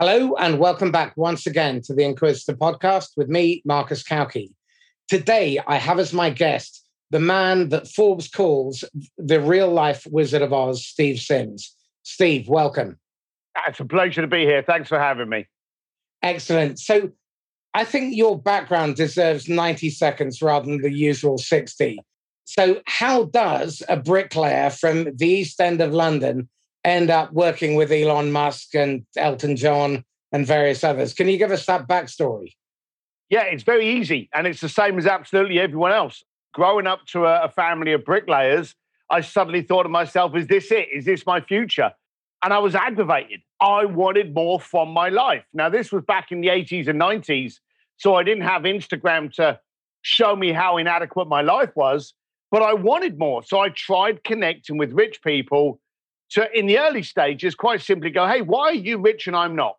Hello, 0.00 0.36
and 0.36 0.60
welcome 0.60 0.92
back 0.92 1.16
once 1.16 1.44
again 1.44 1.82
to 1.82 1.92
the 1.92 2.04
Inquisitor 2.04 2.56
podcast 2.56 3.16
with 3.16 3.28
me, 3.28 3.62
Marcus 3.64 4.04
Cauchi. 4.04 4.52
Today, 5.08 5.58
I 5.66 5.78
have 5.78 5.98
as 5.98 6.12
my 6.12 6.30
guest 6.30 6.88
the 7.10 7.18
man 7.18 7.70
that 7.70 7.88
Forbes 7.88 8.28
calls 8.28 8.84
the 9.16 9.40
real 9.40 9.66
life 9.66 10.06
Wizard 10.08 10.40
of 10.40 10.52
Oz, 10.52 10.86
Steve 10.86 11.18
Sims. 11.18 11.74
Steve, 12.04 12.46
welcome. 12.46 12.96
It's 13.66 13.80
a 13.80 13.84
pleasure 13.84 14.20
to 14.20 14.28
be 14.28 14.44
here. 14.44 14.62
Thanks 14.62 14.88
for 14.88 15.00
having 15.00 15.28
me. 15.28 15.48
Excellent. 16.22 16.78
So, 16.78 17.10
I 17.74 17.82
think 17.82 18.14
your 18.14 18.40
background 18.40 18.94
deserves 18.94 19.48
90 19.48 19.90
seconds 19.90 20.40
rather 20.40 20.66
than 20.66 20.80
the 20.80 20.92
usual 20.92 21.38
60. 21.38 21.98
So, 22.44 22.82
how 22.86 23.24
does 23.24 23.82
a 23.88 23.96
bricklayer 23.96 24.70
from 24.70 25.08
the 25.16 25.26
East 25.26 25.60
End 25.60 25.80
of 25.80 25.92
London 25.92 26.48
end 26.88 27.10
up 27.10 27.32
working 27.32 27.74
with 27.74 27.92
Elon 27.92 28.32
Musk 28.32 28.74
and 28.74 29.04
Elton 29.16 29.56
John 29.56 30.04
and 30.32 30.46
various 30.46 30.84
others? 30.84 31.14
Can 31.14 31.28
you 31.28 31.38
give 31.38 31.50
us 31.50 31.66
that 31.66 31.88
backstory? 31.88 32.54
Yeah, 33.30 33.42
it's 33.42 33.62
very 33.62 33.88
easy. 33.98 34.28
And 34.34 34.46
it's 34.46 34.60
the 34.60 34.68
same 34.68 34.98
as 34.98 35.06
absolutely 35.06 35.60
everyone 35.60 35.92
else. 35.92 36.24
Growing 36.54 36.86
up 36.86 37.04
to 37.12 37.26
a, 37.26 37.44
a 37.44 37.48
family 37.50 37.92
of 37.92 38.04
bricklayers, 38.04 38.74
I 39.10 39.20
suddenly 39.20 39.62
thought 39.62 39.84
to 39.84 39.88
myself, 39.88 40.34
is 40.36 40.46
this 40.46 40.70
it? 40.70 40.88
Is 40.92 41.04
this 41.04 41.24
my 41.26 41.40
future? 41.40 41.92
And 42.42 42.52
I 42.52 42.58
was 42.58 42.74
aggravated. 42.74 43.40
I 43.60 43.84
wanted 43.84 44.34
more 44.34 44.60
from 44.60 44.90
my 44.90 45.08
life. 45.08 45.44
Now, 45.52 45.68
this 45.68 45.90
was 45.90 46.04
back 46.04 46.30
in 46.30 46.40
the 46.40 46.48
80s 46.48 46.88
and 46.88 47.00
90s. 47.00 47.54
So 47.96 48.14
I 48.14 48.22
didn't 48.22 48.44
have 48.44 48.62
Instagram 48.62 49.32
to 49.34 49.58
show 50.02 50.36
me 50.36 50.52
how 50.52 50.76
inadequate 50.76 51.28
my 51.28 51.42
life 51.42 51.70
was, 51.74 52.14
but 52.50 52.62
I 52.62 52.74
wanted 52.74 53.18
more. 53.18 53.42
So 53.42 53.58
I 53.58 53.70
tried 53.70 54.22
connecting 54.24 54.78
with 54.78 54.92
rich 54.92 55.20
people 55.22 55.80
to, 56.30 56.48
in 56.56 56.66
the 56.66 56.78
early 56.78 57.02
stages, 57.02 57.54
quite 57.54 57.80
simply 57.80 58.10
go, 58.10 58.26
hey, 58.26 58.42
why 58.42 58.68
are 58.68 58.74
you 58.74 58.98
rich 58.98 59.26
and 59.26 59.36
I'm 59.36 59.56
not? 59.56 59.76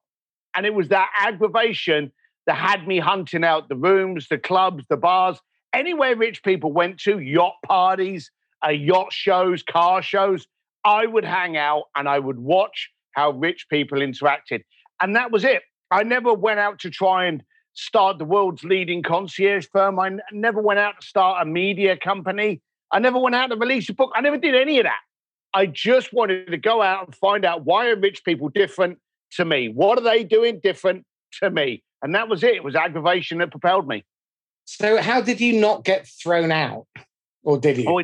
And 0.55 0.65
it 0.65 0.73
was 0.73 0.89
that 0.89 1.09
aggravation 1.17 2.11
that 2.47 2.55
had 2.55 2.87
me 2.87 2.99
hunting 2.99 3.43
out 3.43 3.69
the 3.69 3.75
rooms, 3.75 4.27
the 4.29 4.37
clubs, 4.37 4.83
the 4.89 4.97
bars, 4.97 5.39
anywhere 5.73 6.15
rich 6.15 6.43
people 6.43 6.71
went 6.71 6.99
to, 7.01 7.19
yacht 7.19 7.55
parties, 7.65 8.31
uh, 8.65 8.71
yacht 8.71 9.13
shows, 9.13 9.63
car 9.63 10.01
shows. 10.01 10.47
I 10.83 11.05
would 11.05 11.25
hang 11.25 11.57
out 11.57 11.83
and 11.95 12.09
I 12.09 12.19
would 12.19 12.39
watch 12.39 12.89
how 13.11 13.31
rich 13.31 13.67
people 13.69 13.99
interacted. 13.99 14.63
And 15.01 15.15
that 15.15 15.31
was 15.31 15.43
it. 15.43 15.63
I 15.91 16.03
never 16.03 16.33
went 16.33 16.59
out 16.59 16.79
to 16.79 16.89
try 16.89 17.25
and 17.25 17.43
start 17.73 18.17
the 18.17 18.25
world's 18.25 18.63
leading 18.63 19.03
concierge 19.03 19.67
firm. 19.71 19.99
I 19.99 20.07
n- 20.07 20.21
never 20.31 20.61
went 20.61 20.79
out 20.79 21.01
to 21.01 21.07
start 21.07 21.41
a 21.41 21.45
media 21.45 21.97
company. 21.97 22.61
I 22.91 22.99
never 22.99 23.19
went 23.19 23.35
out 23.35 23.47
to 23.47 23.55
release 23.55 23.89
a 23.89 23.93
book. 23.93 24.11
I 24.15 24.21
never 24.21 24.37
did 24.37 24.55
any 24.55 24.79
of 24.79 24.85
that. 24.85 24.99
I 25.53 25.65
just 25.65 26.13
wanted 26.13 26.47
to 26.47 26.57
go 26.57 26.81
out 26.81 27.07
and 27.07 27.15
find 27.15 27.45
out 27.45 27.65
why 27.65 27.87
are 27.87 27.95
rich 27.95 28.23
people 28.23 28.49
different 28.49 28.99
to 29.33 29.45
me? 29.45 29.69
What 29.69 29.97
are 29.97 30.03
they 30.03 30.23
doing 30.23 30.59
different 30.61 31.05
to 31.41 31.49
me? 31.49 31.83
And 32.01 32.15
that 32.15 32.29
was 32.29 32.43
it. 32.43 32.55
It 32.55 32.63
was 32.63 32.75
aggravation 32.75 33.39
that 33.39 33.51
propelled 33.51 33.87
me. 33.87 34.03
So, 34.65 35.01
how 35.01 35.21
did 35.21 35.41
you 35.41 35.59
not 35.59 35.83
get 35.83 36.07
thrown 36.07 36.51
out? 36.51 36.85
Or 37.43 37.57
did 37.57 37.77
you? 37.77 37.85
Oh, 37.87 38.03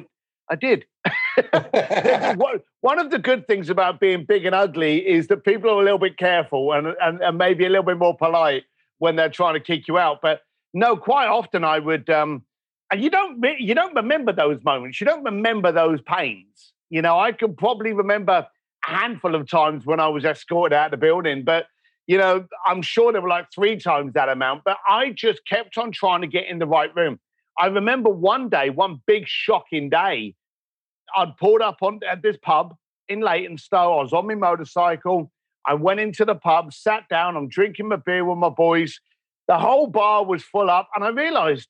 I 0.49 0.55
did. 0.55 0.85
one 2.81 2.99
of 2.99 3.11
the 3.11 3.19
good 3.19 3.47
things 3.47 3.69
about 3.69 3.99
being 3.99 4.25
big 4.25 4.45
and 4.45 4.55
ugly 4.55 5.07
is 5.07 5.27
that 5.27 5.43
people 5.43 5.69
are 5.69 5.81
a 5.81 5.83
little 5.83 5.99
bit 5.99 6.17
careful 6.17 6.73
and, 6.73 6.87
and, 7.01 7.21
and 7.21 7.37
maybe 7.37 7.65
a 7.65 7.69
little 7.69 7.83
bit 7.83 7.97
more 7.97 8.17
polite 8.17 8.63
when 8.97 9.15
they're 9.15 9.29
trying 9.29 9.53
to 9.53 9.59
kick 9.59 9.87
you 9.87 9.97
out. 9.97 10.19
But 10.21 10.41
no, 10.73 10.95
quite 10.95 11.27
often 11.27 11.63
I 11.63 11.79
would, 11.79 12.09
um, 12.09 12.43
and 12.91 13.01
you 13.01 13.09
don't 13.09 13.43
you 13.59 13.73
don't 13.75 13.95
remember 13.95 14.33
those 14.33 14.63
moments. 14.63 14.99
You 14.99 15.05
don't 15.05 15.23
remember 15.23 15.71
those 15.71 16.01
pains. 16.01 16.73
You 16.89 17.01
know, 17.01 17.19
I 17.19 17.31
can 17.31 17.55
probably 17.55 17.93
remember 17.93 18.47
a 18.87 18.91
handful 18.91 19.35
of 19.35 19.49
times 19.49 19.85
when 19.85 19.99
I 19.99 20.07
was 20.07 20.25
escorted 20.25 20.73
out 20.73 20.85
of 20.85 20.91
the 20.91 21.05
building, 21.05 21.43
but 21.43 21.65
you 22.07 22.17
know, 22.17 22.45
I'm 22.65 22.81
sure 22.83 23.11
there 23.11 23.21
were 23.21 23.29
like 23.29 23.47
three 23.53 23.77
times 23.77 24.13
that 24.13 24.29
amount. 24.29 24.61
But 24.63 24.77
I 24.87 25.09
just 25.09 25.41
kept 25.47 25.77
on 25.77 25.91
trying 25.91 26.21
to 26.21 26.27
get 26.27 26.45
in 26.45 26.59
the 26.59 26.67
right 26.67 26.95
room. 26.95 27.19
I 27.57 27.67
remember 27.67 28.09
one 28.09 28.49
day, 28.49 28.69
one 28.69 29.01
big 29.07 29.23
shocking 29.27 29.89
day, 29.89 30.35
I'd 31.15 31.35
pulled 31.37 31.61
up 31.61 31.77
on 31.81 32.01
at 32.09 32.21
this 32.21 32.37
pub 32.41 32.75
in 33.07 33.21
Leytonstone. 33.21 33.99
I 33.99 34.01
was 34.03 34.13
on 34.13 34.27
my 34.27 34.35
motorcycle. 34.35 35.31
I 35.65 35.73
went 35.73 35.99
into 35.99 36.25
the 36.25 36.35
pub, 36.35 36.73
sat 36.73 37.09
down, 37.09 37.35
I'm 37.35 37.47
drinking 37.47 37.87
my 37.87 37.95
beer 37.95 38.23
with 38.23 38.37
my 38.37 38.49
boys. 38.49 38.99
The 39.47 39.57
whole 39.57 39.87
bar 39.87 40.23
was 40.23 40.43
full 40.43 40.69
up, 40.69 40.89
and 40.95 41.03
I 41.03 41.09
realized 41.09 41.67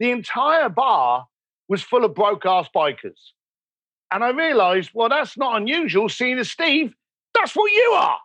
the 0.00 0.10
entire 0.10 0.68
bar 0.68 1.26
was 1.68 1.82
full 1.82 2.04
of 2.04 2.14
broke 2.14 2.46
ass 2.46 2.68
bikers. 2.74 3.32
And 4.10 4.24
I 4.24 4.30
realized, 4.30 4.90
well, 4.94 5.08
that's 5.08 5.36
not 5.36 5.56
unusual, 5.56 6.08
seeing 6.08 6.38
as 6.38 6.50
Steve, 6.50 6.94
that's 7.34 7.54
what 7.54 7.70
you 7.70 7.92
are. 7.96 8.18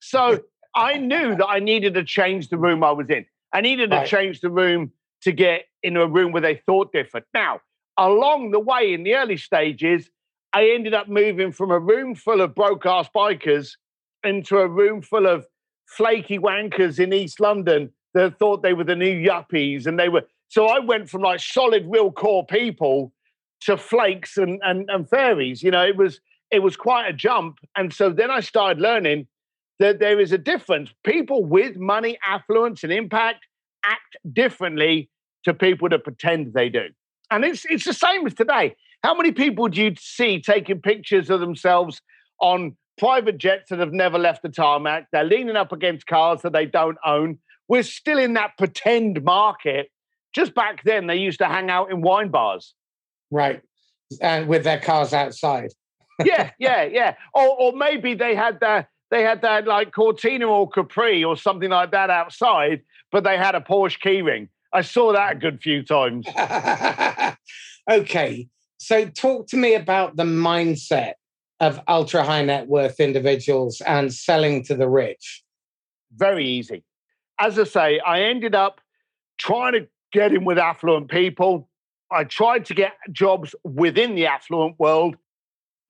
So 0.00 0.40
I 0.74 0.96
knew 0.96 1.36
that 1.36 1.46
I 1.46 1.58
needed 1.58 1.94
to 1.94 2.04
change 2.04 2.48
the 2.48 2.56
room 2.56 2.82
I 2.82 2.92
was 2.92 3.08
in. 3.10 3.26
I 3.52 3.60
needed 3.60 3.90
right. 3.90 4.04
to 4.04 4.10
change 4.10 4.40
the 4.40 4.50
room 4.50 4.92
to 5.22 5.32
get 5.32 5.64
into 5.82 6.00
a 6.00 6.06
room 6.06 6.32
where 6.32 6.42
they 6.42 6.56
thought 6.66 6.92
different. 6.92 7.26
Now, 7.34 7.60
along 7.98 8.52
the 8.52 8.60
way 8.60 8.92
in 8.92 9.02
the 9.02 9.14
early 9.14 9.36
stages, 9.36 10.08
I 10.52 10.70
ended 10.70 10.94
up 10.94 11.08
moving 11.08 11.52
from 11.52 11.70
a 11.70 11.78
room 11.78 12.14
full 12.14 12.40
of 12.40 12.54
broke 12.54 12.86
ass 12.86 13.08
bikers 13.14 13.72
into 14.24 14.58
a 14.58 14.68
room 14.68 15.02
full 15.02 15.26
of 15.26 15.46
flaky 15.86 16.38
wankers 16.38 16.98
in 16.98 17.12
East 17.12 17.40
London 17.40 17.90
that 18.14 18.38
thought 18.38 18.62
they 18.62 18.72
were 18.72 18.84
the 18.84 18.96
new 18.96 19.14
yuppies. 19.14 19.86
And 19.86 19.98
they 19.98 20.08
were, 20.08 20.22
so 20.48 20.66
I 20.66 20.78
went 20.78 21.10
from 21.10 21.22
like 21.22 21.40
solid, 21.40 21.86
real 21.88 22.10
core 22.10 22.46
people 22.46 23.12
to 23.62 23.76
flakes 23.76 24.36
and, 24.36 24.60
and, 24.62 24.88
and 24.90 25.08
fairies. 25.08 25.62
You 25.62 25.70
know, 25.70 25.84
it 25.84 25.96
was, 25.96 26.20
it 26.50 26.60
was 26.60 26.76
quite 26.76 27.08
a 27.08 27.12
jump. 27.12 27.58
And 27.76 27.92
so 27.92 28.10
then 28.10 28.30
I 28.30 28.40
started 28.40 28.80
learning 28.80 29.26
that 29.78 29.98
there 29.98 30.20
is 30.20 30.32
a 30.32 30.38
difference. 30.38 30.90
People 31.04 31.44
with 31.44 31.76
money, 31.76 32.18
affluence, 32.26 32.82
and 32.82 32.92
impact 32.92 33.46
act 33.84 34.16
differently 34.32 35.08
to 35.44 35.54
people 35.54 35.88
that 35.88 36.04
pretend 36.04 36.52
they 36.52 36.68
do. 36.68 36.86
And 37.30 37.44
it's, 37.44 37.64
it's 37.68 37.84
the 37.84 37.92
same 37.92 38.26
as 38.26 38.34
today. 38.34 38.74
How 39.04 39.14
many 39.14 39.32
people 39.32 39.68
do 39.68 39.82
you 39.82 39.94
see 39.98 40.40
taking 40.40 40.80
pictures 40.80 41.30
of 41.30 41.40
themselves 41.40 42.02
on 42.40 42.76
private 42.98 43.38
jets 43.38 43.70
that 43.70 43.78
have 43.78 43.92
never 43.92 44.18
left 44.18 44.42
the 44.42 44.48
tarmac. 44.48 45.06
They're 45.12 45.24
leaning 45.24 45.56
up 45.56 45.72
against 45.72 46.06
cars 46.06 46.42
that 46.42 46.52
they 46.52 46.66
don't 46.66 46.98
own. 47.06 47.38
We're 47.68 47.84
still 47.84 48.18
in 48.18 48.34
that 48.34 48.58
pretend 48.58 49.22
market. 49.22 49.90
Just 50.34 50.54
back 50.54 50.82
then, 50.84 51.06
they 51.06 51.16
used 51.16 51.38
to 51.38 51.46
hang 51.46 51.70
out 51.70 51.90
in 51.90 52.02
wine 52.02 52.28
bars. 52.28 52.74
Right. 53.30 53.62
And 54.20 54.48
with 54.48 54.64
their 54.64 54.80
cars 54.80 55.12
outside. 55.12 55.72
yeah, 56.24 56.50
yeah, 56.58 56.84
yeah. 56.84 57.14
Or, 57.34 57.48
or 57.60 57.72
maybe 57.72 58.14
they 58.14 58.34
had 58.34 58.60
their 58.60 58.88
they 59.10 59.22
had 59.22 59.42
that 59.42 59.66
like 59.66 59.92
Cortina 59.92 60.46
or 60.46 60.68
Capri 60.68 61.24
or 61.24 61.36
something 61.36 61.70
like 61.70 61.92
that 61.92 62.10
outside, 62.10 62.82
but 63.10 63.24
they 63.24 63.38
had 63.38 63.54
a 63.54 63.60
Porsche 63.60 63.98
keyring. 64.04 64.48
I 64.72 64.82
saw 64.82 65.12
that 65.12 65.32
a 65.32 65.34
good 65.34 65.62
few 65.62 65.82
times. 65.82 66.26
okay. 67.90 68.48
So 68.76 69.06
talk 69.06 69.46
to 69.48 69.56
me 69.56 69.74
about 69.74 70.16
the 70.16 70.24
mindset 70.24 71.14
of 71.60 71.80
ultra 71.88 72.22
high 72.22 72.44
net 72.44 72.68
worth 72.68 73.00
individuals 73.00 73.80
and 73.80 74.12
selling 74.12 74.62
to 74.64 74.74
the 74.74 74.88
rich? 74.88 75.42
Very 76.14 76.46
easy. 76.46 76.84
As 77.40 77.58
I 77.58 77.64
say, 77.64 78.00
I 78.00 78.22
ended 78.22 78.54
up 78.54 78.80
trying 79.38 79.72
to 79.72 79.88
get 80.12 80.32
in 80.32 80.44
with 80.44 80.58
affluent 80.58 81.10
people. 81.10 81.68
I 82.10 82.24
tried 82.24 82.64
to 82.66 82.74
get 82.74 82.92
jobs 83.12 83.54
within 83.64 84.14
the 84.14 84.26
affluent 84.26 84.78
world 84.78 85.16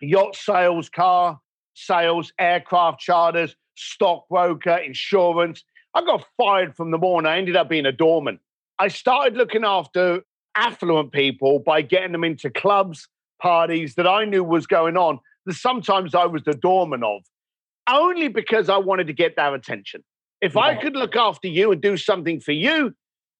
yacht 0.00 0.36
sales, 0.36 0.88
car 0.88 1.40
sales, 1.74 2.32
aircraft 2.38 3.00
charters, 3.00 3.56
stockbroker, 3.76 4.76
insurance. 4.76 5.64
I 5.94 6.04
got 6.04 6.24
fired 6.36 6.76
from 6.76 6.90
the 6.90 6.98
morning. 6.98 7.30
I 7.30 7.38
ended 7.38 7.56
up 7.56 7.68
being 7.68 7.86
a 7.86 7.92
doorman. 7.92 8.40
I 8.78 8.88
started 8.88 9.36
looking 9.36 9.64
after 9.64 10.22
affluent 10.56 11.12
people 11.12 11.60
by 11.60 11.82
getting 11.82 12.12
them 12.12 12.24
into 12.24 12.50
clubs, 12.50 13.08
parties 13.40 13.94
that 13.94 14.06
I 14.06 14.24
knew 14.24 14.42
was 14.42 14.66
going 14.66 14.96
on 14.96 15.20
that 15.46 15.54
sometimes 15.54 16.14
I 16.14 16.26
was 16.26 16.42
the 16.42 16.54
doorman 16.54 17.02
of, 17.04 17.22
only 17.88 18.28
because 18.28 18.68
I 18.68 18.76
wanted 18.76 19.06
to 19.06 19.12
get 19.12 19.36
their 19.36 19.54
attention. 19.54 20.04
If 20.40 20.54
yeah. 20.54 20.62
I 20.62 20.74
could 20.74 20.96
look 20.96 21.16
after 21.16 21.48
you 21.48 21.72
and 21.72 21.80
do 21.80 21.96
something 21.96 22.40
for 22.40 22.52
you, 22.52 22.94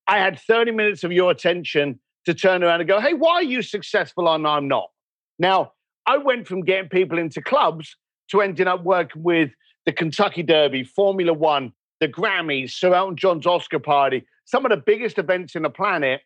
I 0.07 0.19
had 0.19 0.39
30 0.41 0.73
minutes 0.73 1.05
of 1.05 1.13
your 1.13 1.31
attention 1.31 2.01
to 2.29 2.35
turn 2.35 2.63
around 2.63 2.81
and 2.81 2.89
go, 2.89 3.01
hey, 3.01 3.15
why 3.15 3.37
are 3.37 3.43
you 3.43 3.63
successful 3.63 4.29
and 4.29 4.47
I'm 4.47 4.69
not? 4.69 4.91
Now, 5.39 5.73
I 6.05 6.19
went 6.19 6.47
from 6.47 6.61
getting 6.61 6.91
people 6.91 7.19
into 7.19 7.41
clubs 7.41 7.97
to 8.31 8.43
ending 8.43 8.67
up 8.67 8.85
working 8.85 9.23
with 9.23 9.51
the 9.87 9.93
Kentucky 9.93 10.43
Derby, 10.43 10.85
Formula 10.85 11.33
One, 11.33 11.73
the 12.01 12.09
Grammys, 12.09 12.73
Sir 12.73 12.93
Elton 12.93 13.17
John's 13.17 13.47
Oscar 13.47 13.79
party, 13.79 14.27
some 14.45 14.67
of 14.67 14.71
the 14.71 14.77
biggest 14.77 15.17
events 15.17 15.55
in 15.55 15.63
the 15.63 15.71
planet, 15.71 16.21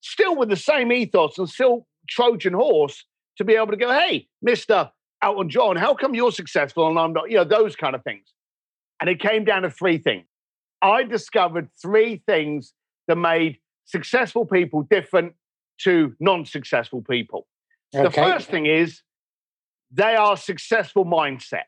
still 0.00 0.34
with 0.34 0.48
the 0.48 0.56
same 0.56 0.90
ethos 0.90 1.38
and 1.38 1.48
still 1.48 1.86
Trojan 2.08 2.52
horse 2.52 3.04
to 3.36 3.44
be 3.44 3.54
able 3.54 3.68
to 3.68 3.76
go, 3.76 3.92
hey, 3.92 4.26
Mr. 4.44 4.90
Elton 5.22 5.48
John, 5.48 5.76
how 5.76 5.94
come 5.94 6.16
you're 6.16 6.32
successful 6.32 6.88
and 6.88 6.98
I'm 6.98 7.12
not? 7.12 7.30
You 7.30 7.36
know, 7.36 7.44
those 7.44 7.76
kind 7.76 7.94
of 7.94 8.02
things. 8.02 8.26
And 9.00 9.08
it 9.08 9.20
came 9.20 9.44
down 9.44 9.62
to 9.62 9.70
three 9.70 9.98
things. 9.98 10.26
I 10.82 11.04
discovered 11.04 11.68
three 11.80 12.22
things 12.26 12.72
that 13.06 13.16
made 13.16 13.58
successful 13.86 14.44
people 14.44 14.82
different 14.82 15.34
to 15.78 16.14
non 16.20 16.44
successful 16.44 17.02
people. 17.02 17.46
Okay. 17.94 18.04
The 18.04 18.10
first 18.10 18.48
thing 18.48 18.66
is 18.66 19.00
they 19.90 20.14
are 20.16 20.36
successful 20.36 21.04
mindset. 21.04 21.64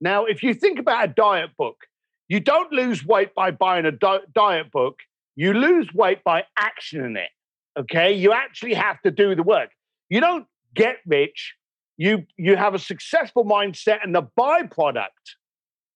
Now, 0.00 0.24
if 0.24 0.42
you 0.42 0.54
think 0.54 0.78
about 0.78 1.04
a 1.04 1.08
diet 1.08 1.50
book, 1.56 1.86
You 2.28 2.40
don't 2.40 2.72
lose 2.72 3.04
weight 3.04 3.34
by 3.34 3.50
buying 3.50 3.84
a 3.84 3.92
di- 3.92 4.26
diet 4.34 4.70
book. 4.72 5.00
You 5.36 5.52
lose 5.52 5.92
weight 5.92 6.24
by 6.24 6.44
actioning 6.58 7.16
it. 7.16 7.30
Okay. 7.78 8.12
You 8.14 8.32
actually 8.32 8.74
have 8.74 9.00
to 9.02 9.10
do 9.10 9.34
the 9.34 9.42
work. 9.42 9.70
You 10.08 10.20
don't 10.20 10.46
get 10.74 10.96
rich. 11.06 11.54
You, 11.96 12.26
you 12.36 12.56
have 12.56 12.74
a 12.74 12.78
successful 12.78 13.44
mindset, 13.44 13.98
and 14.02 14.14
the 14.14 14.26
byproduct 14.38 15.36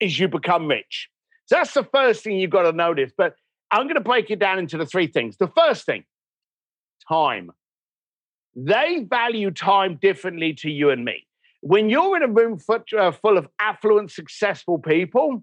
is 0.01 0.19
you 0.19 0.29
become 0.29 0.69
rich. 0.69 1.09
So 1.47 1.57
that's 1.57 1.75
the 1.75 1.85
first 1.85 2.23
thing 2.23 2.39
you've 2.39 2.51
got 2.51 2.71
to 2.71 2.73
notice. 2.73 3.11
But 3.17 3.35
I'm 3.71 3.85
going 3.85 3.95
to 3.95 4.01
break 4.01 4.31
it 4.31 4.39
down 4.39 4.59
into 4.59 4.79
the 4.79 4.87
three 4.87 5.07
things. 5.07 5.37
The 5.37 5.49
first 5.49 5.85
thing, 5.85 6.05
time. 7.09 7.51
They 8.55 9.07
value 9.09 9.51
time 9.51 9.99
differently 10.01 10.55
to 10.55 10.71
you 10.71 10.91
and 10.91 11.05
me. 11.05 11.27
When 11.61 11.91
you're 11.91 12.17
in 12.17 12.23
a 12.23 12.29
room 12.29 12.59
uh, 12.69 13.11
full 13.13 13.39
of 13.39 13.49
affluent, 13.61 14.11
successful 14.11 14.79
people, 14.79 15.43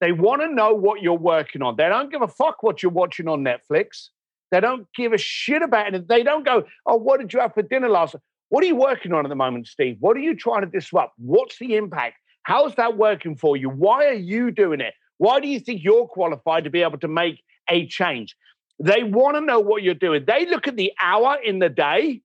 they 0.00 0.12
want 0.12 0.42
to 0.42 0.48
know 0.48 0.74
what 0.74 1.02
you're 1.02 1.14
working 1.14 1.62
on. 1.62 1.76
They 1.76 1.88
don't 1.88 2.10
give 2.10 2.22
a 2.22 2.28
fuck 2.28 2.62
what 2.62 2.82
you're 2.82 2.92
watching 2.92 3.28
on 3.28 3.44
Netflix. 3.44 4.08
They 4.50 4.60
don't 4.60 4.86
give 4.94 5.12
a 5.12 5.18
shit 5.18 5.62
about 5.62 5.94
it. 5.94 6.08
They 6.08 6.22
don't 6.22 6.44
go, 6.44 6.64
oh, 6.84 6.96
what 6.96 7.20
did 7.20 7.32
you 7.32 7.40
have 7.40 7.54
for 7.54 7.62
dinner 7.62 7.88
last 7.88 8.14
night? 8.14 8.22
What 8.48 8.62
are 8.62 8.66
you 8.66 8.76
working 8.76 9.12
on 9.12 9.24
at 9.24 9.28
the 9.28 9.34
moment, 9.34 9.66
Steve? 9.66 9.96
What 10.00 10.16
are 10.16 10.20
you 10.20 10.36
trying 10.36 10.60
to 10.60 10.68
disrupt? 10.68 11.14
What's 11.16 11.58
the 11.58 11.74
impact? 11.76 12.16
How's 12.44 12.74
that 12.76 12.96
working 12.96 13.34
for 13.36 13.56
you? 13.56 13.68
Why 13.68 14.06
are 14.06 14.12
you 14.12 14.52
doing 14.52 14.80
it? 14.80 14.94
Why 15.18 15.40
do 15.40 15.48
you 15.48 15.60
think 15.60 15.82
you're 15.82 16.06
qualified 16.06 16.64
to 16.64 16.70
be 16.70 16.82
able 16.82 16.98
to 16.98 17.08
make 17.08 17.42
a 17.68 17.86
change? 17.86 18.36
They 18.78 19.02
want 19.02 19.36
to 19.36 19.40
know 19.40 19.60
what 19.60 19.82
you're 19.82 19.94
doing. 19.94 20.24
They 20.26 20.46
look 20.46 20.68
at 20.68 20.76
the 20.76 20.92
hour 21.00 21.38
in 21.42 21.58
the 21.58 21.68
day 21.68 22.20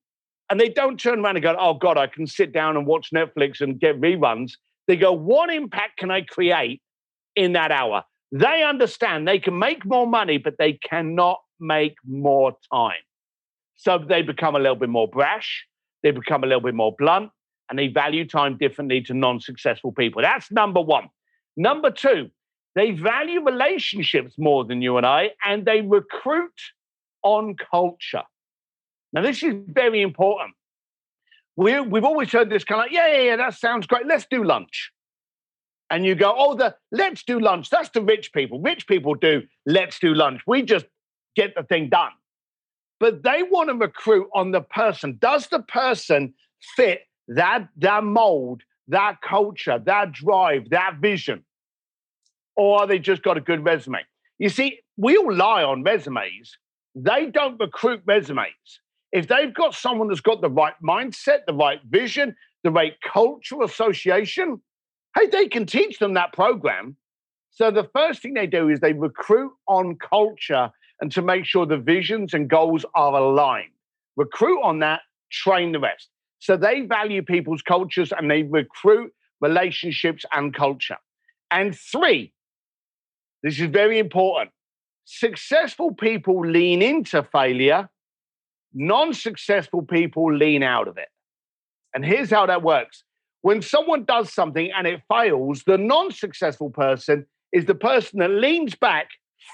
and 0.49 0.59
they 0.59 0.69
don't 0.69 0.99
turn 0.99 1.23
around 1.23 1.38
and 1.38 1.43
go, 1.43 1.55
oh, 1.57 1.75
God, 1.75 1.97
I 1.97 2.07
can 2.07 2.27
sit 2.27 2.51
down 2.51 2.75
and 2.75 2.85
watch 2.85 3.09
Netflix 3.15 3.61
and 3.61 3.79
get 3.79 3.99
reruns. 4.01 4.53
They 4.88 4.97
go, 4.97 5.13
what 5.13 5.49
impact 5.53 5.97
can 5.97 6.11
I 6.11 6.21
create 6.21 6.81
in 7.35 7.53
that 7.53 7.71
hour? 7.71 8.03
They 8.33 8.63
understand 8.63 9.27
they 9.27 9.39
can 9.39 9.57
make 9.57 9.85
more 9.85 10.07
money, 10.07 10.37
but 10.37 10.55
they 10.57 10.73
cannot 10.73 11.39
make 11.59 11.95
more 12.05 12.57
time. 12.73 12.99
So 13.75 13.97
they 13.97 14.21
become 14.21 14.55
a 14.55 14.59
little 14.59 14.75
bit 14.75 14.89
more 14.89 15.07
brash, 15.07 15.65
they 16.03 16.11
become 16.11 16.44
a 16.44 16.47
little 16.47 16.61
bit 16.61 16.75
more 16.75 16.95
blunt, 16.97 17.31
and 17.69 17.79
they 17.79 17.87
value 17.87 18.27
time 18.27 18.57
differently 18.57 19.01
to 19.03 19.13
non 19.13 19.39
successful 19.39 19.91
people. 19.91 20.21
That's 20.21 20.51
number 20.51 20.81
one. 20.81 21.09
Number 21.55 21.91
two, 21.91 22.29
they 22.75 22.91
value 22.91 23.44
relationships 23.44 24.35
more 24.38 24.63
than 24.65 24.81
you 24.81 24.97
and 24.97 25.06
I, 25.06 25.31
and 25.45 25.65
they 25.65 25.81
recruit 25.81 26.59
on 27.23 27.56
culture. 27.56 28.23
Now, 29.13 29.21
this 29.21 29.44
is 29.44 29.56
very 29.68 30.01
important. 30.01 30.53
We, 31.57 31.79
we've 31.81 32.06
always 32.06 32.31
heard 32.31 32.50
this 32.50 32.63
kind 32.63 32.79
of 32.79 32.85
like, 32.85 32.94
yeah, 32.94 33.07
yeah, 33.07 33.21
yeah, 33.21 33.35
that 33.35 33.56
sounds 33.56 33.85
great. 33.88 34.07
Let's 34.07 34.25
do 34.29 34.44
lunch. 34.44 34.91
And 35.89 36.06
you 36.06 36.15
go, 36.15 36.33
oh, 36.35 36.56
the 36.56 36.73
let's 36.94 37.23
do 37.23 37.39
lunch. 37.39 37.69
That's 37.69 37.89
the 37.89 38.01
rich 38.01 38.31
people. 38.31 38.62
Rich 38.62 38.88
people 38.88 39.13
do 39.13 39.44
let's 39.65 40.00
do 40.00 40.13
lunch. 40.13 40.41
We 40.47 40.62
just 40.62 40.85
get 41.35 41.53
the 41.53 41.63
thing 41.63 41.89
done. 41.89 42.12
But 43.01 43.23
they 43.23 43.44
want 43.44 43.69
to 43.69 43.75
recruit 43.75 44.29
on 44.33 44.51
the 44.51 44.62
person. 44.62 45.18
Does 45.19 45.47
the 45.47 45.59
person 45.59 46.33
fit 46.77 47.01
that, 47.27 47.68
that 47.77 48.06
mold, 48.06 48.62
that 48.88 49.21
culture, 49.21 49.79
that 49.85 50.13
drive, 50.13 50.69
that 50.69 50.97
vision? 51.01 51.44
Or 52.56 52.81
are 52.81 52.88
they 52.88 53.00
just 53.00 53.24
got 53.24 53.38
a 53.38 53.42
good 53.42 53.63
resume? 53.65 54.00
You 54.39 54.50
see, 54.50 54.80
we 54.98 55.18
all 55.18 55.33
lie 55.33 55.63
on 55.63 55.83
resumes. 55.83 56.57
They 56.95 57.27
don't 57.27 57.59
recruit 57.59 58.01
resumes. 58.06 58.80
If 59.12 59.27
they've 59.27 59.53
got 59.53 59.74
someone 59.74 60.07
that's 60.07 60.21
got 60.21 60.42
the 60.42 60.50
right 60.50 60.74
mindset, 60.83 61.45
the 61.45 61.53
right 61.53 61.80
vision, 61.89 62.36
the 62.63 62.71
right 62.71 62.94
cultural 63.01 63.63
association, 63.63 64.62
hey, 65.18 65.27
they 65.27 65.48
can 65.48 65.65
teach 65.65 66.00
them 66.00 66.13
that 66.13 66.33
program. 66.33 66.95
So 67.51 67.69
the 67.71 67.89
first 67.94 68.21
thing 68.21 68.33
they 68.33 68.48
do 68.48 68.69
is 68.69 68.80
they 68.80 68.94
recruit 68.94 69.51
on 69.68 69.97
culture 69.97 70.71
and 71.01 71.12
to 71.12 71.21
make 71.21 71.45
sure 71.45 71.65
the 71.65 71.77
visions 71.77 72.33
and 72.33 72.50
goals 72.50 72.86
are 72.95 73.13
aligned. 73.13 73.71
Recruit 74.15 74.62
on 74.62 74.80
that, 74.80 75.01
train 75.31 75.71
the 75.71 75.80
rest. 75.80 76.09
So 76.39 76.56
they 76.56 76.81
value 76.81 77.21
people's 77.21 77.62
cultures 77.62 78.12
and 78.12 78.30
they 78.30 78.44
recruit 78.44 79.12
relationships 79.42 80.24
and 80.33 80.54
culture. 80.54 80.97
And 81.50 81.75
three, 81.75 82.33
this 83.43 83.59
is 83.59 83.69
very 83.69 83.99
important. 83.99 84.51
Successful 85.05 85.93
people 85.93 86.45
lean 86.45 86.81
into 86.81 87.23
failure, 87.23 87.89
non 88.73 89.13
successful 89.13 89.81
people 89.81 90.33
lean 90.33 90.63
out 90.63 90.88
of 90.88 90.97
it. 90.97 91.09
And 91.93 92.05
here's 92.05 92.29
how 92.29 92.45
that 92.45 92.63
works 92.63 93.03
when 93.41 93.61
someone 93.61 94.05
does 94.05 94.31
something 94.33 94.71
and 94.75 94.88
it 94.88 95.01
fails, 95.11 95.63
the 95.65 95.77
non 95.77 96.11
successful 96.11 96.69
person 96.69 97.25
is 97.51 97.65
the 97.65 97.75
person 97.75 98.19
that 98.19 98.29
leans 98.29 98.75
back 98.75 99.09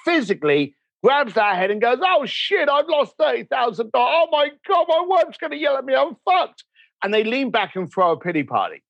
physically, 0.06 0.76
grabs 1.04 1.34
their 1.34 1.56
head, 1.56 1.72
and 1.72 1.82
goes, 1.82 2.00
Oh 2.02 2.26
shit, 2.26 2.70
I've 2.70 2.88
lost 2.88 3.18
$30,000. 3.18 3.90
Oh 3.94 4.28
my 4.32 4.50
God, 4.68 4.86
my 4.88 5.04
wife's 5.08 5.38
going 5.38 5.52
to 5.52 5.58
yell 5.58 5.78
at 5.78 5.86
me. 5.86 5.96
I'm 5.96 6.16
fucked. 6.26 6.64
And 7.04 7.14
they 7.14 7.24
lean 7.24 7.52
back 7.52 7.76
and 7.76 7.92
throw 7.92 8.12
a 8.12 8.20
pity 8.20 8.44
party. 8.44 8.84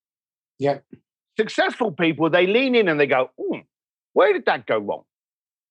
Yeah. 0.59 0.79
Successful 1.37 1.91
people, 1.91 2.29
they 2.29 2.47
lean 2.47 2.73
in 2.73 2.87
and 2.87 2.99
they 2.99 3.05
go, 3.05 3.29
mm, 3.39 3.63
where 4.17 4.33
did 4.33 4.45
that 4.45 4.65
go 4.65 4.79
wrong? 4.79 5.03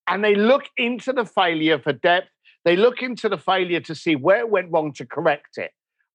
And 0.07 0.23
they 0.23 0.33
look 0.33 0.63
into 0.77 1.11
the 1.11 1.25
failure 1.25 1.79
for 1.79 1.91
depth. 1.91 2.29
They 2.63 2.77
look 2.77 3.01
into 3.01 3.27
the 3.27 3.37
failure 3.37 3.81
to 3.81 3.93
see 3.93 4.15
where 4.15 4.39
it 4.39 4.49
went 4.49 4.71
wrong 4.71 4.93
to 4.93 5.05
correct 5.05 5.57
it. 5.57 5.71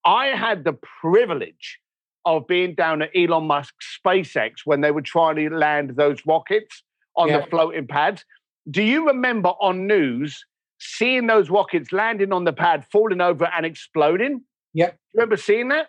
I 0.07 0.29
had 0.29 0.65
the 0.65 0.73
privilege 1.03 1.79
of 2.25 2.47
being 2.47 2.75
down 2.75 3.03
at 3.03 3.11
Elon 3.15 3.47
Musk's 3.47 3.99
SpaceX 4.03 4.53
when 4.65 4.81
they 4.81 4.91
were 4.93 5.03
trying 5.03 5.37
to 5.37 5.55
land 5.55 5.97
those 5.97 6.25
rockets 6.27 6.83
on 7.19 7.29
yeah. 7.29 7.41
the 7.41 7.47
floating 7.49 7.87
pads. 7.87 8.25
Do 8.71 8.83
you 8.83 9.09
remember 9.09 9.51
on 9.61 9.87
news 9.87 10.43
seeing 10.79 11.27
those 11.27 11.51
rockets 11.51 11.93
landing 11.93 12.33
on 12.33 12.45
the 12.45 12.55
pad, 12.55 12.87
falling 12.91 13.21
over 13.21 13.45
and 13.55 13.67
exploding? 13.67 14.41
Yep. 14.73 14.97
Remember 15.13 15.37
seeing 15.37 15.69
that? 15.69 15.89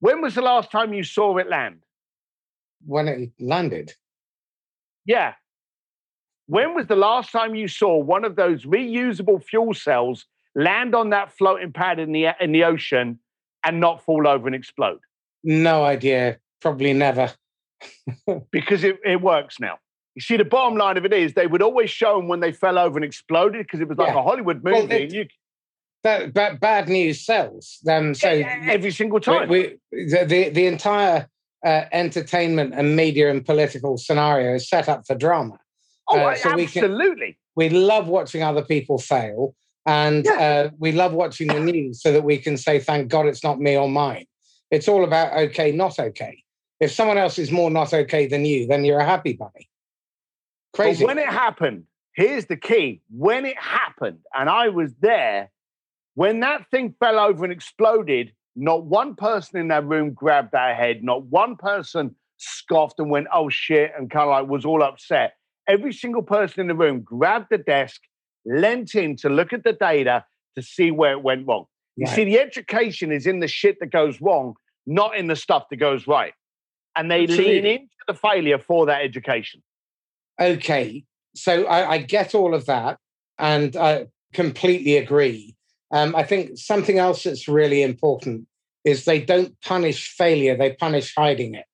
When 0.00 0.20
was 0.20 0.34
the 0.34 0.42
last 0.42 0.70
time 0.70 0.92
you 0.92 1.02
saw 1.02 1.38
it 1.38 1.48
land? 1.48 1.78
When 2.84 3.08
it 3.08 3.30
landed. 3.40 3.94
Yeah. 5.06 5.32
When 6.46 6.74
was 6.74 6.86
the 6.86 6.96
last 6.96 7.32
time 7.32 7.54
you 7.54 7.68
saw 7.68 7.98
one 7.98 8.24
of 8.24 8.36
those 8.36 8.64
reusable 8.64 9.42
fuel 9.42 9.74
cells 9.74 10.26
land 10.54 10.94
on 10.94 11.10
that 11.10 11.32
floating 11.32 11.72
pad 11.72 11.98
in 11.98 12.12
the 12.12 12.28
in 12.40 12.52
the 12.52 12.64
ocean 12.64 13.18
and 13.64 13.80
not 13.80 14.04
fall 14.04 14.28
over 14.28 14.46
and 14.46 14.54
explode? 14.54 15.00
No 15.42 15.84
idea. 15.84 16.38
Probably 16.60 16.92
never. 16.92 17.32
because 18.50 18.84
it, 18.84 18.98
it 19.04 19.20
works 19.20 19.60
now. 19.60 19.78
You 20.14 20.22
see, 20.22 20.36
the 20.36 20.44
bottom 20.44 20.78
line 20.78 20.96
of 20.96 21.04
it 21.04 21.12
is 21.12 21.34
they 21.34 21.46
would 21.46 21.62
always 21.62 21.90
show 21.90 22.16
them 22.16 22.26
when 22.26 22.40
they 22.40 22.50
fell 22.50 22.78
over 22.78 22.96
and 22.96 23.04
exploded 23.04 23.66
because 23.66 23.80
it 23.80 23.88
was 23.88 23.98
like 23.98 24.08
yeah. 24.08 24.18
a 24.18 24.22
Hollywood 24.22 24.64
movie. 24.64 24.86
Well, 24.86 24.90
it, 24.90 25.12
you, 25.12 25.26
that, 26.04 26.34
that, 26.34 26.60
bad 26.60 26.88
news 26.88 27.24
sells. 27.26 27.78
Um, 27.88 28.14
so 28.14 28.28
every 28.28 28.92
single 28.92 29.20
time, 29.20 29.48
we, 29.48 29.76
we, 29.92 30.04
the, 30.06 30.24
the, 30.24 30.48
the 30.50 30.66
entire 30.66 31.28
uh, 31.64 31.82
entertainment 31.92 32.72
and 32.74 32.96
media 32.96 33.30
and 33.30 33.44
political 33.44 33.98
scenario 33.98 34.54
is 34.54 34.68
set 34.68 34.88
up 34.88 35.06
for 35.06 35.14
drama. 35.14 35.58
Oh, 36.08 36.18
uh, 36.18 36.34
so 36.34 36.50
absolutely. 36.50 37.38
We, 37.56 37.68
can, 37.68 37.70
we 37.74 37.78
love 37.78 38.08
watching 38.08 38.42
other 38.42 38.62
people 38.62 38.98
fail, 38.98 39.54
and 39.84 40.24
yeah. 40.24 40.32
uh, 40.66 40.70
we 40.78 40.92
love 40.92 41.12
watching 41.12 41.48
the 41.48 41.60
news 41.60 42.02
so 42.02 42.12
that 42.12 42.22
we 42.22 42.38
can 42.38 42.56
say, 42.56 42.78
"Thank 42.78 43.08
God 43.08 43.26
it's 43.26 43.42
not 43.42 43.60
me 43.60 43.76
or 43.76 43.88
mine." 43.88 44.26
It's 44.70 44.88
all 44.88 45.04
about 45.04 45.32
okay, 45.36 45.72
not 45.72 45.98
okay. 45.98 46.42
If 46.80 46.92
someone 46.92 47.18
else 47.18 47.38
is 47.38 47.50
more 47.50 47.70
not 47.70 47.92
okay 47.92 48.26
than 48.26 48.44
you, 48.44 48.66
then 48.66 48.84
you're 48.84 49.00
a 49.00 49.04
happy 49.04 49.32
bunny. 49.32 49.68
Crazy. 50.74 51.04
But 51.04 51.16
when 51.16 51.18
it 51.18 51.28
happened, 51.28 51.84
here's 52.14 52.46
the 52.46 52.56
key: 52.56 53.00
when 53.10 53.44
it 53.44 53.58
happened, 53.58 54.18
and 54.34 54.48
I 54.48 54.68
was 54.68 54.92
there, 55.00 55.50
when 56.14 56.40
that 56.40 56.70
thing 56.70 56.94
fell 57.00 57.18
over 57.18 57.44
and 57.44 57.52
exploded, 57.52 58.32
not 58.56 58.84
one 58.84 59.14
person 59.14 59.60
in 59.60 59.68
that 59.68 59.86
room 59.86 60.12
grabbed 60.12 60.52
their 60.52 60.74
head. 60.74 61.04
Not 61.04 61.24
one 61.24 61.56
person 61.56 62.14
scoffed 62.38 62.98
and 62.98 63.10
went, 63.10 63.28
oh 63.32 63.48
shit, 63.48 63.92
and 63.96 64.10
kind 64.10 64.24
of 64.24 64.30
like 64.30 64.48
was 64.48 64.64
all 64.64 64.82
upset. 64.82 65.34
Every 65.68 65.92
single 65.92 66.22
person 66.22 66.60
in 66.60 66.68
the 66.68 66.74
room 66.74 67.00
grabbed 67.00 67.48
the 67.50 67.58
desk, 67.58 68.00
leant 68.44 68.94
in 68.94 69.16
to 69.16 69.28
look 69.28 69.52
at 69.52 69.64
the 69.64 69.72
data 69.72 70.24
to 70.54 70.62
see 70.62 70.90
where 70.90 71.12
it 71.12 71.22
went 71.22 71.46
wrong. 71.46 71.66
You 71.96 72.06
see, 72.06 72.24
the 72.24 72.38
education 72.38 73.10
is 73.10 73.26
in 73.26 73.40
the 73.40 73.48
shit 73.48 73.80
that 73.80 73.90
goes 73.90 74.20
wrong, 74.20 74.54
not 74.86 75.16
in 75.16 75.28
the 75.28 75.36
stuff 75.36 75.64
that 75.70 75.76
goes 75.76 76.06
right. 76.06 76.34
And 76.94 77.10
they 77.10 77.22
Absolutely. 77.22 77.54
lean 77.54 77.66
into 77.66 77.88
the 78.06 78.14
failure 78.14 78.58
for 78.58 78.86
that 78.86 79.02
education. 79.02 79.62
Okay. 80.40 81.04
So 81.34 81.64
I, 81.64 81.92
I 81.92 81.98
get 81.98 82.34
all 82.34 82.54
of 82.54 82.66
that 82.66 82.98
and 83.38 83.76
I 83.76 84.06
completely 84.34 84.96
agree. 84.98 85.56
Um, 85.90 86.14
I 86.14 86.22
think 86.22 86.58
something 86.58 86.98
else 86.98 87.22
that's 87.22 87.48
really 87.48 87.82
important 87.82 88.46
is 88.84 89.04
they 89.04 89.20
don't 89.20 89.58
punish 89.62 90.14
failure, 90.16 90.56
they 90.56 90.74
punish 90.74 91.14
hiding 91.16 91.54
it. 91.54 91.64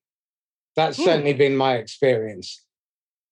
That's 0.76 0.96
hmm. 0.96 1.04
certainly 1.04 1.32
been 1.32 1.56
my 1.56 1.75
experience. 1.75 2.62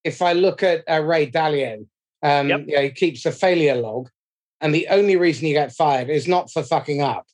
If 0.03 0.21
I 0.21 0.33
look 0.33 0.63
at 0.63 0.83
uh, 0.89 1.01
Ray 1.01 1.29
Dalio, 1.29 1.85
um, 2.23 2.49
yep. 2.49 2.65
he 2.67 2.91
keeps 2.91 3.25
a 3.25 3.31
failure 3.31 3.75
log, 3.75 4.09
and 4.59 4.73
the 4.73 4.87
only 4.89 5.15
reason 5.15 5.47
you 5.47 5.53
get 5.53 5.73
fired 5.73 6.09
is 6.09 6.27
not 6.27 6.51
for 6.51 6.63
fucking 6.63 7.01
up; 7.01 7.27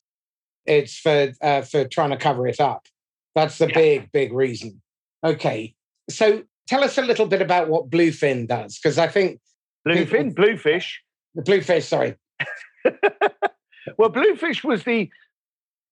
it's 0.66 0.98
for 0.98 1.32
uh, 1.42 1.62
for 1.62 1.84
trying 1.86 2.10
to 2.10 2.16
cover 2.16 2.46
it 2.46 2.60
up. 2.60 2.86
That's 3.34 3.58
the 3.58 3.68
yeah. 3.68 3.74
big, 3.74 4.12
big 4.12 4.32
reason. 4.32 4.80
Okay, 5.24 5.74
so 6.10 6.42
tell 6.66 6.84
us 6.84 6.98
a 6.98 7.02
little 7.02 7.26
bit 7.26 7.42
about 7.42 7.68
what 7.68 7.90
Bluefin 7.90 8.46
does, 8.46 8.78
because 8.78 8.98
I 8.98 9.08
think 9.08 9.40
Bluefin, 9.86 10.28
people, 10.28 10.44
Bluefish, 10.44 11.02
the 11.34 11.42
Bluefish. 11.42 11.86
Sorry. 11.86 12.16
well, 13.98 14.10
Bluefish 14.10 14.64
was 14.64 14.84
the. 14.84 15.10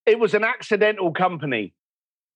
It 0.05 0.19
was 0.19 0.35
an 0.35 0.45
accidental 0.45 1.13
company. 1.13 1.75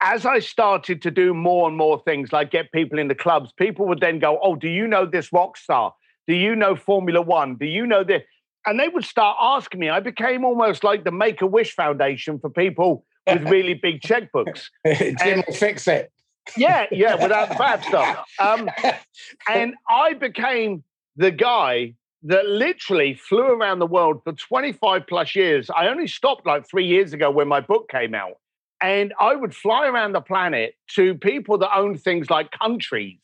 As 0.03 0.25
I 0.25 0.39
started 0.39 1.03
to 1.03 1.11
do 1.11 1.35
more 1.35 1.69
and 1.69 1.77
more 1.77 2.03
things, 2.05 2.33
like 2.33 2.51
get 2.51 2.73
people 2.73 2.99
into 2.99 3.15
clubs, 3.15 3.53
people 3.53 3.87
would 3.89 4.01
then 4.01 4.19
go, 4.19 4.39
"Oh, 4.43 4.57
do 4.57 4.69
you 4.69 4.87
know 4.87 5.05
this 5.07 5.33
rock 5.33 5.57
star? 5.57 5.95
Do 6.27 6.35
you 6.35 6.57
know 6.57 6.75
Formula 6.75 7.21
One? 7.21 7.57
Do 7.57 7.67
you 7.67 7.87
know 7.87 8.05
this?" 8.05 8.23
And 8.67 8.79
they 8.79 8.89
would 8.89 9.05
start 9.05 9.37
asking 9.41 9.81
me. 9.81 9.89
I 9.89 10.01
became 10.01 10.45
almost 10.45 10.85
like 10.85 11.05
the 11.05 11.11
Make 11.11 11.43
a 11.43 11.47
Wish 11.47 11.75
Foundation 11.75 12.39
for 12.39 12.51
people 12.51 13.05
with 13.27 13.43
really 13.49 13.75
big 13.75 14.01
checkbooks. 14.01 14.69
Jim 14.87 15.17
and, 15.21 15.45
will 15.47 15.55
fix 15.55 15.87
it. 15.87 16.13
Yeah, 16.57 16.87
yeah, 16.91 17.15
without 17.23 17.51
the 17.51 17.55
bad 17.55 17.85
stuff. 17.85 18.27
Um, 18.39 18.69
and 19.49 19.75
I 19.89 20.15
became 20.15 20.85
the 21.17 21.31
guy 21.31 21.95
that 22.23 22.47
literally 22.47 23.15
flew 23.15 23.47
around 23.47 23.79
the 23.79 23.87
world 23.87 24.23
for 24.25 24.33
25 24.33 25.07
plus 25.07 25.35
years. 25.35 25.71
I 25.71 25.89
only 25.89 26.07
stopped 26.07 26.47
like 26.47 26.69
three 26.69 26.87
years 26.87 27.13
ago 27.13 27.31
when 27.31 27.49
my 27.49 27.61
book 27.61 27.89
came 27.89 28.15
out. 28.15 28.35
And 28.81 29.13
I 29.21 29.37
would 29.37 29.55
fly 29.55 29.87
around 29.87 30.13
the 30.13 30.21
planet 30.21 30.75
to 30.95 31.15
people 31.15 31.59
that 31.59 31.77
own 31.77 31.99
things 31.99 32.31
like 32.31 32.51
countries 32.51 33.21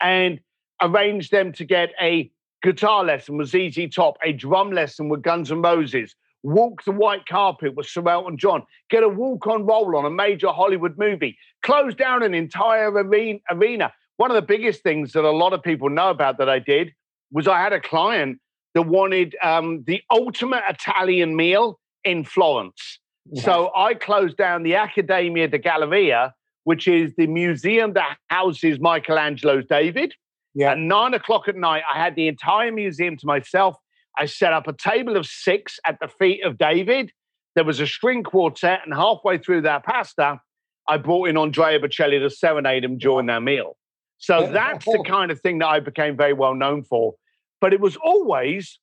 and 0.00 0.40
arrange 0.80 1.30
them 1.30 1.52
to 1.52 1.64
get 1.64 1.90
a 2.00 2.30
guitar 2.62 3.04
lesson 3.04 3.36
with 3.36 3.48
ZZ 3.48 3.94
Top, 3.94 4.16
a 4.22 4.32
drum 4.32 4.70
lesson 4.70 5.08
with 5.08 5.22
Guns 5.22 5.50
N' 5.50 5.62
Roses, 5.62 6.14
walk 6.42 6.84
the 6.84 6.92
white 6.92 7.26
carpet 7.26 7.74
with 7.74 7.86
Sir 7.86 8.06
Elton 8.08 8.38
John, 8.38 8.62
get 8.90 9.02
a 9.02 9.08
walk 9.08 9.46
on 9.46 9.66
roll 9.66 9.96
on 9.96 10.04
a 10.04 10.10
major 10.10 10.48
Hollywood 10.48 10.96
movie, 10.96 11.36
close 11.62 11.94
down 11.94 12.22
an 12.22 12.34
entire 12.34 12.90
arena. 12.90 13.92
One 14.16 14.30
of 14.30 14.36
the 14.36 14.42
biggest 14.42 14.82
things 14.82 15.12
that 15.12 15.24
a 15.24 15.30
lot 15.30 15.52
of 15.52 15.62
people 15.62 15.90
know 15.90 16.10
about 16.10 16.38
that 16.38 16.48
I 16.48 16.60
did 16.60 16.92
was 17.32 17.48
I 17.48 17.60
had 17.60 17.72
a 17.72 17.80
client 17.80 18.38
that 18.74 18.82
wanted 18.82 19.36
um, 19.42 19.82
the 19.86 20.02
ultimate 20.10 20.62
Italian 20.68 21.34
meal 21.34 21.80
in 22.04 22.24
Florence. 22.24 23.00
So 23.32 23.70
I 23.74 23.94
closed 23.94 24.36
down 24.36 24.62
the 24.62 24.74
Accademia 24.74 25.48
de 25.48 25.58
Galleria, 25.58 26.34
which 26.64 26.86
is 26.86 27.14
the 27.16 27.26
museum 27.26 27.94
that 27.94 28.18
houses 28.28 28.78
Michelangelo's 28.78 29.64
David. 29.68 30.14
Yeah. 30.54 30.72
At 30.72 30.78
nine 30.78 31.14
o'clock 31.14 31.48
at 31.48 31.56
night, 31.56 31.82
I 31.92 31.98
had 31.98 32.16
the 32.16 32.28
entire 32.28 32.70
museum 32.70 33.16
to 33.16 33.26
myself. 33.26 33.76
I 34.18 34.26
set 34.26 34.52
up 34.52 34.68
a 34.68 34.72
table 34.72 35.16
of 35.16 35.26
six 35.26 35.78
at 35.84 35.98
the 36.00 36.08
feet 36.08 36.44
of 36.44 36.58
David. 36.58 37.12
There 37.54 37.64
was 37.64 37.80
a 37.80 37.86
string 37.86 38.22
quartet, 38.22 38.80
and 38.84 38.94
halfway 38.94 39.38
through 39.38 39.62
that 39.62 39.84
pasta, 39.84 40.40
I 40.86 40.98
brought 40.98 41.28
in 41.28 41.36
Andrea 41.36 41.80
Bocelli 41.80 42.20
to 42.20 42.30
serenade 42.30 42.84
him 42.84 42.98
during 42.98 43.26
their 43.26 43.40
meal. 43.40 43.76
So 44.18 44.46
that's 44.52 44.84
the 44.84 45.02
kind 45.06 45.30
of 45.30 45.40
thing 45.40 45.58
that 45.58 45.66
I 45.66 45.80
became 45.80 46.16
very 46.16 46.32
well 46.32 46.54
known 46.54 46.84
for. 46.84 47.14
But 47.60 47.72
it 47.72 47.80
was 47.80 47.96
always 47.96 48.78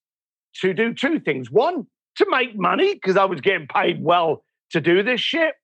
to 0.62 0.74
do 0.74 0.94
two 0.94 1.20
things. 1.20 1.52
One, 1.52 1.88
to 2.24 2.30
make 2.30 2.58
money, 2.58 2.94
because 2.94 3.18
I 3.18 3.26
was 3.26 3.42
getting 3.42 3.68
paid 3.68 4.04
well 4.04 4.44
to 4.72 4.82
do 4.82 5.04
this 5.04 5.22
shit, 5.22 5.56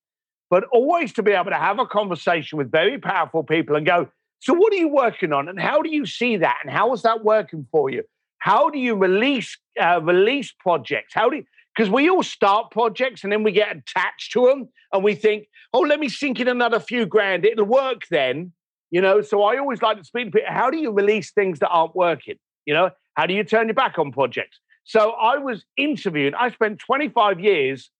but 0.50 0.64
always 0.72 1.14
to 1.14 1.24
be 1.24 1.32
able 1.32 1.52
to 1.52 1.58
have 1.58 1.80
a 1.80 1.86
conversation 1.86 2.58
with 2.58 2.72
very 2.72 2.98
powerful 2.98 3.44
people 3.44 3.76
and 3.76 3.86
go, 3.86 4.10
So, 4.40 4.54
what 4.54 4.74
are 4.74 4.78
you 4.78 4.90
working 4.90 5.34
on? 5.34 5.48
And 5.48 5.60
how 5.60 5.82
do 5.82 5.90
you 5.90 6.06
see 6.06 6.38
that? 6.38 6.58
And 6.64 6.72
how 6.72 6.94
is 6.94 7.02
that 7.04 7.24
working 7.24 7.68
for 7.72 7.90
you? 7.90 8.04
How 8.40 8.70
do 8.70 8.80
you 8.80 8.96
release 8.96 9.58
uh, 9.82 10.02
release 10.02 10.54
projects? 10.60 11.14
How 11.14 11.30
do 11.30 11.44
because 11.76 11.92
we 11.92 12.10
all 12.10 12.24
start 12.24 12.72
projects 12.72 13.24
and 13.24 13.32
then 13.32 13.44
we 13.44 13.52
get 13.52 13.76
attached 13.76 14.32
to 14.34 14.48
them 14.48 14.68
and 14.92 15.04
we 15.04 15.14
think, 15.14 15.48
oh, 15.74 15.82
let 15.82 16.00
me 16.00 16.10
sink 16.10 16.40
in 16.40 16.48
another 16.48 16.80
few 16.80 17.06
grand. 17.06 17.46
It'll 17.46 17.66
work 17.66 18.02
then, 18.10 18.52
you 18.90 19.00
know. 19.00 19.22
So 19.22 19.44
I 19.44 19.58
always 19.58 19.82
like 19.82 19.98
to 19.98 20.04
speak. 20.04 20.34
How 20.48 20.72
do 20.72 20.78
you 20.78 20.92
release 20.92 21.32
things 21.32 21.60
that 21.60 21.70
aren't 21.70 21.96
working? 21.96 22.36
You 22.66 22.74
know, 22.74 22.90
how 23.16 23.28
do 23.28 23.34
you 23.34 23.44
turn 23.44 23.68
your 23.68 23.76
back 23.76 24.00
on 24.00 24.12
projects? 24.12 24.60
So 24.88 25.12
I 25.12 25.38
was 25.38 25.66
interviewed. 25.76 26.34
I 26.34 26.50
spent 26.50 26.80
25 26.80 27.42
years 27.42 27.92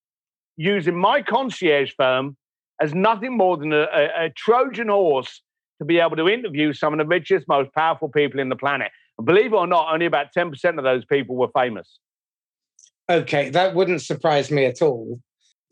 using 0.56 0.96
my 0.96 1.22
concierge 1.22 1.92
firm 1.98 2.38
as 2.82 2.94
nothing 2.94 3.36
more 3.36 3.58
than 3.58 3.74
a, 3.74 3.88
a, 3.94 4.26
a 4.26 4.30
Trojan 4.30 4.88
horse 4.88 5.42
to 5.80 5.86
be 5.86 6.00
able 6.00 6.16
to 6.16 6.30
interview 6.30 6.72
some 6.72 6.94
of 6.94 7.00
the 7.00 7.06
richest, 7.06 7.46
most 7.50 7.74
powerful 7.74 8.08
people 8.08 8.40
in 8.40 8.48
the 8.48 8.56
planet. 8.56 8.90
And 9.18 9.28
believe 9.28 9.48
it 9.52 9.58
or 9.58 9.68
not, 9.68 9.94
only 9.94 10.06
about 10.06 10.28
10% 10.36 10.78
of 10.78 10.84
those 10.86 11.04
people 11.04 11.36
were 11.36 11.50
famous. 11.54 12.00
Okay, 13.10 13.50
that 13.50 13.76
wouldn't 13.76 14.02
surprise 14.02 14.50
me 14.50 14.64
at 14.64 14.82
all. 14.82 15.20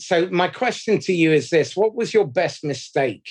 So, 0.01 0.27
my 0.31 0.49
question 0.49 0.99
to 0.99 1.13
you 1.13 1.31
is 1.31 1.49
this 1.49 1.77
What 1.77 1.95
was 1.95 2.13
your 2.13 2.27
best 2.27 2.61
mistake? 2.61 3.25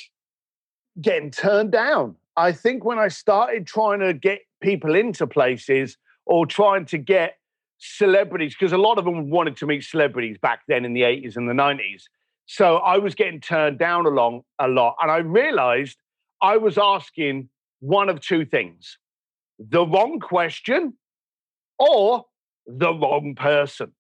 Getting 1.03 1.31
turned 1.31 1.73
down. 1.73 2.17
I 2.35 2.53
think 2.53 2.83
when 2.83 2.99
I 2.99 3.09
started 3.09 3.67
trying 3.67 4.01
to 4.01 4.15
get 4.15 4.41
people 4.63 4.95
into 4.95 5.27
places 5.27 5.99
or 6.25 6.47
trying 6.47 6.87
to 6.87 6.99
get 6.99 7.37
celebrities, 7.85 8.55
because 8.59 8.73
a 8.73 8.79
lot 8.79 8.99
of 8.99 9.05
them 9.05 9.31
wanted 9.31 9.57
to 9.59 9.67
meet 9.67 9.85
celebrities 9.85 10.37
back 10.41 10.61
then 10.69 10.85
in 10.85 10.95
the 10.95 11.03
80s 11.03 11.37
and 11.37 11.49
the 11.49 11.53
90s. 11.53 12.05
So 12.47 12.77
I 12.77 12.99
was 12.99 13.15
getting 13.15 13.41
turned 13.41 13.79
down 13.79 14.07
along 14.07 14.43
a 14.59 14.69
lot. 14.69 14.97
And 15.01 15.11
I 15.11 15.19
realized 15.19 15.99
I 16.43 16.57
was 16.57 16.79
asking 16.79 17.49
one 17.81 18.09
of 18.09 18.21
two 18.21 18.45
things 18.45 18.99
the 19.59 19.87
wrong 19.87 20.19
question 20.19 20.95
or 21.79 22.25
the 22.67 22.93
wrong 22.93 23.35
person. 23.37 23.93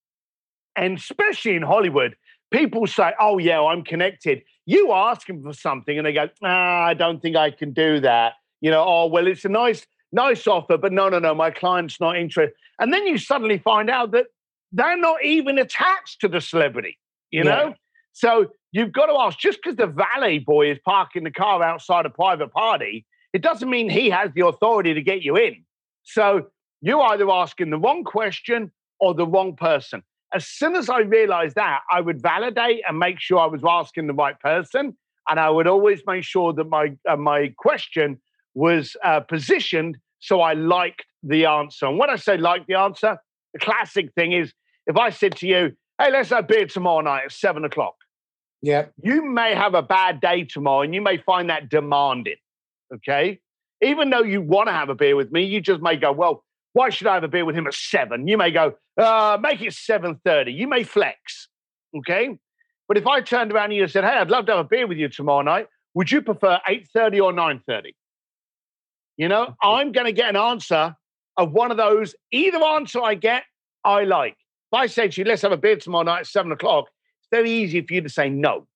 And 0.77 0.99
especially 0.99 1.55
in 1.55 1.63
Hollywood, 1.63 2.17
people 2.51 2.87
say, 2.87 3.13
Oh, 3.21 3.39
yeah, 3.39 3.63
I'm 3.63 3.85
connected. 3.85 4.43
You 4.67 4.93
ask 4.93 5.27
them 5.27 5.43
for 5.43 5.53
something 5.53 5.97
and 5.97 6.07
they 6.07 6.13
go, 6.13 6.29
ah, 6.43 6.85
I 6.85 6.95
don't 6.95 7.21
think 7.21 7.37
I 7.37 7.51
can 7.51 7.73
do 7.73 8.01
that. 8.01 8.35
You 8.61 8.71
know, 8.71 8.85
oh, 8.87 9.07
well, 9.07 9.27
it's 9.27 9.45
a 9.45 9.51
nice, 9.51 9.87
nice 10.15 10.47
offer, 10.47 10.79
but 10.79 10.93
no, 10.93 11.09
no, 11.09 11.19
no, 11.19 11.35
my 11.35 11.51
client's 11.51 12.01
not 12.01 12.17
interested. 12.17 12.55
And 12.79 12.93
then 12.93 13.07
you 13.07 13.19
suddenly 13.19 13.59
find 13.59 13.91
out 13.91 14.13
that 14.13 14.27
they're 14.73 14.97
not 14.97 15.25
even 15.25 15.59
attached 15.59 16.21
to 16.23 16.29
the 16.29 16.41
celebrity, 16.41 16.99
you 17.31 17.45
know? 17.45 17.75
So 18.13 18.51
you've 18.73 18.93
got 18.93 19.07
to 19.07 19.15
ask 19.15 19.39
just 19.39 19.59
because 19.63 19.77
the 19.77 19.87
valet 19.87 20.39
boy 20.39 20.71
is 20.71 20.79
parking 20.85 21.25
the 21.25 21.31
car 21.31 21.63
outside 21.63 22.07
a 22.07 22.11
private 22.11 22.53
party, 22.53 23.05
it 23.33 23.43
doesn't 23.43 23.69
mean 23.69 23.91
he 23.91 24.11
has 24.11 24.31
the 24.35 24.47
authority 24.47 24.95
to 24.95 25.03
get 25.03 25.23
you 25.23 25.37
in. 25.37 25.65
So 26.05 26.47
you're 26.81 27.03
either 27.03 27.29
asking 27.31 27.71
the 27.71 27.79
wrong 27.79 28.05
question 28.05 28.71
or 29.01 29.15
the 29.15 29.27
wrong 29.27 29.57
person. 29.57 30.03
As 30.33 30.47
soon 30.47 30.75
as 30.77 30.89
I 30.89 31.01
realized 31.01 31.57
that, 31.57 31.81
I 31.91 32.01
would 32.01 32.21
validate 32.23 32.83
and 32.89 32.99
make 32.99 33.21
sure 33.21 33.39
I 33.39 33.47
was 33.47 33.63
asking 33.67 34.07
the 34.07 34.15
right 34.15 34.39
person. 34.39 34.97
And 35.29 35.41
I 35.41 35.51
would 35.51 35.67
always 35.67 36.03
make 36.07 36.25
sure 36.25 36.53
that 36.53 36.69
my, 36.69 36.93
uh, 37.09 37.17
my 37.17 37.53
question 37.57 38.21
was 38.55 38.97
uh, 39.03 39.21
positioned 39.21 39.99
so 40.25 40.41
I 40.41 40.55
liked 40.55 41.05
the 41.23 41.45
answer. 41.45 41.85
And 41.85 41.99
when 41.99 42.09
I 42.09 42.17
say 42.17 42.39
like 42.39 42.67
the 42.67 42.77
answer, 42.77 43.19
the 43.53 43.59
classic 43.59 44.15
thing 44.15 44.33
is 44.33 44.55
if 44.87 44.97
I 44.97 45.11
said 45.11 45.37
to 45.37 45.47
you, 45.47 45.73
hey, 45.99 46.11
let's 46.11 46.31
have 46.31 46.49
beer 46.49 46.67
tomorrow 46.67 47.03
night 47.03 47.25
at 47.27 47.33
seven 47.33 47.63
o'clock. 47.63 47.95
Yeah. 48.63 48.87
You 49.03 49.23
may 49.23 49.55
have 49.55 49.75
a 49.75 49.83
bad 49.83 50.23
day 50.23 50.45
tomorrow 50.45 50.81
and 50.81 50.95
you 50.95 51.03
may 51.03 51.19
find 51.19 51.51
that 51.51 51.69
demanding. 51.69 52.37
Okay. 52.95 53.41
Even 53.83 54.09
though 54.09 54.23
you 54.23 54.41
want 54.41 54.69
to 54.69 54.73
have 54.73 54.89
a 54.89 54.95
beer 54.95 55.15
with 55.15 55.31
me, 55.31 55.45
you 55.45 55.61
just 55.61 55.83
may 55.83 55.97
go, 55.97 56.11
well, 56.11 56.43
why 56.73 56.89
should 56.89 57.07
I 57.07 57.15
have 57.15 57.25
a 57.25 57.29
beer 57.29 57.45
with 57.45 57.55
him 57.55 57.67
at 57.67 57.75
seven? 57.75 58.27
You 58.27 58.39
may 58.39 58.51
go, 58.51 58.73
uh, 58.97 59.37
make 59.39 59.61
it 59.61 59.75
7.30. 59.75 60.57
You 60.57 60.67
may 60.69 60.85
flex. 60.85 61.49
Okay. 61.99 62.31
But 62.89 62.97
if 62.97 63.07
I 63.07 63.21
turned 63.21 63.53
around 63.53 63.67
and 63.67 63.75
you 63.75 63.89
said, 63.89 64.05
hey, 64.05 64.11
I'd 64.11 64.31
love 64.31 64.47
to 64.47 64.53
have 64.53 64.65
a 64.65 64.69
beer 64.69 64.87
with 64.87 64.97
you 64.97 65.11
tomorrow 65.11 65.43
night, 65.43 65.67
would 65.93 66.11
you 66.11 66.23
prefer 66.23 66.61
8.30 66.67 67.23
or 67.23 67.33
9.30? 67.35 67.93
You 69.17 69.29
know, 69.29 69.55
I'm 69.63 69.93
going 69.93 70.07
to 70.07 70.13
get 70.13 70.29
an 70.29 70.37
answer 70.37 70.95
of 71.37 71.53
one 71.53 71.71
of 71.71 71.77
those. 71.77 72.15
Either 72.33 72.63
answer 72.63 73.03
I 73.03 73.15
get, 73.15 73.45
I 73.85 74.05
like. 74.05 74.37
If 74.73 74.79
I 74.79 74.87
say 74.87 75.09
to 75.09 75.21
you, 75.21 75.25
let's 75.25 75.43
have 75.43 75.53
a 75.53 75.57
beer 75.57 75.77
tomorrow 75.77 76.05
night 76.05 76.21
at 76.21 76.27
seven 76.27 76.51
o'clock, 76.53 76.87
it's 77.21 77.29
very 77.31 77.51
easy 77.51 77.81
for 77.81 77.95
you 77.95 78.01
to 78.01 78.09
say 78.09 78.29
no. 78.29 78.67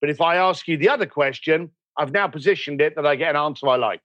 But 0.00 0.10
if 0.10 0.20
I 0.20 0.36
ask 0.36 0.66
you 0.66 0.76
the 0.76 0.88
other 0.88 1.06
question, 1.06 1.70
I've 1.96 2.12
now 2.12 2.28
positioned 2.28 2.80
it 2.80 2.96
that 2.96 3.06
I 3.06 3.16
get 3.16 3.30
an 3.30 3.36
answer 3.36 3.68
I 3.68 3.76
like. 3.76 4.02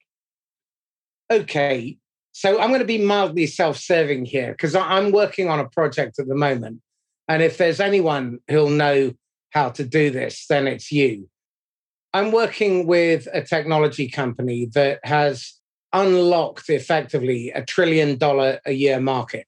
Okay. 1.31 1.97
So 2.33 2.61
I'm 2.61 2.69
going 2.69 2.79
to 2.79 2.85
be 2.85 2.97
mildly 2.97 3.47
self 3.47 3.77
serving 3.77 4.25
here 4.25 4.51
because 4.51 4.75
I'm 4.75 5.11
working 5.11 5.49
on 5.49 5.59
a 5.59 5.67
project 5.67 6.19
at 6.19 6.27
the 6.27 6.35
moment. 6.35 6.81
And 7.27 7.41
if 7.41 7.57
there's 7.57 7.79
anyone 7.79 8.39
who'll 8.49 8.69
know 8.69 9.13
how 9.51 9.69
to 9.69 9.85
do 9.85 10.11
this, 10.11 10.45
then 10.47 10.67
it's 10.67 10.91
you. 10.91 11.29
I'm 12.13 12.31
working 12.31 12.87
with 12.87 13.27
a 13.33 13.41
technology 13.41 14.09
company 14.09 14.65
that 14.73 14.99
has 15.03 15.53
unlocked 15.93 16.69
effectively 16.69 17.51
a 17.51 17.63
trillion 17.63 18.17
dollar 18.17 18.59
a 18.65 18.73
year 18.73 18.99
market. 18.99 19.47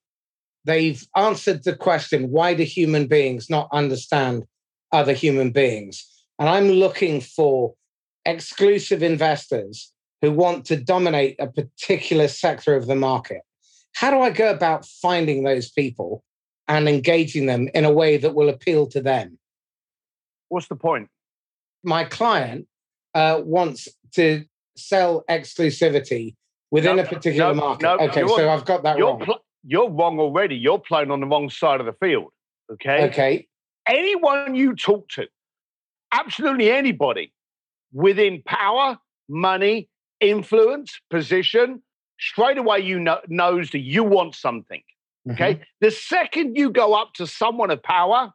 They've 0.66 1.06
answered 1.16 1.64
the 1.64 1.76
question 1.76 2.30
why 2.30 2.54
do 2.54 2.64
human 2.64 3.08
beings 3.08 3.50
not 3.50 3.68
understand 3.74 4.46
other 4.94 5.14
human 5.14 5.52
beings? 5.52 6.06
And 6.40 6.48
I'm 6.48 6.70
looking 6.70 7.20
for 7.20 7.74
exclusive 8.26 9.04
investors 9.04 9.92
who 10.22 10.32
want 10.32 10.66
to 10.66 10.78
dominate 10.78 11.36
a 11.40 11.48
particular 11.48 12.30
sector 12.30 12.78
of 12.78 12.88
the 12.88 12.96
market. 12.96 13.42
How 13.94 14.10
do 14.10 14.22
I 14.22 14.30
go 14.30 14.50
about 14.50 14.86
finding 14.86 15.44
those 15.44 15.70
people 15.70 16.24
and 16.70 16.88
engaging 16.88 17.46
them 17.46 17.68
in 17.74 17.84
a 17.84 17.92
way 17.92 18.16
that 18.16 18.34
will 18.34 18.48
appeal 18.48 18.88
to 18.88 19.02
them? 19.02 19.38
What's 20.48 20.68
the 20.68 20.78
point? 20.78 21.10
My 21.84 22.04
client 22.06 22.68
uh, 23.14 23.42
wants 23.44 23.88
to 24.16 24.46
sell 24.76 25.24
exclusivity 25.30 26.36
within 26.72 26.96
No, 26.98 27.04
a 27.04 27.06
particular 27.06 27.54
no, 27.54 27.60
market. 27.62 27.84
no, 27.84 27.98
okay, 28.08 28.26
so 28.28 28.50
I've 28.50 28.66
got 28.66 28.84
that 28.84 28.98
You're 28.98 29.10
wrong. 29.10 29.20
pl- 29.26 29.46
you're 29.66 29.90
wrong 29.90 30.20
already. 30.20 30.56
You're 30.56 30.80
playing 30.80 31.12
on 31.12 31.20
the 31.20 31.28
wrong 31.28 31.50
side 31.50 31.80
of 31.80 31.86
the 31.86 31.94
field. 31.94 32.32
Okay. 32.72 33.06
okay. 33.06 33.48
Anyone 33.88 34.56
you 34.56 34.76
talk 34.76 35.10
to, 35.10 35.28
absolutely 36.12 36.72
anybody 36.72 37.34
within 37.92 38.42
power, 38.46 38.98
money, 39.30 39.90
influence, 40.20 41.00
position, 41.10 41.82
straight 42.20 42.58
away 42.58 42.80
you 42.80 43.00
know 43.00 43.20
knows 43.28 43.70
that 43.72 43.80
you 43.80 44.04
want 44.04 44.36
something. 44.36 44.82
Okay. 45.32 45.62
The 45.80 45.92
second 45.92 46.58
you 46.58 46.70
go 46.70 46.94
up 46.94 47.14
to 47.16 47.28
someone 47.28 47.72
of 47.72 47.82
power, 47.84 48.34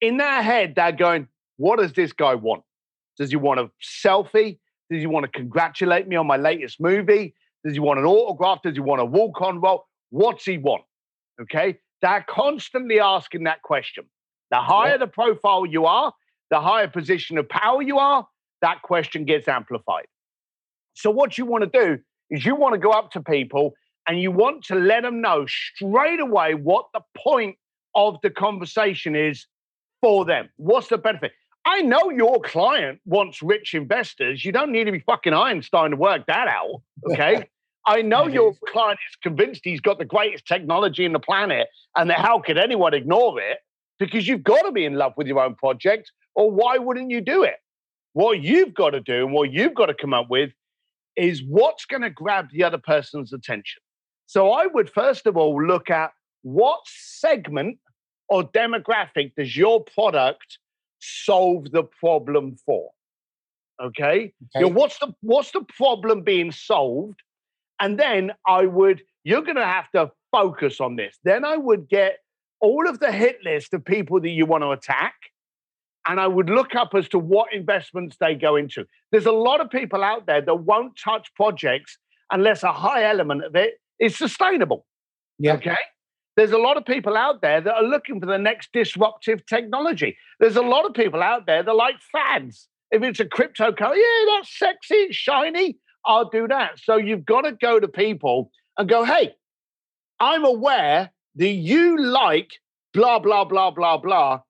in 0.00 0.16
their 0.16 0.42
head, 0.42 0.74
they're 0.76 0.92
going, 0.92 1.28
What 1.56 1.78
does 1.78 1.92
this 1.92 2.12
guy 2.12 2.34
want? 2.34 2.62
Does 3.18 3.30
he 3.30 3.36
want 3.36 3.60
a 3.60 3.70
selfie? 3.82 4.58
Does 4.90 5.00
he 5.00 5.06
want 5.06 5.24
to 5.24 5.32
congratulate 5.32 6.06
me 6.06 6.16
on 6.16 6.26
my 6.26 6.36
latest 6.36 6.80
movie? 6.80 7.34
Does 7.64 7.74
he 7.74 7.80
want 7.80 7.98
an 7.98 8.04
autograph? 8.04 8.62
Does 8.62 8.74
he 8.74 8.80
want 8.80 9.00
a 9.00 9.04
walk 9.04 9.40
on 9.40 9.60
role? 9.60 9.84
What's 10.10 10.44
he 10.44 10.58
want? 10.58 10.82
Okay. 11.40 11.78
They're 12.02 12.24
constantly 12.28 13.00
asking 13.00 13.44
that 13.44 13.62
question. 13.62 14.04
The 14.50 14.58
higher 14.58 14.98
the 14.98 15.08
profile 15.08 15.66
you 15.66 15.86
are, 15.86 16.12
the 16.50 16.60
higher 16.60 16.88
position 16.88 17.38
of 17.38 17.48
power 17.48 17.82
you 17.82 17.98
are, 17.98 18.26
that 18.62 18.82
question 18.82 19.24
gets 19.24 19.48
amplified. 19.48 20.06
So, 20.94 21.10
what 21.10 21.36
you 21.36 21.46
want 21.46 21.70
to 21.70 21.78
do 21.78 21.98
is 22.30 22.44
you 22.44 22.54
want 22.54 22.74
to 22.74 22.78
go 22.78 22.90
up 22.90 23.10
to 23.12 23.22
people 23.22 23.72
and 24.08 24.20
you 24.20 24.30
want 24.30 24.64
to 24.64 24.74
let 24.76 25.02
them 25.02 25.20
know 25.20 25.46
straight 25.46 26.20
away 26.20 26.54
what 26.54 26.86
the 26.94 27.00
point 27.16 27.56
of 27.94 28.18
the 28.22 28.30
conversation 28.30 29.16
is 29.16 29.46
for 30.00 30.24
them. 30.24 30.48
What's 30.56 30.88
the 30.88 30.98
benefit? 30.98 31.32
I 31.66 31.82
know 31.82 32.10
your 32.10 32.40
client 32.40 33.00
wants 33.04 33.42
rich 33.42 33.74
investors. 33.74 34.44
You 34.44 34.52
don't 34.52 34.70
need 34.70 34.84
to 34.84 34.92
be 34.92 35.00
fucking 35.00 35.34
Einstein 35.34 35.90
to 35.90 35.96
work 35.96 36.26
that 36.28 36.46
out. 36.46 36.82
Okay. 37.10 37.48
I 37.88 38.02
know 38.02 38.26
your 38.26 38.54
client 38.68 38.98
is 39.10 39.16
convinced 39.22 39.62
he's 39.64 39.80
got 39.80 39.98
the 39.98 40.04
greatest 40.04 40.46
technology 40.46 41.04
in 41.04 41.12
the 41.12 41.20
planet 41.20 41.68
and 41.96 42.08
that 42.10 42.18
how 42.18 42.40
could 42.40 42.56
anyone 42.56 42.94
ignore 42.94 43.40
it? 43.40 43.58
Because 43.98 44.26
you've 44.26 44.44
got 44.44 44.62
to 44.62 44.72
be 44.72 44.84
in 44.84 44.94
love 44.94 45.12
with 45.16 45.26
your 45.26 45.40
own 45.40 45.54
project, 45.54 46.10
or 46.34 46.50
why 46.50 46.78
wouldn't 46.78 47.10
you 47.10 47.20
do 47.20 47.42
it? 47.42 47.56
What 48.12 48.42
you've 48.42 48.74
got 48.74 48.90
to 48.90 49.00
do 49.00 49.24
and 49.24 49.32
what 49.32 49.52
you've 49.52 49.74
got 49.74 49.86
to 49.86 49.94
come 49.94 50.14
up 50.14 50.28
with 50.28 50.50
is 51.16 51.42
what's 51.42 51.84
going 51.84 52.02
to 52.02 52.10
grab 52.10 52.48
the 52.52 52.62
other 52.62 52.78
person's 52.78 53.32
attention. 53.32 53.80
So 54.26 54.52
I 54.52 54.66
would 54.66 54.90
first 54.90 55.26
of 55.26 55.36
all 55.36 55.60
look 55.64 55.90
at 55.90 56.12
what 56.42 56.80
segment 56.86 57.78
or 58.28 58.44
demographic 58.44 59.32
does 59.36 59.56
your 59.56 59.82
product 59.84 60.58
solve 61.24 61.70
the 61.70 61.84
problem 61.84 62.56
for? 62.64 62.90
Okay. 63.82 64.32
You 64.54 64.62
know, 64.62 64.68
what's 64.68 64.98
the 64.98 65.14
what's 65.20 65.50
the 65.52 65.64
problem 65.76 66.22
being 66.22 66.50
solved? 66.50 67.20
And 67.80 67.98
then 67.98 68.32
I 68.46 68.64
would, 68.64 69.02
you're 69.24 69.42
gonna 69.42 69.66
have 69.66 69.90
to 69.90 70.10
focus 70.32 70.80
on 70.80 70.96
this. 70.96 71.18
Then 71.24 71.44
I 71.44 71.56
would 71.56 71.88
get 71.88 72.18
all 72.60 72.88
of 72.88 73.00
the 73.00 73.12
hit 73.12 73.38
list 73.44 73.74
of 73.74 73.84
people 73.84 74.20
that 74.20 74.30
you 74.30 74.46
want 74.46 74.64
to 74.64 74.70
attack. 74.70 75.14
And 76.08 76.20
I 76.20 76.26
would 76.26 76.48
look 76.48 76.74
up 76.74 76.94
as 76.94 77.08
to 77.10 77.18
what 77.18 77.52
investments 77.52 78.16
they 78.20 78.34
go 78.34 78.56
into. 78.56 78.86
There's 79.10 79.26
a 79.26 79.32
lot 79.32 79.60
of 79.60 79.70
people 79.70 80.04
out 80.04 80.26
there 80.26 80.40
that 80.40 80.54
won't 80.54 80.96
touch 80.96 81.34
projects 81.34 81.98
unless 82.30 82.62
a 82.62 82.72
high 82.72 83.04
element 83.04 83.44
of 83.44 83.56
it 83.56 83.74
is 83.98 84.16
sustainable. 84.16 84.86
Yeah. 85.38 85.54
Okay. 85.54 85.76
There's 86.36 86.52
a 86.52 86.58
lot 86.58 86.76
of 86.76 86.84
people 86.84 87.16
out 87.16 87.40
there 87.40 87.60
that 87.60 87.74
are 87.74 87.82
looking 87.82 88.20
for 88.20 88.26
the 88.26 88.38
next 88.38 88.70
disruptive 88.72 89.46
technology. 89.46 90.16
There's 90.38 90.56
a 90.56 90.62
lot 90.62 90.84
of 90.84 90.92
people 90.92 91.22
out 91.22 91.46
there 91.46 91.62
that 91.62 91.74
like 91.74 91.96
fads. 92.12 92.68
If 92.90 93.02
it's 93.02 93.20
a 93.20 93.24
cryptocurrency, 93.24 93.96
yeah, 93.96 94.34
that's 94.36 94.58
sexy, 94.58 94.94
it's 94.94 95.16
shiny, 95.16 95.78
I'll 96.04 96.28
do 96.28 96.46
that. 96.48 96.78
So 96.78 96.96
you've 96.96 97.24
got 97.24 97.42
to 97.42 97.52
go 97.52 97.80
to 97.80 97.88
people 97.88 98.50
and 98.78 98.88
go, 98.88 99.04
hey, 99.04 99.34
I'm 100.20 100.44
aware 100.44 101.10
that 101.36 101.48
you 101.48 101.98
like 101.98 102.52
blah, 102.92 103.18
blah, 103.18 103.44
blah, 103.44 103.70
blah, 103.70 103.98
blah. 103.98 104.40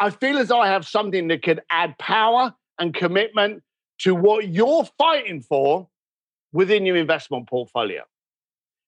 I 0.00 0.10
feel 0.10 0.38
as 0.38 0.50
I 0.50 0.68
have 0.68 0.86
something 0.86 1.28
that 1.28 1.42
could 1.42 1.60
add 1.70 1.96
power 1.98 2.54
and 2.78 2.94
commitment 2.94 3.62
to 4.00 4.14
what 4.14 4.48
you're 4.48 4.84
fighting 4.98 5.42
for 5.42 5.88
within 6.52 6.84
your 6.84 6.96
investment 6.96 7.48
portfolio. 7.48 8.02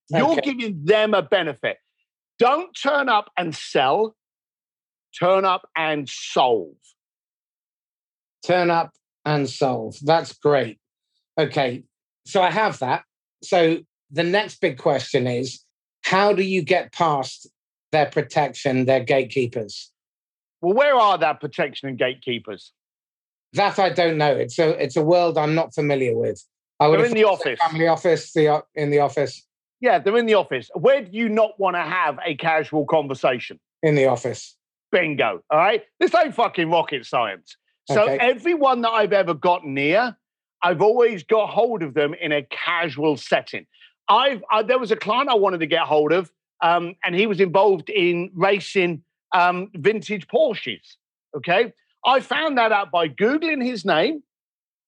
You're 0.09 0.35
giving 0.37 0.83
them 0.83 1.13
a 1.13 1.21
benefit. 1.21 1.77
Don't 2.37 2.73
turn 2.73 3.09
up 3.09 3.31
and 3.37 3.55
sell, 3.55 4.15
turn 5.17 5.45
up 5.45 5.67
and 5.75 6.09
solve. 6.09 6.75
Turn 8.45 8.69
up 8.69 8.91
and 9.23 9.49
solve. 9.49 9.95
That's 10.03 10.33
great. 10.33 10.77
Okay. 11.37 11.83
So 12.25 12.41
I 12.41 12.51
have 12.51 12.79
that. 12.79 13.03
So 13.43 13.79
the 14.11 14.23
next 14.23 14.59
big 14.61 14.77
question 14.77 15.27
is 15.27 15.63
how 16.03 16.33
do 16.33 16.43
you 16.43 16.61
get 16.61 16.91
past 16.93 17.47
their 17.91 18.05
protection, 18.05 18.85
their 18.85 19.03
gatekeepers? 19.03 19.91
Well, 20.61 20.73
where 20.73 20.95
are 20.95 21.17
that 21.17 21.39
protection 21.41 21.89
and 21.89 21.97
gatekeepers? 21.97 22.71
That 23.53 23.79
I 23.79 23.89
don't 23.89 24.17
know. 24.17 24.35
It's 24.35 24.59
a 24.59 24.69
it's 24.81 24.97
a 24.97 25.03
world 25.03 25.37
I'm 25.37 25.55
not 25.55 25.73
familiar 25.73 26.17
with. 26.17 26.43
I 26.79 26.87
would 26.87 26.99
They're 26.99 27.07
in 27.07 27.13
the 27.13 27.23
office. 27.23 27.57
family 27.59 27.87
office, 27.87 28.33
the 28.33 28.63
in 28.75 28.91
the 28.91 28.99
office, 28.99 29.45
Yeah, 29.85 29.99
they're 29.99 30.17
in 30.17 30.25
the 30.25 30.33
office. 30.33 30.71
Where 30.73 31.03
do 31.03 31.15
you 31.15 31.29
not 31.29 31.59
want 31.59 31.75
to 31.75 31.81
have 31.83 32.17
a 32.25 32.33
casual 32.35 32.85
conversation? 32.87 33.59
in 33.83 33.93
the 33.93 34.07
office. 34.07 34.57
Bingo. 34.91 35.43
All 35.51 35.59
right. 35.59 35.83
This 35.99 36.15
ain't 36.15 36.33
fucking 36.33 36.71
rocket 36.71 37.05
science. 37.05 37.55
So 37.87 38.01
Okay. 38.01 38.17
everyone 38.17 38.81
that 38.81 38.89
I've 38.89 39.13
ever 39.13 39.35
got 39.35 39.63
near, 39.63 40.17
I've 40.63 40.81
always 40.81 41.23
got 41.23 41.51
hold 41.51 41.83
of 41.83 41.93
them 41.93 42.15
in 42.15 42.31
a 42.31 42.41
casual 42.41 43.15
setting. 43.15 43.67
I've 44.09 44.43
I, 44.51 44.63
there 44.63 44.79
was 44.79 44.89
a 44.89 44.95
client 44.95 45.29
I 45.29 45.35
wanted 45.35 45.59
to 45.59 45.67
get 45.67 45.81
hold 45.81 46.11
of, 46.11 46.31
um, 46.63 46.95
and 47.03 47.13
he 47.13 47.27
was 47.27 47.39
involved 47.39 47.91
in 47.91 48.31
racing 48.33 49.03
um, 49.35 49.69
vintage 49.75 50.25
Porsches. 50.27 50.95
Okay, 51.37 51.73
I 52.03 52.21
found 52.21 52.57
that 52.57 52.71
out 52.71 52.89
by 52.89 53.07
googling 53.07 53.63
his 53.63 53.85
name 53.85 54.23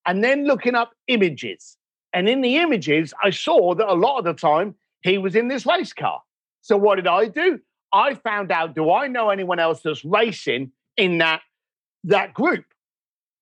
and 0.08 0.24
then 0.24 0.46
looking 0.46 0.74
up 0.74 0.94
images. 1.08 1.78
And 2.14 2.28
in 2.28 2.42
the 2.42 2.58
images, 2.58 3.14
I 3.24 3.30
saw 3.30 3.76
that 3.76 3.88
a 3.88 3.94
lot 3.94 4.18
of 4.18 4.24
the 4.24 4.34
time 4.34 4.74
he 5.02 5.18
was 5.18 5.36
in 5.36 5.48
this 5.48 5.66
race 5.66 5.94
car. 5.94 6.22
So 6.62 6.78
what 6.78 6.96
did 6.96 7.08
I 7.08 7.28
do? 7.28 7.60
I 7.94 8.16
found 8.16 8.52
out, 8.52 8.76
do 8.76 8.92
I 8.92 9.08
know 9.08 9.30
anyone 9.30 9.60
else 9.60 9.82
that's 9.82 10.04
racing 10.04 10.72
in 10.98 11.20
that 11.20 11.42
that 12.04 12.34
group? 12.34 12.66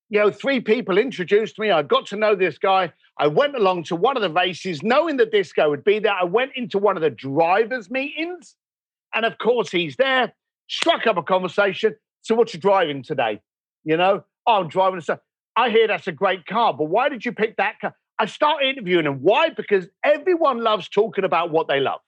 You 0.09 0.19
know, 0.19 0.31
three 0.31 0.61
people 0.61 0.97
introduced 0.97 1.57
me. 1.57 1.71
I 1.71 1.81
got 1.81 2.05
to 2.07 2.15
know 2.15 2.35
this 2.35 2.57
guy. 2.57 2.93
I 3.17 3.27
went 3.27 3.55
along 3.55 3.83
to 3.85 3.95
one 3.95 4.15
of 4.17 4.21
the 4.21 4.29
races, 4.29 4.83
knowing 4.83 5.17
that 5.17 5.31
this 5.31 5.51
guy 5.51 5.65
would 5.65 5.83
be 5.83 5.99
there. 5.99 6.13
I 6.13 6.25
went 6.25 6.51
into 6.55 6.77
one 6.77 6.95
of 6.95 7.01
the 7.01 7.09
drivers' 7.09 7.89
meetings, 7.89 8.55
and 9.13 9.25
of 9.25 9.37
course, 9.37 9.71
he's 9.71 9.95
there. 9.95 10.33
Struck 10.69 11.07
up 11.07 11.17
a 11.17 11.23
conversation. 11.23 11.95
So, 12.21 12.35
what 12.35 12.53
you 12.53 12.59
driving 12.59 13.01
today? 13.01 13.41
You 13.83 13.97
know, 13.97 14.23
oh, 14.45 14.61
I'm 14.61 14.67
driving. 14.67 15.01
So 15.01 15.17
I 15.55 15.69
hear 15.69 15.87
that's 15.87 16.07
a 16.07 16.11
great 16.11 16.45
car, 16.45 16.73
but 16.73 16.85
why 16.85 17.09
did 17.09 17.25
you 17.25 17.31
pick 17.31 17.57
that 17.57 17.79
car? 17.79 17.95
I 18.19 18.25
start 18.25 18.63
interviewing 18.63 19.05
them. 19.05 19.19
Why? 19.21 19.49
Because 19.49 19.87
everyone 20.03 20.61
loves 20.63 20.87
talking 20.87 21.23
about 21.25 21.51
what 21.51 21.67
they 21.67 21.79
love. 21.79 21.99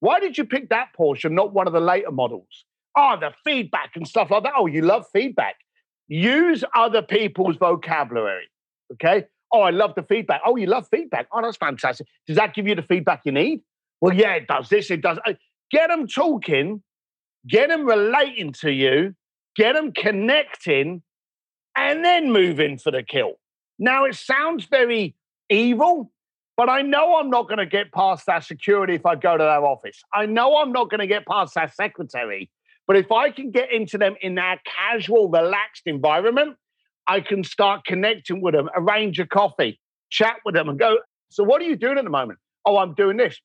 Why 0.00 0.18
did 0.18 0.38
you 0.38 0.44
pick 0.44 0.70
that 0.70 0.88
Porsche 0.98 1.26
and 1.26 1.34
not 1.36 1.52
one 1.52 1.66
of 1.66 1.72
the 1.72 1.80
later 1.80 2.10
models? 2.10 2.64
Oh, 2.96 3.16
the 3.20 3.32
feedback 3.44 3.92
and 3.94 4.06
stuff 4.08 4.30
like 4.30 4.42
that. 4.44 4.54
Oh, 4.56 4.66
you 4.66 4.82
love 4.82 5.04
feedback. 5.12 5.56
Use 6.08 6.64
other 6.74 7.02
people's 7.02 7.56
vocabulary. 7.56 8.48
Okay. 8.94 9.26
Oh, 9.52 9.60
I 9.60 9.70
love 9.70 9.94
the 9.94 10.02
feedback. 10.02 10.40
Oh, 10.44 10.56
you 10.56 10.66
love 10.66 10.86
feedback. 10.90 11.26
Oh, 11.32 11.42
that's 11.42 11.56
fantastic. 11.56 12.06
Does 12.26 12.36
that 12.36 12.54
give 12.54 12.66
you 12.66 12.74
the 12.74 12.82
feedback 12.82 13.22
you 13.24 13.32
need? 13.32 13.60
Well, 14.00 14.14
yeah, 14.14 14.34
it 14.34 14.46
does 14.46 14.68
this, 14.68 14.90
it 14.90 15.02
does. 15.02 15.18
uh, 15.26 15.34
Get 15.70 15.88
them 15.88 16.06
talking, 16.08 16.82
get 17.46 17.68
them 17.68 17.84
relating 17.84 18.52
to 18.54 18.72
you, 18.72 19.14
get 19.54 19.74
them 19.74 19.92
connecting, 19.92 21.02
and 21.76 22.04
then 22.04 22.32
move 22.32 22.58
in 22.58 22.78
for 22.78 22.90
the 22.90 23.02
kill. 23.04 23.34
Now, 23.78 24.04
it 24.04 24.14
sounds 24.16 24.64
very 24.64 25.14
evil, 25.50 26.12
but 26.56 26.68
I 26.68 26.82
know 26.82 27.16
I'm 27.16 27.30
not 27.30 27.48
going 27.48 27.58
to 27.58 27.66
get 27.66 27.92
past 27.92 28.26
that 28.26 28.44
security 28.44 28.94
if 28.94 29.06
I 29.06 29.14
go 29.14 29.36
to 29.36 29.42
their 29.42 29.64
office. 29.64 30.02
I 30.14 30.26
know 30.26 30.58
I'm 30.58 30.72
not 30.72 30.90
going 30.90 31.00
to 31.00 31.06
get 31.06 31.26
past 31.26 31.54
that 31.54 31.74
secretary. 31.74 32.50
But 32.86 32.96
if 32.96 33.12
I 33.12 33.30
can 33.30 33.50
get 33.50 33.72
into 33.72 33.98
them 33.98 34.16
in 34.20 34.34
that 34.34 34.58
casual, 34.64 35.30
relaxed 35.30 35.84
environment, 35.86 36.56
I 37.06 37.20
can 37.20 37.44
start 37.44 37.84
connecting 37.84 38.40
with 38.40 38.54
them, 38.54 38.68
arrange 38.74 39.18
a 39.20 39.26
coffee, 39.26 39.80
chat 40.10 40.36
with 40.44 40.54
them, 40.54 40.68
and 40.68 40.78
go, 40.78 40.98
So, 41.28 41.44
what 41.44 41.62
are 41.62 41.64
you 41.64 41.76
doing 41.76 41.98
at 41.98 42.04
the 42.04 42.10
moment? 42.10 42.40
Oh, 42.64 42.78
I'm 42.78 42.94
doing 42.94 43.16
this. 43.16 43.40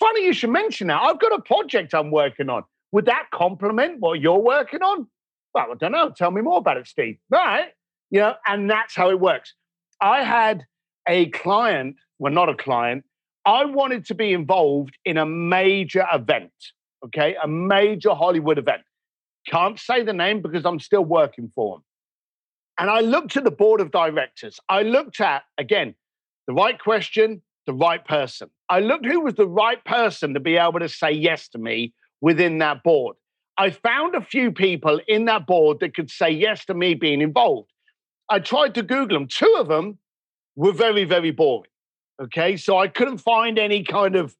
Funny 0.00 0.24
you 0.24 0.32
should 0.32 0.50
mention 0.50 0.86
that. 0.86 1.00
I've 1.02 1.20
got 1.20 1.32
a 1.32 1.42
project 1.42 1.94
I'm 1.94 2.10
working 2.10 2.48
on. 2.48 2.62
Would 2.92 3.06
that 3.06 3.26
complement 3.34 4.00
what 4.00 4.20
you're 4.20 4.38
working 4.38 4.82
on? 4.82 5.08
Well, 5.52 5.66
I 5.72 5.74
don't 5.74 5.92
know. 5.92 6.10
Tell 6.10 6.30
me 6.30 6.40
more 6.40 6.58
about 6.58 6.76
it, 6.76 6.86
Steve. 6.86 7.18
All 7.32 7.44
right. 7.44 7.68
You 8.10 8.20
know, 8.20 8.34
and 8.46 8.70
that's 8.70 8.94
how 8.94 9.10
it 9.10 9.20
works. 9.20 9.54
I 10.00 10.22
had 10.22 10.64
a 11.08 11.26
client, 11.30 11.96
well, 12.18 12.32
not 12.32 12.48
a 12.48 12.54
client, 12.54 13.04
I 13.46 13.64
wanted 13.64 14.06
to 14.06 14.14
be 14.14 14.32
involved 14.32 14.96
in 15.04 15.18
a 15.18 15.26
major 15.26 16.06
event, 16.12 16.52
okay? 17.04 17.36
A 17.42 17.48
major 17.48 18.14
Hollywood 18.14 18.58
event. 18.58 18.82
Can't 19.46 19.78
say 19.78 20.02
the 20.02 20.14
name 20.14 20.40
because 20.40 20.64
I'm 20.64 20.80
still 20.80 21.04
working 21.04 21.52
for 21.54 21.76
them. 21.76 21.84
And 22.78 22.90
I 22.90 23.00
looked 23.00 23.36
at 23.36 23.44
the 23.44 23.50
board 23.50 23.80
of 23.80 23.90
directors. 23.90 24.58
I 24.68 24.82
looked 24.82 25.20
at, 25.20 25.42
again, 25.58 25.94
the 26.46 26.54
right 26.54 26.78
question, 26.78 27.42
the 27.66 27.74
right 27.74 28.04
person. 28.04 28.48
I 28.68 28.80
looked 28.80 29.06
who 29.06 29.20
was 29.20 29.34
the 29.34 29.46
right 29.46 29.82
person 29.84 30.34
to 30.34 30.40
be 30.40 30.56
able 30.56 30.80
to 30.80 30.88
say 30.88 31.12
yes 31.12 31.48
to 31.48 31.58
me 31.58 31.92
within 32.20 32.58
that 32.58 32.82
board. 32.82 33.16
I 33.56 33.70
found 33.70 34.14
a 34.14 34.20
few 34.20 34.50
people 34.50 35.00
in 35.06 35.26
that 35.26 35.46
board 35.46 35.80
that 35.80 35.94
could 35.94 36.10
say 36.10 36.30
yes 36.30 36.64
to 36.64 36.74
me 36.74 36.94
being 36.94 37.20
involved. 37.20 37.70
I 38.28 38.40
tried 38.40 38.74
to 38.74 38.82
Google 38.82 39.18
them. 39.18 39.28
Two 39.28 39.54
of 39.58 39.68
them 39.68 39.98
were 40.56 40.72
very, 40.72 41.04
very 41.04 41.30
boring. 41.30 41.70
Okay. 42.22 42.56
So 42.56 42.78
I 42.78 42.88
couldn't 42.88 43.18
find 43.18 43.58
any 43.58 43.82
kind 43.82 44.16
of 44.16 44.36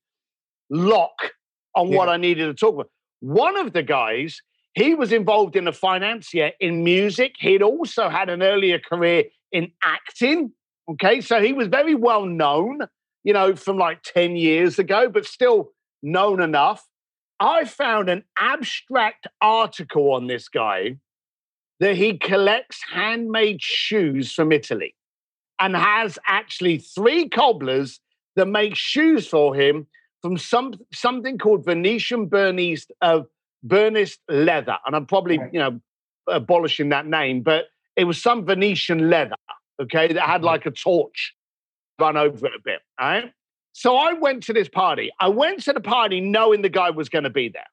lock 0.71 1.33
on 1.75 1.89
yeah. 1.89 1.99
what 1.99 2.09
I 2.09 2.17
needed 2.17 2.47
to 2.47 2.55
talk 2.55 2.75
about. 2.75 2.91
One 3.21 3.57
of 3.57 3.73
the 3.73 3.83
guys, 3.83 4.41
he 4.75 4.95
was 4.95 5.13
involved 5.13 5.57
in 5.57 5.67
a 5.67 5.73
financier 5.73 6.53
in 6.61 6.85
music. 6.85 7.35
He'd 7.39 7.63
also 7.63 8.09
had 8.09 8.29
an 8.29 8.43
earlier 8.43 8.79
career 8.79 9.25
in 9.53 9.73
acting. 9.83 10.53
Okay. 10.89 11.21
So 11.21 11.41
he 11.41 11.53
was 11.53 11.69
very 11.69 11.95
well 11.95 12.27
known, 12.27 12.81
you 13.25 13.33
know, 13.33 13.57
from 13.57 13.79
like 13.79 14.03
10 14.03 14.37
years 14.37 14.79
ago, 14.79 15.09
but 15.09 15.25
still 15.25 15.73
known 16.03 16.41
enough. 16.41 16.87
I 17.41 17.65
found 17.65 18.09
an 18.09 18.23
abstract 18.39 19.27
article 19.41 20.13
on 20.13 20.29
this 20.29 20.49
guy 20.49 20.99
that 21.81 21.97
he 21.97 22.17
collects 22.17 22.81
handmade 22.93 23.61
shoes 23.61 24.33
from 24.33 24.53
Italy 24.53 24.95
and 25.61 25.77
has 25.77 26.19
actually 26.27 26.79
three 26.79 27.29
cobblers 27.29 28.01
that 28.37 28.47
make 28.47 28.75
shoes 28.75 29.27
for 29.27 29.55
him 29.55 29.87
from 30.23 30.39
some 30.39 30.75
something 30.93 31.39
called 31.39 31.65
Venetian 31.65 32.27
Bernese 32.27 32.87
uh, 33.01 33.21
Bernese 33.63 34.17
leather, 34.29 34.79
and 34.87 34.97
I'm 34.97 35.07
probably 35.07 35.39
you 35.53 35.59
know 35.59 35.81
abolishing 36.27 36.89
that 36.91 37.07
name, 37.07 37.43
but 37.43 37.67
it 37.97 38.05
was 38.05 38.21
some 38.21 38.45
Venetian 38.45 39.11
leather, 39.11 39.37
okay, 39.81 40.13
that 40.13 40.23
had 40.23 40.43
like 40.43 40.67
a 40.67 40.71
torch 40.71 41.35
run 41.99 42.17
over 42.17 42.47
it 42.47 42.53
a 42.57 42.63
bit. 42.65 42.81
All 42.99 43.09
right. 43.09 43.33
So 43.73 43.97
I 43.97 44.13
went 44.13 44.45
to 44.45 44.53
this 44.53 44.69
party. 44.69 45.11
I 45.21 45.29
went 45.29 45.63
to 45.65 45.73
the 45.73 45.81
party 45.81 46.21
knowing 46.21 46.63
the 46.63 46.69
guy 46.69 46.91
was 46.91 47.09
going 47.09 47.25
to 47.25 47.31
be 47.31 47.49
there. 47.49 47.67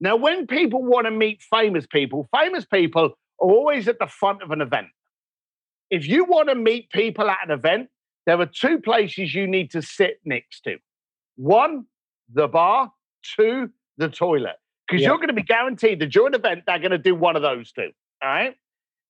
Now, 0.00 0.16
when 0.16 0.46
people 0.46 0.82
want 0.82 1.06
to 1.06 1.10
meet 1.10 1.42
famous 1.42 1.86
people, 1.86 2.26
famous 2.34 2.64
people 2.64 3.04
are 3.04 3.10
always 3.38 3.86
at 3.88 3.98
the 3.98 4.06
front 4.06 4.42
of 4.42 4.50
an 4.50 4.60
event. 4.60 4.88
If 5.90 6.06
you 6.06 6.24
want 6.24 6.48
to 6.48 6.54
meet 6.54 6.90
people 6.90 7.28
at 7.28 7.38
an 7.44 7.50
event, 7.50 7.88
there 8.26 8.40
are 8.40 8.46
two 8.46 8.80
places 8.80 9.34
you 9.34 9.46
need 9.46 9.70
to 9.72 9.82
sit 9.82 10.20
next 10.24 10.62
to 10.62 10.78
one, 11.36 11.84
the 12.32 12.48
bar, 12.48 12.92
two, 13.36 13.70
the 13.98 14.08
toilet. 14.08 14.56
Because 14.86 15.02
yeah. 15.02 15.08
you're 15.08 15.16
going 15.16 15.28
to 15.28 15.34
be 15.34 15.42
guaranteed 15.42 16.00
that 16.00 16.12
during 16.12 16.34
an 16.34 16.40
event, 16.40 16.64
they're 16.66 16.78
going 16.78 16.90
to 16.90 16.98
do 16.98 17.14
one 17.14 17.36
of 17.36 17.42
those 17.42 17.72
two. 17.72 17.90
All 18.22 18.28
right. 18.28 18.54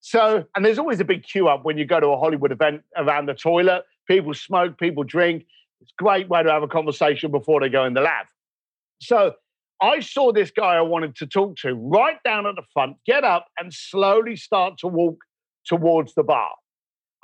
So, 0.00 0.44
and 0.54 0.64
there's 0.64 0.78
always 0.78 1.00
a 1.00 1.04
big 1.04 1.24
queue 1.24 1.48
up 1.48 1.64
when 1.64 1.78
you 1.78 1.84
go 1.84 1.98
to 1.98 2.08
a 2.08 2.18
Hollywood 2.18 2.52
event 2.52 2.82
around 2.96 3.26
the 3.26 3.34
toilet. 3.34 3.84
People 4.06 4.34
smoke, 4.34 4.78
people 4.78 5.02
drink. 5.02 5.46
It's 5.80 5.92
a 5.98 6.02
great 6.02 6.28
way 6.28 6.42
to 6.42 6.50
have 6.50 6.62
a 6.62 6.68
conversation 6.68 7.30
before 7.30 7.60
they 7.60 7.68
go 7.68 7.84
in 7.84 7.94
the 7.94 8.02
lab. 8.02 8.26
So 9.00 9.34
I 9.80 10.00
saw 10.00 10.32
this 10.32 10.50
guy 10.50 10.76
I 10.76 10.82
wanted 10.82 11.16
to 11.16 11.26
talk 11.26 11.56
to 11.58 11.74
right 11.74 12.22
down 12.22 12.46
at 12.46 12.54
the 12.54 12.62
front, 12.72 12.96
get 13.06 13.24
up 13.24 13.46
and 13.58 13.72
slowly 13.72 14.36
start 14.36 14.78
to 14.78 14.86
walk 14.86 15.18
towards 15.66 16.14
the 16.14 16.22
bar. 16.22 16.50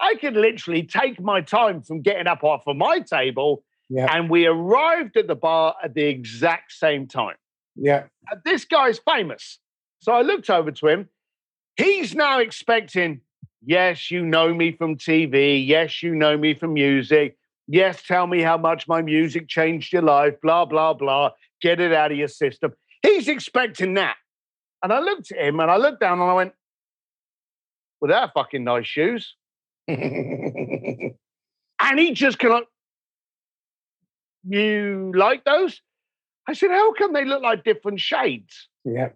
I 0.00 0.14
could 0.14 0.34
literally 0.34 0.82
take 0.82 1.20
my 1.20 1.40
time 1.40 1.82
from 1.82 2.00
getting 2.00 2.26
up 2.26 2.42
off 2.42 2.62
of 2.66 2.76
my 2.76 3.00
table, 3.00 3.62
yeah. 3.88 4.14
and 4.14 4.30
we 4.30 4.46
arrived 4.46 5.16
at 5.16 5.26
the 5.26 5.34
bar 5.34 5.74
at 5.82 5.94
the 5.94 6.04
exact 6.04 6.72
same 6.72 7.06
time. 7.06 7.36
Yeah. 7.76 8.04
And 8.30 8.40
this 8.44 8.64
guy's 8.64 8.98
famous. 8.98 9.58
So 10.00 10.12
I 10.12 10.22
looked 10.22 10.48
over 10.50 10.70
to 10.70 10.88
him. 10.88 11.08
He's 11.76 12.14
now 12.14 12.40
expecting, 12.40 13.20
yes, 13.64 14.10
you 14.10 14.24
know 14.24 14.52
me 14.54 14.72
from 14.72 14.96
TV. 14.96 15.66
Yes, 15.66 16.02
you 16.02 16.14
know 16.14 16.36
me 16.36 16.54
from 16.54 16.74
music. 16.74 17.36
Yes, 17.68 18.02
tell 18.02 18.26
me 18.26 18.40
how 18.40 18.56
much 18.56 18.88
my 18.88 19.00
music 19.02 19.48
changed 19.48 19.92
your 19.92 20.02
life, 20.02 20.34
blah, 20.42 20.64
blah, 20.64 20.94
blah. 20.94 21.30
Get 21.62 21.80
it 21.80 21.92
out 21.92 22.10
of 22.10 22.18
your 22.18 22.28
system. 22.28 22.72
He's 23.02 23.28
expecting 23.28 23.94
that. 23.94 24.16
And 24.82 24.92
I 24.92 25.00
looked 25.00 25.30
at 25.30 25.38
him 25.38 25.60
and 25.60 25.70
I 25.70 25.76
looked 25.76 26.00
down 26.00 26.20
and 26.20 26.30
I 26.30 26.34
went, 26.34 26.52
well, 28.00 28.08
they're 28.08 28.30
fucking 28.34 28.64
nice 28.64 28.86
shoes. 28.86 29.36
and 31.80 31.98
he 31.98 32.12
just 32.12 32.38
kind 32.38 32.54
of, 32.54 32.62
you 34.48 35.12
like 35.14 35.44
those? 35.44 35.80
I 36.46 36.52
said, 36.52 36.70
how 36.70 36.92
come 36.94 37.12
they 37.12 37.24
look 37.24 37.42
like 37.42 37.64
different 37.64 38.00
shades? 38.00 38.68
Yeah. 38.84 39.10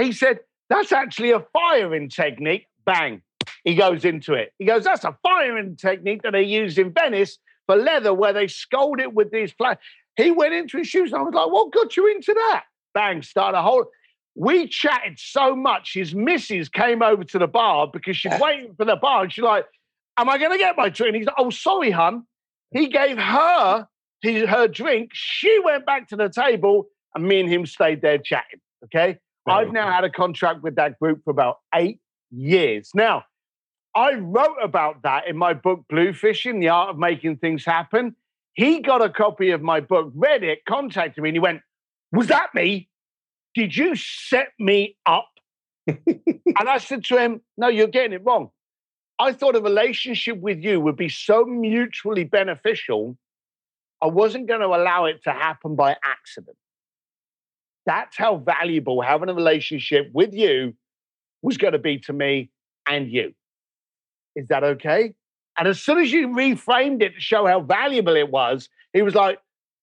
He 0.00 0.12
said, 0.12 0.40
that's 0.68 0.92
actually 0.92 1.32
a 1.32 1.44
firing 1.52 2.08
technique. 2.08 2.66
Bang. 2.84 3.22
He 3.64 3.74
goes 3.74 4.04
into 4.04 4.34
it. 4.34 4.52
He 4.58 4.64
goes, 4.64 4.84
that's 4.84 5.04
a 5.04 5.16
firing 5.22 5.76
technique 5.76 6.22
that 6.22 6.32
they 6.32 6.42
use 6.42 6.78
in 6.78 6.92
Venice 6.92 7.38
for 7.66 7.76
leather 7.76 8.12
where 8.12 8.32
they 8.32 8.46
scold 8.46 9.00
it 9.00 9.12
with 9.12 9.30
these 9.30 9.52
flat. 9.52 9.78
He 10.16 10.30
went 10.30 10.54
into 10.54 10.78
his 10.78 10.86
shoes 10.86 11.12
and 11.12 11.20
I 11.20 11.24
was 11.24 11.34
like, 11.34 11.50
what 11.50 11.72
got 11.72 11.96
you 11.96 12.10
into 12.10 12.34
that? 12.34 12.64
Bang, 12.92 13.22
start 13.22 13.54
a 13.54 13.62
whole. 13.62 13.86
We 14.34 14.68
chatted 14.68 15.18
so 15.18 15.54
much. 15.54 15.94
His 15.94 16.14
missus 16.14 16.68
came 16.68 17.02
over 17.02 17.24
to 17.24 17.38
the 17.38 17.46
bar 17.46 17.88
because 17.92 18.16
she's 18.16 18.32
waiting 18.40 18.74
for 18.76 18.84
the 18.84 18.96
bar. 18.96 19.24
And 19.24 19.32
she's 19.32 19.44
like, 19.44 19.66
Am 20.16 20.28
I 20.28 20.38
going 20.38 20.52
to 20.52 20.58
get 20.58 20.76
my 20.76 20.88
drink? 20.88 21.14
And 21.14 21.16
he's 21.16 21.26
like, 21.26 21.36
Oh, 21.38 21.50
sorry, 21.50 21.90
hun. 21.90 22.24
He 22.70 22.88
gave 22.88 23.18
her 23.18 23.86
his, 24.20 24.48
her 24.48 24.68
drink. 24.68 25.10
She 25.12 25.60
went 25.64 25.86
back 25.86 26.08
to 26.08 26.16
the 26.16 26.28
table 26.28 26.88
and 27.14 27.24
me 27.24 27.40
and 27.40 27.48
him 27.48 27.66
stayed 27.66 28.02
there 28.02 28.18
chatting. 28.18 28.60
Okay. 28.84 29.18
Very 29.46 29.66
I've 29.66 29.72
now 29.72 29.90
had 29.90 30.04
a 30.04 30.10
contract 30.10 30.62
with 30.62 30.76
that 30.76 30.98
group 30.98 31.22
for 31.24 31.30
about 31.30 31.58
eight 31.74 32.00
years. 32.30 32.90
Now, 32.94 33.24
I 33.94 34.14
wrote 34.14 34.56
about 34.62 35.02
that 35.02 35.28
in 35.28 35.36
my 35.36 35.54
book, 35.54 35.84
Bluefishing, 35.90 36.60
The 36.60 36.68
Art 36.68 36.90
of 36.90 36.98
Making 36.98 37.36
Things 37.36 37.64
Happen. 37.64 38.16
He 38.54 38.80
got 38.80 39.02
a 39.02 39.10
copy 39.10 39.50
of 39.50 39.62
my 39.62 39.80
book, 39.80 40.12
read 40.14 40.42
it, 40.42 40.64
contacted 40.64 41.22
me, 41.22 41.30
and 41.30 41.36
he 41.36 41.40
went, 41.40 41.60
Was 42.12 42.28
that 42.28 42.54
me? 42.54 42.88
Did 43.54 43.76
you 43.76 43.94
set 43.94 44.48
me 44.58 44.96
up? 45.06 45.28
and 45.86 46.68
I 46.68 46.78
said 46.78 47.04
to 47.04 47.18
him, 47.18 47.40
No, 47.56 47.68
you're 47.68 47.86
getting 47.86 48.12
it 48.12 48.22
wrong. 48.24 48.50
I 49.18 49.32
thought 49.32 49.56
a 49.56 49.60
relationship 49.60 50.38
with 50.38 50.62
you 50.62 50.80
would 50.80 50.96
be 50.96 51.08
so 51.08 51.44
mutually 51.44 52.24
beneficial, 52.24 53.16
I 54.02 54.06
wasn't 54.06 54.48
going 54.48 54.60
to 54.60 54.66
allow 54.66 55.04
it 55.06 55.22
to 55.24 55.30
happen 55.30 55.76
by 55.76 55.96
accident. 56.04 56.56
That's 57.86 58.16
how 58.16 58.36
valuable 58.36 59.02
having 59.02 59.28
a 59.28 59.34
relationship 59.34 60.10
with 60.12 60.34
you 60.34 60.74
was 61.42 61.58
going 61.58 61.74
to 61.74 61.78
be 61.78 61.98
to 62.00 62.12
me 62.12 62.50
and 62.88 63.10
you. 63.10 63.34
Is 64.34 64.48
that 64.48 64.64
okay? 64.64 65.14
And 65.56 65.68
as 65.68 65.80
soon 65.80 65.98
as 65.98 66.10
you 66.10 66.28
reframed 66.28 67.02
it 67.02 67.14
to 67.14 67.20
show 67.20 67.46
how 67.46 67.60
valuable 67.60 68.16
it 68.16 68.30
was, 68.30 68.68
he 68.92 69.02
was 69.02 69.14
like, 69.14 69.38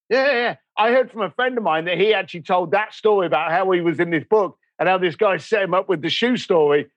yeah, 0.09 0.31
yeah. 0.31 0.55
I 0.77 0.91
heard 0.91 1.11
from 1.11 1.21
a 1.21 1.31
friend 1.31 1.57
of 1.57 1.63
mine 1.63 1.85
that 1.85 1.97
he 1.97 2.13
actually 2.13 2.41
told 2.41 2.71
that 2.71 2.93
story 2.93 3.27
about 3.27 3.51
how 3.51 3.69
he 3.71 3.81
was 3.81 3.99
in 3.99 4.09
this 4.09 4.25
book 4.29 4.57
and 4.77 4.89
how 4.89 4.97
this 4.97 5.15
guy 5.15 5.37
set 5.37 5.63
him 5.63 5.73
up 5.73 5.87
with 5.87 6.01
the 6.01 6.09
shoe 6.09 6.35
story. 6.35 6.87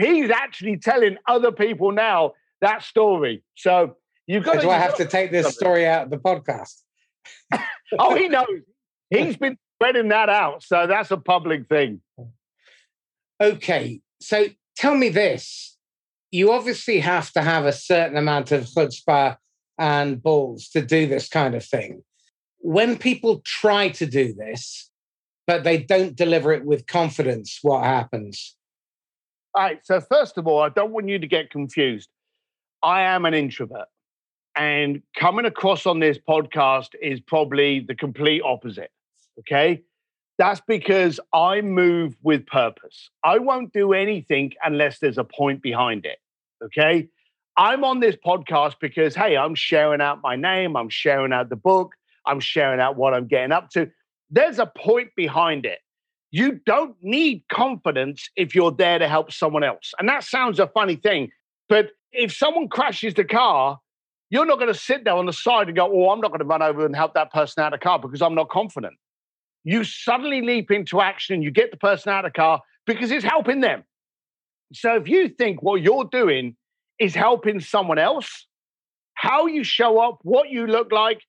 He's 0.00 0.30
actually 0.30 0.78
telling 0.78 1.18
other 1.26 1.52
people 1.52 1.92
now 1.92 2.32
that 2.60 2.82
story. 2.82 3.42
So 3.54 3.96
you've 4.26 4.44
got. 4.44 4.56
Do 4.56 4.62
to, 4.62 4.70
I 4.70 4.78
have 4.78 4.96
to 4.96 5.04
take 5.04 5.30
this 5.30 5.54
story 5.54 5.86
out 5.86 6.04
of 6.04 6.10
the 6.10 6.18
podcast? 6.18 6.80
oh, 7.98 8.14
he 8.14 8.28
knows. 8.28 8.46
He's 9.10 9.36
been 9.36 9.58
spreading 9.76 10.08
that 10.08 10.28
out, 10.28 10.62
so 10.62 10.86
that's 10.86 11.10
a 11.10 11.16
public 11.16 11.68
thing. 11.68 12.00
Okay, 13.40 14.00
so 14.20 14.46
tell 14.76 14.94
me 14.94 15.08
this: 15.08 15.76
you 16.30 16.52
obviously 16.52 17.00
have 17.00 17.30
to 17.32 17.42
have 17.42 17.66
a 17.66 17.72
certain 17.72 18.16
amount 18.16 18.52
of 18.52 18.64
chutzpah 18.64 19.36
and 19.78 20.22
balls 20.22 20.68
to 20.68 20.82
do 20.82 21.06
this 21.06 21.28
kind 21.28 21.54
of 21.54 21.64
thing. 21.64 22.02
When 22.58 22.98
people 22.98 23.40
try 23.44 23.88
to 23.90 24.06
do 24.06 24.34
this, 24.34 24.90
but 25.46 25.64
they 25.64 25.78
don't 25.78 26.14
deliver 26.14 26.52
it 26.52 26.64
with 26.64 26.86
confidence, 26.86 27.58
what 27.62 27.84
happens? 27.84 28.56
All 29.54 29.62
right. 29.62 29.84
So, 29.84 30.00
first 30.00 30.38
of 30.38 30.46
all, 30.46 30.60
I 30.60 30.68
don't 30.68 30.92
want 30.92 31.08
you 31.08 31.18
to 31.18 31.26
get 31.26 31.50
confused. 31.50 32.08
I 32.82 33.02
am 33.02 33.24
an 33.24 33.34
introvert. 33.34 33.88
And 34.56 35.02
coming 35.16 35.44
across 35.44 35.86
on 35.86 36.00
this 36.00 36.18
podcast 36.18 36.90
is 37.00 37.20
probably 37.20 37.80
the 37.80 37.94
complete 37.94 38.42
opposite. 38.44 38.90
Okay. 39.38 39.82
That's 40.38 40.60
because 40.66 41.20
I 41.34 41.60
move 41.60 42.16
with 42.22 42.46
purpose. 42.46 43.10
I 43.22 43.38
won't 43.38 43.72
do 43.72 43.92
anything 43.92 44.52
unless 44.64 44.98
there's 44.98 45.18
a 45.18 45.24
point 45.24 45.62
behind 45.62 46.06
it. 46.06 46.18
Okay. 46.64 47.08
I'm 47.56 47.84
on 47.84 48.00
this 48.00 48.16
podcast 48.16 48.76
because, 48.80 49.14
hey, 49.14 49.36
I'm 49.36 49.54
sharing 49.54 50.00
out 50.00 50.20
my 50.22 50.36
name, 50.36 50.76
I'm 50.76 50.88
sharing 50.88 51.32
out 51.32 51.50
the 51.50 51.56
book, 51.56 51.92
I'm 52.24 52.40
sharing 52.40 52.80
out 52.80 52.96
what 52.96 53.12
I'm 53.12 53.26
getting 53.26 53.52
up 53.52 53.70
to. 53.70 53.90
There's 54.30 54.58
a 54.58 54.66
point 54.66 55.10
behind 55.16 55.66
it. 55.66 55.80
You 56.30 56.60
don't 56.64 56.96
need 57.02 57.44
confidence 57.50 58.30
if 58.36 58.54
you're 58.54 58.70
there 58.70 58.98
to 58.98 59.08
help 59.08 59.32
someone 59.32 59.64
else. 59.64 59.92
And 59.98 60.08
that 60.08 60.24
sounds 60.24 60.60
a 60.60 60.68
funny 60.68 60.96
thing, 60.96 61.30
but 61.68 61.90
if 62.12 62.32
someone 62.32 62.68
crashes 62.68 63.14
the 63.14 63.24
car, 63.24 63.78
you're 64.30 64.46
not 64.46 64.58
going 64.58 64.72
to 64.72 64.78
sit 64.78 65.04
there 65.04 65.14
on 65.14 65.26
the 65.26 65.32
side 65.32 65.66
and 65.66 65.76
go, 65.76 65.90
Oh, 65.92 66.10
I'm 66.10 66.20
not 66.20 66.28
going 66.28 66.40
to 66.40 66.44
run 66.44 66.62
over 66.62 66.86
and 66.86 66.94
help 66.94 67.14
that 67.14 67.32
person 67.32 67.62
out 67.62 67.72
of 67.72 67.80
the 67.80 67.84
car 67.84 67.98
because 67.98 68.22
I'm 68.22 68.34
not 68.34 68.48
confident 68.48 68.94
you 69.64 69.84
suddenly 69.84 70.40
leap 70.40 70.70
into 70.70 71.00
action 71.00 71.34
and 71.34 71.44
you 71.44 71.50
get 71.50 71.70
the 71.70 71.76
person 71.76 72.12
out 72.12 72.24
of 72.24 72.32
the 72.32 72.36
car 72.36 72.62
because 72.86 73.10
it's 73.10 73.24
helping 73.24 73.60
them. 73.60 73.84
So 74.72 74.96
if 74.96 75.08
you 75.08 75.28
think 75.28 75.62
what 75.62 75.82
you're 75.82 76.08
doing 76.10 76.56
is 76.98 77.14
helping 77.14 77.60
someone 77.60 77.98
else, 77.98 78.46
how 79.14 79.46
you 79.46 79.64
show 79.64 79.98
up, 79.98 80.20
what 80.22 80.50
you 80.50 80.66
look 80.66 80.92
like, 80.92 81.22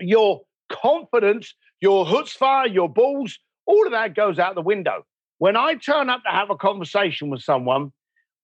your 0.00 0.42
confidence, 0.70 1.54
your 1.80 2.04
chutzpah, 2.04 2.72
your 2.72 2.88
balls, 2.88 3.38
all 3.68 3.84
of 3.84 3.92
that 3.92 4.16
goes 4.16 4.38
out 4.38 4.54
the 4.54 4.62
window. 4.62 5.04
When 5.36 5.56
I 5.56 5.74
turn 5.74 6.08
up 6.08 6.24
to 6.24 6.30
have 6.30 6.50
a 6.50 6.56
conversation 6.56 7.28
with 7.28 7.42
someone, 7.42 7.92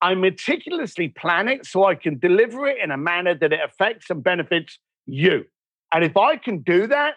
I 0.02 0.14
meticulously 0.14 1.08
plan 1.08 1.48
it 1.48 1.64
so 1.66 1.84
I 1.84 1.94
can 1.94 2.18
deliver 2.18 2.68
it 2.68 2.76
in 2.82 2.90
a 2.90 2.96
manner 2.98 3.34
that 3.34 3.52
it 3.52 3.60
affects 3.64 4.10
and 4.10 4.22
benefits 4.22 4.78
you. 5.06 5.46
And 5.92 6.04
if 6.04 6.16
I 6.16 6.36
can 6.36 6.58
do 6.58 6.86
that, 6.88 7.14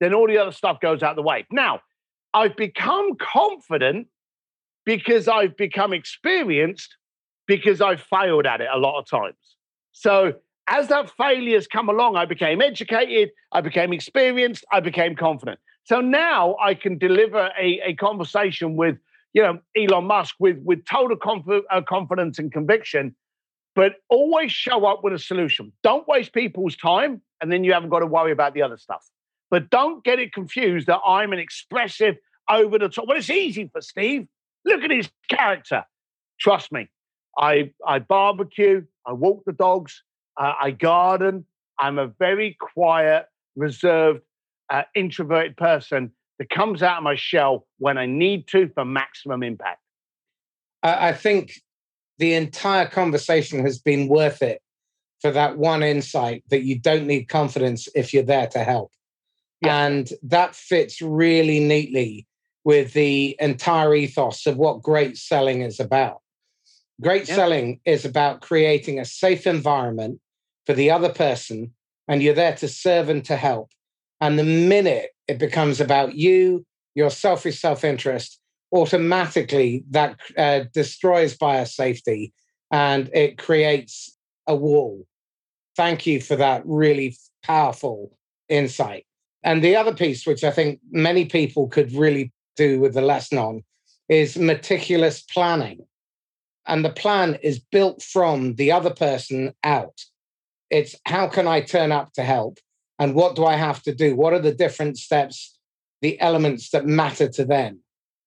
then 0.00 0.12
all 0.12 0.28
the 0.28 0.36
other 0.36 0.52
stuff 0.52 0.80
goes 0.80 1.02
out 1.02 1.16
the 1.16 1.22
way. 1.22 1.46
Now, 1.50 1.80
I've 2.34 2.56
become 2.56 3.16
confident 3.16 4.08
because 4.84 5.26
I've 5.26 5.56
become 5.56 5.94
experienced 5.94 6.94
because 7.46 7.80
I've 7.80 8.02
failed 8.02 8.44
at 8.44 8.60
it 8.60 8.68
a 8.72 8.78
lot 8.78 8.98
of 8.98 9.08
times. 9.08 9.36
So 9.92 10.34
as 10.68 10.88
that 10.88 11.10
failures 11.16 11.66
come 11.66 11.88
along, 11.88 12.16
I 12.16 12.26
became 12.26 12.60
educated, 12.60 13.30
I 13.50 13.62
became 13.62 13.94
experienced, 13.94 14.64
I 14.70 14.80
became 14.80 15.16
confident. 15.16 15.58
So 15.86 16.00
now 16.00 16.56
I 16.60 16.74
can 16.74 16.98
deliver 16.98 17.50
a, 17.56 17.80
a 17.84 17.94
conversation 17.94 18.74
with, 18.74 18.98
you 19.32 19.42
know, 19.42 19.60
Elon 19.76 20.06
Musk 20.06 20.34
with, 20.40 20.58
with 20.64 20.84
total 20.84 21.16
conf- 21.16 21.64
uh, 21.70 21.80
confidence 21.82 22.40
and 22.40 22.50
conviction, 22.52 23.14
but 23.76 23.94
always 24.10 24.50
show 24.50 24.84
up 24.84 25.04
with 25.04 25.12
a 25.12 25.18
solution. 25.18 25.72
Don't 25.84 26.06
waste 26.08 26.32
people's 26.32 26.76
time, 26.76 27.22
and 27.40 27.52
then 27.52 27.62
you 27.62 27.72
haven't 27.72 27.90
got 27.90 28.00
to 28.00 28.06
worry 28.06 28.32
about 28.32 28.52
the 28.52 28.62
other 28.62 28.76
stuff. 28.76 29.08
But 29.48 29.70
don't 29.70 30.02
get 30.02 30.18
it 30.18 30.32
confused 30.32 30.88
that 30.88 30.98
I'm 31.06 31.32
an 31.32 31.38
expressive, 31.38 32.16
over 32.50 32.78
the 32.78 32.88
top. 32.88 33.06
Well, 33.06 33.16
it's 33.16 33.30
easy 33.30 33.70
for 33.72 33.80
Steve. 33.80 34.26
Look 34.64 34.82
at 34.82 34.90
his 34.90 35.08
character. 35.28 35.84
Trust 36.40 36.72
me, 36.72 36.88
I, 37.38 37.72
I 37.86 38.00
barbecue, 38.00 38.84
I 39.06 39.12
walk 39.12 39.44
the 39.46 39.52
dogs, 39.52 40.02
uh, 40.36 40.54
I 40.60 40.72
garden. 40.72 41.46
I'm 41.78 41.98
a 41.98 42.08
very 42.08 42.56
quiet, 42.58 43.26
reserved, 43.54 44.22
uh, 44.70 44.82
introverted 44.94 45.56
person 45.56 46.12
that 46.38 46.50
comes 46.50 46.82
out 46.82 46.98
of 46.98 47.02
my 47.02 47.16
shell 47.16 47.66
when 47.78 47.98
I 47.98 48.06
need 48.06 48.46
to 48.48 48.68
for 48.74 48.84
maximum 48.84 49.42
impact. 49.42 49.80
I 50.82 51.12
think 51.12 51.60
the 52.18 52.34
entire 52.34 52.86
conversation 52.86 53.64
has 53.64 53.78
been 53.78 54.08
worth 54.08 54.42
it 54.42 54.62
for 55.20 55.30
that 55.30 55.58
one 55.58 55.82
insight 55.82 56.44
that 56.50 56.62
you 56.62 56.78
don't 56.78 57.06
need 57.06 57.24
confidence 57.24 57.88
if 57.94 58.12
you're 58.12 58.22
there 58.22 58.46
to 58.48 58.62
help. 58.62 58.92
Yeah. 59.62 59.86
And 59.86 60.10
that 60.22 60.54
fits 60.54 61.00
really 61.00 61.60
neatly 61.60 62.26
with 62.64 62.92
the 62.92 63.36
entire 63.40 63.94
ethos 63.94 64.46
of 64.46 64.56
what 64.56 64.82
great 64.82 65.16
selling 65.16 65.62
is 65.62 65.80
about. 65.80 66.20
Great 67.00 67.28
yeah. 67.28 67.34
selling 67.34 67.80
is 67.84 68.04
about 68.04 68.40
creating 68.40 68.98
a 68.98 69.04
safe 69.04 69.46
environment 69.46 70.20
for 70.66 70.74
the 70.74 70.90
other 70.90 71.12
person, 71.12 71.72
and 72.08 72.22
you're 72.22 72.34
there 72.34 72.56
to 72.56 72.68
serve 72.68 73.08
and 73.08 73.24
to 73.24 73.36
help. 73.36 73.70
And 74.20 74.38
the 74.38 74.44
minute 74.44 75.10
it 75.28 75.38
becomes 75.38 75.80
about 75.80 76.14
you, 76.14 76.64
your 76.94 77.10
selfish 77.10 77.60
self 77.60 77.84
interest, 77.84 78.40
automatically 78.72 79.84
that 79.90 80.18
uh, 80.36 80.64
destroys 80.72 81.36
biosafety 81.36 82.32
and 82.70 83.10
it 83.12 83.38
creates 83.38 84.16
a 84.46 84.54
wall. 84.54 85.06
Thank 85.76 86.06
you 86.06 86.20
for 86.20 86.36
that 86.36 86.62
really 86.64 87.16
powerful 87.42 88.16
insight. 88.48 89.06
And 89.42 89.62
the 89.62 89.76
other 89.76 89.94
piece, 89.94 90.26
which 90.26 90.42
I 90.42 90.50
think 90.50 90.80
many 90.90 91.26
people 91.26 91.68
could 91.68 91.92
really 91.92 92.32
do 92.56 92.80
with 92.80 92.94
the 92.94 93.02
lesson 93.02 93.38
on, 93.38 93.62
is 94.08 94.36
meticulous 94.36 95.22
planning. 95.22 95.86
And 96.66 96.84
the 96.84 96.90
plan 96.90 97.36
is 97.42 97.60
built 97.60 98.02
from 98.02 98.54
the 98.54 98.72
other 98.72 98.90
person 98.90 99.52
out. 99.62 100.00
It's 100.70 100.96
how 101.04 101.28
can 101.28 101.46
I 101.46 101.60
turn 101.60 101.92
up 101.92 102.12
to 102.14 102.24
help? 102.24 102.58
And 102.98 103.14
what 103.14 103.36
do 103.36 103.44
I 103.44 103.56
have 103.56 103.82
to 103.82 103.94
do? 103.94 104.16
What 104.16 104.32
are 104.32 104.40
the 104.40 104.54
different 104.54 104.98
steps, 104.98 105.58
the 106.02 106.18
elements 106.20 106.70
that 106.70 106.86
matter 106.86 107.28
to 107.28 107.44
them? 107.44 107.80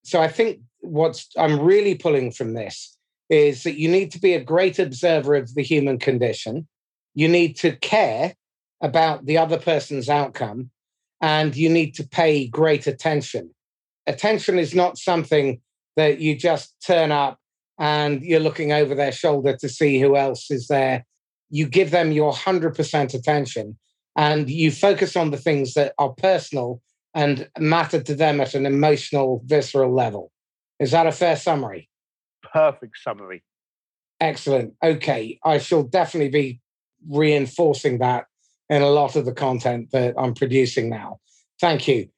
So 0.03 0.21
I 0.21 0.27
think 0.27 0.59
what 0.81 1.23
I'm 1.37 1.59
really 1.59 1.95
pulling 1.95 2.31
from 2.31 2.53
this 2.53 2.95
is 3.29 3.63
that 3.63 3.79
you 3.79 3.89
need 3.89 4.11
to 4.11 4.19
be 4.19 4.33
a 4.33 4.43
great 4.43 4.79
observer 4.79 5.35
of 5.35 5.53
the 5.55 5.63
human 5.63 5.99
condition. 5.99 6.67
You 7.13 7.27
need 7.27 7.55
to 7.57 7.75
care 7.75 8.35
about 8.81 9.25
the 9.25 9.37
other 9.37 9.57
person's 9.57 10.09
outcome 10.09 10.71
and 11.21 11.55
you 11.55 11.69
need 11.69 11.95
to 11.95 12.07
pay 12.07 12.47
great 12.47 12.87
attention. 12.87 13.53
Attention 14.07 14.57
is 14.57 14.73
not 14.73 14.97
something 14.97 15.61
that 15.95 16.19
you 16.19 16.35
just 16.35 16.73
turn 16.85 17.11
up 17.11 17.39
and 17.77 18.23
you're 18.23 18.39
looking 18.39 18.71
over 18.71 18.95
their 18.95 19.11
shoulder 19.11 19.55
to 19.57 19.69
see 19.69 19.99
who 19.99 20.15
else 20.15 20.49
is 20.49 20.67
there 20.67 21.05
you 21.49 21.67
give 21.67 21.91
them 21.91 22.11
your 22.11 22.31
100% 22.31 23.13
attention 23.13 23.77
and 24.15 24.49
you 24.49 24.71
focus 24.71 25.15
on 25.15 25.31
the 25.31 25.37
things 25.37 25.73
that 25.73 25.93
are 25.97 26.09
personal 26.09 26.81
and 27.13 27.49
matter 27.57 28.01
to 28.01 28.15
them 28.15 28.39
at 28.39 28.53
an 28.53 28.65
emotional, 28.65 29.41
visceral 29.45 29.93
level. 29.93 30.31
Is 30.79 30.91
that 30.91 31.07
a 31.07 31.11
fair 31.11 31.35
summary? 31.35 31.89
Perfect 32.53 32.97
summary. 33.03 33.43
Excellent. 34.19 34.73
Okay. 34.83 35.39
I 35.43 35.57
shall 35.57 35.83
definitely 35.83 36.29
be 36.29 36.61
reinforcing 37.09 37.99
that 37.99 38.25
in 38.69 38.81
a 38.81 38.89
lot 38.89 39.15
of 39.15 39.25
the 39.25 39.33
content 39.33 39.91
that 39.91 40.13
I'm 40.17 40.33
producing 40.33 40.89
now. 40.89 41.19
Thank 41.59 41.87
you. 41.87 42.09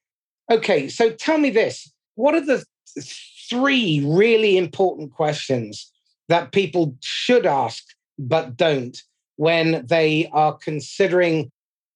Okay. 0.50 0.88
So 0.88 1.10
tell 1.10 1.38
me 1.38 1.50
this 1.50 1.92
what 2.14 2.34
are 2.34 2.44
the 2.44 2.64
three 3.48 4.04
really 4.06 4.58
important 4.58 5.12
questions 5.12 5.90
that 6.28 6.52
people 6.52 6.96
should 7.00 7.46
ask 7.46 7.84
but 8.18 8.56
don't 8.56 9.02
when 9.36 9.84
they 9.86 10.28
are 10.32 10.56
considering 10.56 11.50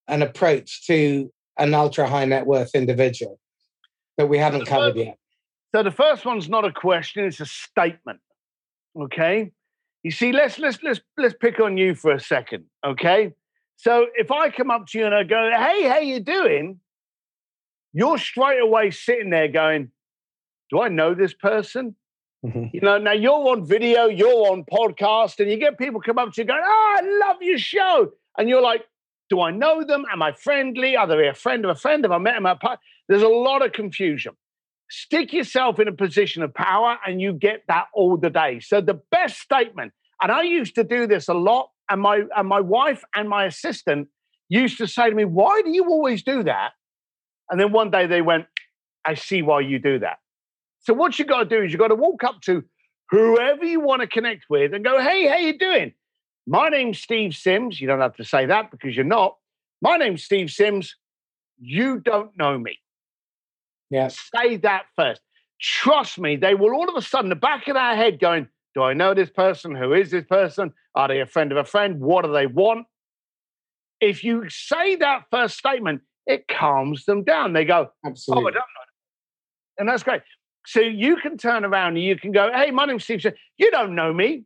an 0.09 0.23
approach 0.23 0.87
to 0.87 1.31
an 1.59 1.75
ultra 1.75 2.07
high 2.09 2.25
net 2.25 2.47
worth 2.47 2.75
individual 2.75 3.39
that 4.19 4.29
we 4.29 4.39
haven't 4.39 4.67
covered 4.67 4.95
first, 4.95 5.07
yet? 5.07 5.19
So 5.75 5.83
the 5.83 5.91
first 5.91 6.25
one's 6.25 6.49
not 6.49 6.65
a 6.65 6.73
question, 6.73 7.25
it's 7.25 7.41
a 7.41 7.47
statement. 7.47 8.21
Okay? 8.99 9.53
You 10.03 10.11
see, 10.11 10.33
let's 10.33 10.59
let's 10.59 10.83
let's 10.83 11.01
let's 11.17 11.35
pick 11.39 11.59
on 11.61 11.77
you 11.77 11.95
for 11.95 12.13
a 12.13 12.21
second, 12.21 12.65
okay? 12.87 13.33
So 13.77 14.07
if 14.15 14.31
I 14.31 14.51
come 14.51 14.71
up 14.71 14.87
to 14.89 14.99
you 14.99 15.07
and 15.07 15.15
I 15.15 15.25
go, 15.25 15.51
"Hey, 15.51 15.83
how 15.83 15.99
you 15.99 16.21
doing?" 16.21 16.81
You're 17.93 18.19
straight 18.19 18.61
away 18.61 18.93
sitting 18.93 19.31
there 19.31 19.49
going, 19.49 19.91
"Do 20.71 20.81
I 20.81 20.89
know 20.89 21.15
this 21.15 21.35
person? 21.35 21.97
Mm-hmm. 22.47 22.67
You 22.73 22.81
know, 22.81 22.99
now 22.99 23.13
you're 23.13 23.33
on 23.33 23.65
video, 23.65 24.07
you're 24.07 24.51
on 24.53 24.65
podcast, 24.65 25.41
and 25.41 25.51
you 25.51 25.57
get 25.57 25.79
people 25.79 26.01
come 26.01 26.19
up 26.19 26.33
to 26.33 26.43
you 26.43 26.47
going, 26.47 26.63
Oh, 26.65 26.97
I 26.99 27.27
love 27.27 27.37
your 27.41 27.59
show. 27.59 28.13
And 28.39 28.49
you're 28.49 28.63
like, 28.63 28.85
Do 29.29 29.41
I 29.41 29.51
know 29.51 29.85
them? 29.85 30.05
Am 30.13 30.23
I 30.23 30.33
friendly? 30.33 30.97
Are 30.97 31.07
they 31.07 31.29
a 31.29 31.35
friend 31.35 31.65
of 31.65 31.71
a 31.71 31.75
friend? 31.75 32.05
Have 32.05 32.13
I 32.13 32.19
met 32.19 32.35
them 32.35 32.47
at? 32.47 32.59
There's 33.09 33.23
a 33.23 33.29
lot 33.29 33.65
of 33.65 33.73
confusion. 33.73 34.35
Stick 34.89 35.33
yourself 35.33 35.81
in 35.81 35.89
a 35.89 35.93
position 35.93 36.43
of 36.43 36.55
power 36.55 36.97
and 37.05 37.21
you 37.21 37.33
get 37.33 37.63
that 37.69 37.87
all 37.93 38.17
the 38.17 38.31
day. 38.31 38.61
So 38.61 38.81
the 38.81 39.01
best 39.11 39.41
statement, 39.41 39.93
and 40.23 40.31
I 40.31 40.43
used 40.43 40.77
to 40.77 40.85
do 40.85 41.07
this 41.07 41.29
a 41.29 41.35
lot, 41.35 41.71
and 41.91 42.01
my 42.01 42.23
and 42.37 42.49
my 42.49 42.61
wife 42.61 43.03
and 43.15 43.29
my 43.29 43.45
assistant 43.45 44.09
used 44.49 44.79
to 44.79 44.87
say 44.87 45.11
to 45.11 45.15
me, 45.15 45.25
Why 45.25 45.63
do 45.65 45.71
you 45.71 45.85
always 45.87 46.23
do 46.23 46.45
that? 46.45 46.73
And 47.51 47.61
then 47.61 47.73
one 47.73 47.91
day 47.91 48.07
they 48.07 48.23
went, 48.23 48.47
I 49.05 49.15
see 49.15 49.43
why 49.43 49.61
you 49.61 49.79
do 49.79 49.99
that. 50.01 50.19
So 50.81 50.95
what 50.95 51.19
you 51.19 51.25
got 51.25 51.41
to 51.41 51.45
do 51.45 51.63
is 51.63 51.73
you 51.73 51.79
got 51.79 51.89
to 51.89 51.95
walk 51.95 52.25
up 52.25 52.41
to 52.43 52.65
whoever 53.11 53.65
you 53.65 53.81
want 53.81 54.03
to 54.03 54.09
connect 54.09 54.45
with 54.49 54.75
and 54.75 54.85
go, 54.85 55.01
"Hey, 55.01 55.27
how 55.27 55.37
you 55.37 55.59
doing? 55.59 55.95
My 56.47 56.69
name's 56.69 57.01
Steve 57.01 57.35
Sims. 57.35 57.81
You 57.81 57.89
don't 57.89 58.01
have 58.01 58.17
to 58.17 58.25
say 58.25 58.47
that 58.47 58.71
because 58.71 58.95
you're 58.95 59.05
not. 59.05 59.37
My 59.83 59.97
name's 59.97 60.23
Steve 60.23 60.51
Sims. 60.51 60.97
You 61.59 62.01
don't 62.01 62.37
know 62.37 62.59
me. 62.59 62.79
Yeah. 63.91 64.09
Say 64.09 64.57
that 64.59 64.85
first. 64.95 65.21
Trust 65.61 66.19
me, 66.19 66.37
they 66.37 66.55
will 66.55 66.75
all 66.75 66.89
of 66.89 66.97
a 66.97 67.03
sudden, 67.03 67.31
the 67.31 67.37
back 67.37 67.67
of 67.67 67.75
their 67.75 67.97
head 67.97 68.21
going, 68.21 68.49
Do 68.75 68.83
I 68.83 68.93
know 68.93 69.15
this 69.15 69.31
person? 69.31 69.75
Who 69.75 69.95
is 69.95 70.11
this 70.11 70.25
person? 70.25 70.73
Are 70.95 71.09
they 71.09 71.21
a 71.21 71.27
friend 71.27 71.51
of 71.51 71.59
a 71.59 71.65
friend? 71.65 72.01
What 72.01 72.25
do 72.25 72.33
they 72.33 72.47
want? 72.47 72.87
If 74.01 74.23
you 74.23 74.49
say 74.51 74.97
that 74.97 75.25
first 75.31 75.57
statement, 75.57 76.03
it 76.27 76.47
calms 76.47 77.07
them 77.07 77.25
down. 77.25 77.55
They 77.55 77.65
go, 77.65 77.91
Absolutely. 78.05 78.45
Oh, 78.45 78.49
I 78.49 78.51
don't 78.51 78.55
know. 78.55 78.87
And 79.79 79.89
that's 79.89 80.03
great. 80.03 80.23
So 80.67 80.81
you 80.81 81.17
can 81.17 81.39
turn 81.39 81.65
around 81.65 81.97
and 81.97 82.05
you 82.05 82.17
can 82.17 82.33
go, 82.33 82.51
hey, 82.53 82.71
my 82.73 82.87
name's 82.87 83.05
Steve. 83.05 83.25
You 83.57 83.71
don't 83.71 83.95
know 83.95 84.13
me. 84.13 84.45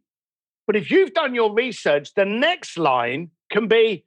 But 0.70 0.76
if 0.76 0.88
you've 0.88 1.12
done 1.14 1.35
your 1.35 1.52
research, 1.52 2.14
the 2.14 2.24
next 2.24 2.78
line 2.78 3.30
can 3.50 3.66
be, 3.66 4.04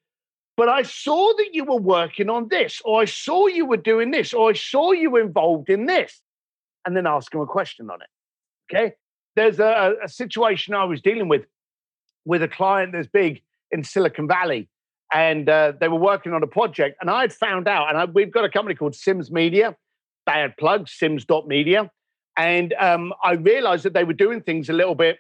but 0.56 0.70
I 0.70 0.84
saw 0.84 1.34
that 1.36 1.50
you 1.52 1.66
were 1.66 1.76
working 1.76 2.30
on 2.30 2.48
this, 2.48 2.82
or 2.86 3.02
I 3.02 3.04
saw 3.04 3.48
you 3.48 3.66
were 3.66 3.76
doing 3.76 4.12
this, 4.12 4.34
or 4.34 4.52
I 4.52 4.54
saw 4.54 4.94
you 4.94 5.12
were 5.12 5.20
involved 5.20 5.70
in 5.70 5.88
this. 5.88 6.22
And 6.86 6.96
then 6.96 7.06
ask 7.06 7.34
them 7.34 7.42
a 7.42 7.46
question 7.46 7.90
on 7.90 8.00
it. 8.02 8.08
Okay. 8.72 8.94
There's 9.36 9.60
a, 9.60 9.96
a 10.06 10.08
situation 10.08 10.74
I 10.74 10.86
was 10.86 11.02
dealing 11.02 11.28
with 11.28 11.48
with 12.24 12.42
a 12.42 12.48
client 12.48 12.94
that's 12.94 13.10
big 13.10 13.42
in 13.70 13.84
Silicon 13.84 14.30
Valley. 14.30 14.70
And 15.12 15.50
uh, 15.50 15.74
they 15.78 15.90
were 15.90 16.00
working 16.00 16.32
on 16.32 16.44
a 16.44 16.48
project. 16.48 16.96
And 17.02 17.10
I 17.10 17.20
had 17.20 17.34
found 17.34 17.68
out, 17.68 17.90
and 17.90 17.98
I, 17.98 18.06
we've 18.06 18.32
got 18.32 18.46
a 18.46 18.50
company 18.50 18.76
called 18.76 18.96
Sims 18.96 19.30
Media, 19.30 19.76
bad 20.26 20.56
plug, 20.56 20.88
sims.media. 20.88 21.92
And 22.38 22.74
um, 22.80 23.14
I 23.22 23.34
realized 23.34 23.84
that 23.84 23.94
they 23.94 24.06
were 24.06 24.14
doing 24.14 24.40
things 24.40 24.70
a 24.70 24.74
little 24.74 24.96
bit 24.96 25.18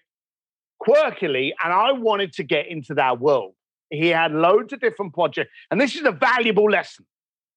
quirkily, 0.85 1.51
and 1.63 1.73
I 1.73 1.91
wanted 1.93 2.33
to 2.33 2.43
get 2.43 2.67
into 2.67 2.95
that 2.95 3.19
world. 3.19 3.53
He 3.89 4.07
had 4.07 4.31
loads 4.31 4.73
of 4.73 4.79
different 4.79 5.13
projects. 5.13 5.51
And 5.69 5.79
this 5.79 5.95
is 5.95 6.03
a 6.03 6.11
valuable 6.11 6.69
lesson. 6.69 7.05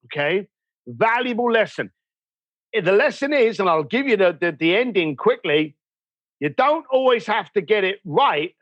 Okay. 0.06 0.48
Valuable 0.86 1.50
lesson. 1.50 1.90
Eh, 2.74 2.80
the 2.82 2.92
lesson 2.92 3.32
is, 3.32 3.58
and 3.58 3.68
I'll 3.68 3.82
give 3.82 4.06
you 4.06 4.16
the, 4.16 4.36
the, 4.38 4.52
the 4.52 4.76
ending 4.76 5.16
quickly 5.16 5.76
you 6.40 6.50
don't 6.50 6.86
always 6.90 7.26
have 7.26 7.52
to 7.52 7.60
get 7.60 7.84
it 7.84 8.00
right 8.04 8.54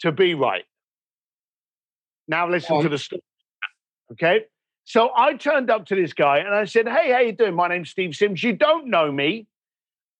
to 0.00 0.12
be 0.12 0.34
right. 0.34 0.64
Now 2.26 2.48
listen 2.48 2.80
to 2.80 2.86
um 2.86 2.90
the 2.90 2.98
story. 2.98 3.22
Okay. 4.12 4.44
So 4.84 5.10
I 5.16 5.34
turned 5.34 5.70
up 5.70 5.86
to 5.86 5.94
this 5.94 6.12
guy 6.12 6.38
and 6.38 6.54
I 6.54 6.64
said, 6.64 6.88
Hey, 6.88 7.12
how 7.12 7.20
you 7.20 7.32
doing? 7.32 7.54
My 7.54 7.68
name's 7.68 7.90
Steve 7.90 8.14
Sims. 8.14 8.42
You 8.42 8.52
don't 8.52 8.88
know 8.88 9.10
me, 9.10 9.46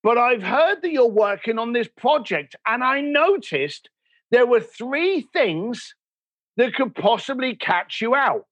but 0.05 0.19
I've 0.19 0.43
heard 0.43 0.83
that 0.83 0.93
you're 0.93 1.09
working 1.09 1.59
on 1.59 1.73
this 1.73 1.89
project. 1.89 2.55
And 2.67 2.85
I 2.85 3.01
noticed 3.01 3.89
there 4.31 4.47
were 4.47 4.61
three 4.61 5.27
things 5.33 5.95
that 6.59 6.75
could 6.75 6.95
possibly 6.95 7.57
catch 7.57 8.03
you 8.03 8.15
out. 8.15 8.45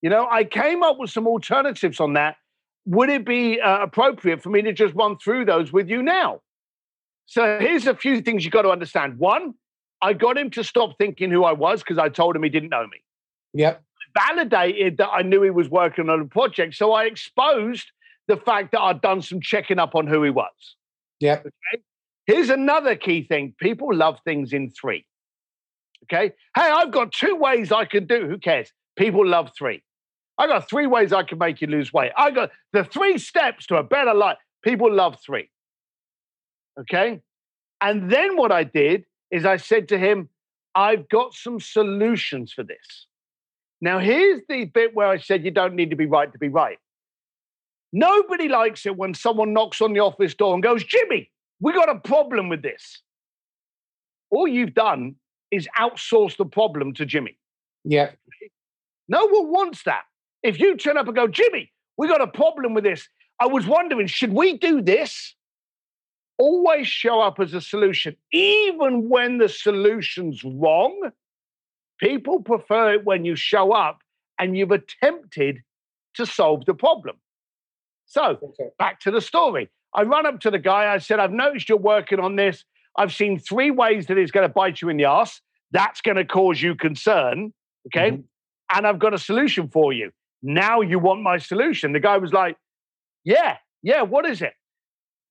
You 0.00 0.10
know, 0.10 0.28
I 0.30 0.44
came 0.44 0.84
up 0.84 0.96
with 0.96 1.10
some 1.10 1.26
alternatives 1.26 1.98
on 1.98 2.14
that. 2.14 2.36
Would 2.86 3.10
it 3.10 3.26
be 3.26 3.60
uh, 3.60 3.82
appropriate 3.82 4.42
for 4.42 4.48
me 4.48 4.62
to 4.62 4.72
just 4.72 4.94
run 4.94 5.18
through 5.18 5.44
those 5.44 5.72
with 5.72 5.88
you 5.88 6.02
now? 6.02 6.40
So 7.26 7.58
here's 7.60 7.88
a 7.88 7.94
few 7.94 8.22
things 8.22 8.44
you 8.44 8.50
got 8.50 8.62
to 8.62 8.70
understand. 8.70 9.18
One, 9.18 9.54
I 10.00 10.12
got 10.12 10.38
him 10.38 10.50
to 10.50 10.64
stop 10.64 10.96
thinking 10.98 11.32
who 11.32 11.44
I 11.44 11.52
was 11.52 11.82
because 11.82 11.98
I 11.98 12.08
told 12.08 12.36
him 12.36 12.44
he 12.44 12.48
didn't 12.48 12.70
know 12.70 12.86
me. 12.86 13.02
Yep. 13.54 13.82
Validated 14.28 14.98
that 14.98 15.08
I 15.08 15.22
knew 15.22 15.42
he 15.42 15.50
was 15.50 15.68
working 15.68 16.08
on 16.08 16.20
a 16.20 16.24
project. 16.24 16.74
So 16.74 16.92
I 16.92 17.04
exposed 17.04 17.90
the 18.30 18.36
fact 18.36 18.70
that 18.72 18.80
I'd 18.80 19.00
done 19.00 19.20
some 19.22 19.40
checking 19.40 19.78
up 19.78 19.94
on 19.94 20.06
who 20.06 20.22
he 20.22 20.30
was. 20.30 20.76
Yeah. 21.18 21.40
Okay. 21.40 21.82
Here's 22.26 22.48
another 22.48 22.94
key 22.94 23.24
thing 23.24 23.54
people 23.58 23.92
love 23.92 24.20
things 24.24 24.52
in 24.52 24.70
three. 24.70 25.04
Okay. 26.04 26.32
Hey, 26.56 26.62
I've 26.62 26.92
got 26.92 27.12
two 27.12 27.34
ways 27.34 27.72
I 27.72 27.84
can 27.84 28.06
do. 28.06 28.28
Who 28.28 28.38
cares? 28.38 28.72
People 28.96 29.26
love 29.26 29.50
three. 29.58 29.82
I 30.38 30.46
got 30.46 30.68
three 30.68 30.86
ways 30.86 31.12
I 31.12 31.24
can 31.24 31.38
make 31.38 31.60
you 31.60 31.66
lose 31.66 31.92
weight. 31.92 32.12
I 32.16 32.30
got 32.30 32.50
the 32.72 32.84
three 32.84 33.18
steps 33.18 33.66
to 33.66 33.76
a 33.76 33.82
better 33.82 34.14
life. 34.14 34.38
People 34.62 34.92
love 34.92 35.18
three. 35.24 35.50
Okay. 36.80 37.20
And 37.80 38.10
then 38.10 38.36
what 38.36 38.52
I 38.52 38.64
did 38.64 39.04
is 39.30 39.44
I 39.44 39.56
said 39.56 39.88
to 39.88 39.98
him, 39.98 40.28
I've 40.74 41.08
got 41.08 41.34
some 41.34 41.58
solutions 41.58 42.52
for 42.52 42.62
this. 42.62 43.06
Now, 43.80 43.98
here's 43.98 44.40
the 44.48 44.66
bit 44.66 44.94
where 44.94 45.08
I 45.08 45.18
said 45.18 45.44
you 45.44 45.50
don't 45.50 45.74
need 45.74 45.90
to 45.90 45.96
be 45.96 46.06
right 46.06 46.30
to 46.32 46.38
be 46.38 46.48
right. 46.48 46.78
Nobody 47.92 48.48
likes 48.48 48.86
it 48.86 48.96
when 48.96 49.14
someone 49.14 49.52
knocks 49.52 49.80
on 49.80 49.92
the 49.92 50.00
office 50.00 50.34
door 50.34 50.54
and 50.54 50.62
goes, 50.62 50.84
Jimmy, 50.84 51.30
we 51.60 51.72
got 51.72 51.88
a 51.88 51.98
problem 51.98 52.48
with 52.48 52.62
this. 52.62 53.02
All 54.30 54.46
you've 54.46 54.74
done 54.74 55.16
is 55.50 55.68
outsource 55.78 56.36
the 56.36 56.44
problem 56.44 56.94
to 56.94 57.04
Jimmy. 57.04 57.36
Yeah. 57.84 58.10
No 59.08 59.26
one 59.26 59.50
wants 59.50 59.82
that. 59.84 60.02
If 60.42 60.60
you 60.60 60.76
turn 60.76 60.96
up 60.96 61.06
and 61.06 61.16
go, 61.16 61.26
Jimmy, 61.26 61.72
we 61.96 62.06
got 62.06 62.20
a 62.20 62.28
problem 62.28 62.74
with 62.74 62.84
this. 62.84 63.08
I 63.40 63.46
was 63.46 63.66
wondering, 63.66 64.06
should 64.06 64.32
we 64.32 64.56
do 64.56 64.80
this? 64.80 65.34
always 66.40 66.88
show 66.88 67.20
up 67.20 67.38
as 67.38 67.52
a 67.52 67.60
solution, 67.60 68.16
even 68.32 69.10
when 69.10 69.36
the 69.36 69.48
solution's 69.48 70.42
wrong. 70.42 71.10
People 71.98 72.42
prefer 72.42 72.94
it 72.94 73.04
when 73.04 73.26
you 73.26 73.36
show 73.36 73.72
up 73.72 73.98
and 74.38 74.56
you've 74.56 74.70
attempted 74.70 75.58
to 76.14 76.24
solve 76.24 76.64
the 76.64 76.72
problem. 76.72 77.16
So, 78.10 78.40
back 78.76 78.98
to 79.02 79.12
the 79.12 79.20
story. 79.20 79.70
I 79.94 80.02
run 80.02 80.26
up 80.26 80.40
to 80.40 80.50
the 80.50 80.58
guy. 80.58 80.92
I 80.92 80.98
said, 80.98 81.20
I've 81.20 81.30
noticed 81.30 81.68
you're 81.68 81.78
working 81.78 82.18
on 82.18 82.34
this. 82.34 82.64
I've 82.96 83.14
seen 83.14 83.38
three 83.38 83.70
ways 83.70 84.06
that 84.06 84.18
it's 84.18 84.32
going 84.32 84.46
to 84.46 84.52
bite 84.52 84.82
you 84.82 84.88
in 84.88 84.96
the 84.96 85.04
ass. 85.04 85.40
That's 85.70 86.00
going 86.00 86.16
to 86.16 86.24
cause 86.24 86.60
you 86.60 86.74
concern. 86.74 87.52
Okay. 87.86 88.10
Mm-hmm. 88.10 88.76
And 88.76 88.86
I've 88.86 88.98
got 88.98 89.14
a 89.14 89.18
solution 89.18 89.68
for 89.68 89.92
you. 89.92 90.10
Now 90.42 90.80
you 90.80 90.98
want 90.98 91.22
my 91.22 91.38
solution. 91.38 91.92
The 91.92 92.00
guy 92.00 92.16
was 92.16 92.32
like, 92.32 92.56
Yeah, 93.24 93.58
yeah, 93.80 94.02
what 94.02 94.26
is 94.26 94.42
it? 94.42 94.54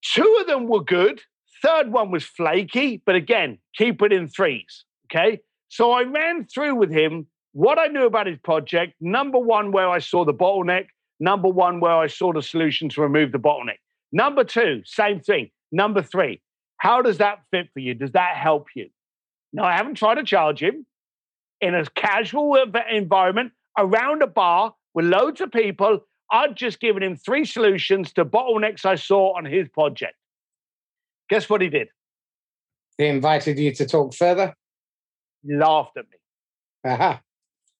Two 0.02 0.38
of 0.40 0.48
them 0.48 0.68
were 0.68 0.84
good. 0.84 1.22
Third 1.62 1.92
one 1.92 2.12
was 2.12 2.24
flaky, 2.24 3.02
but 3.06 3.16
again, 3.16 3.58
keep 3.76 4.02
it 4.02 4.14
in 4.14 4.30
threes. 4.30 4.86
Okay. 5.12 5.42
So 5.68 5.92
I 5.92 6.04
ran 6.04 6.46
through 6.46 6.76
with 6.76 6.92
him 6.92 7.28
what 7.52 7.78
I 7.78 7.88
knew 7.88 8.06
about 8.06 8.28
his 8.28 8.38
project. 8.42 8.94
Number 9.02 9.38
one, 9.38 9.74
where 9.74 9.90
I 9.90 10.00
saw 10.00 10.24
the 10.24 10.34
bottleneck. 10.34 10.88
Number 11.20 11.50
one, 11.50 11.80
where 11.80 11.94
I 11.94 12.08
saw 12.08 12.34
the 12.34 12.42
solution 12.42 12.90
to 12.90 13.02
remove 13.02 13.32
the 13.32 13.40
bottleneck. 13.40 13.80
Number 14.12 14.44
two, 14.44 14.82
same 14.86 15.20
thing. 15.20 15.50
Number 15.72 16.02
three, 16.02 16.42
how 16.78 17.02
does 17.02 17.18
that 17.18 17.40
fit 17.52 17.70
for 17.74 17.80
you? 17.80 17.94
Does 17.94 18.12
that 18.12 18.38
help 18.38 18.68
you? 18.76 18.90
Now, 19.52 19.64
I 19.64 19.76
haven't 19.76 19.96
tried 19.96 20.16
to 20.16 20.24
charge 20.24 20.62
him 20.62 20.86
in 21.62 21.76
a 21.76 21.86
casual 21.86 22.56
environment 22.90 23.52
around 23.78 24.22
a 24.22 24.28
bar 24.28 24.74
with 24.94 25.06
loads 25.06 25.42
of 25.42 25.52
people 25.52 26.00
I'd 26.32 26.56
just 26.56 26.80
given 26.80 27.02
him 27.02 27.16
three 27.16 27.46
solutions 27.46 28.14
to 28.14 28.26
bottlenecks 28.26 28.86
I 28.86 28.96
saw 28.96 29.36
on 29.36 29.46
his 29.46 29.68
project. 29.70 30.16
Guess 31.30 31.50
what 31.50 31.62
he 31.62 31.70
did? 31.70 31.90
He 32.98 33.06
invited 33.06 33.58
you 33.58 33.74
to 33.76 33.86
talk 33.86 34.14
further? 34.14 34.54
He 35.44 35.56
laughed 35.56 35.98
at 35.98 36.06
me. 36.10 36.18
Aha. 36.92 37.22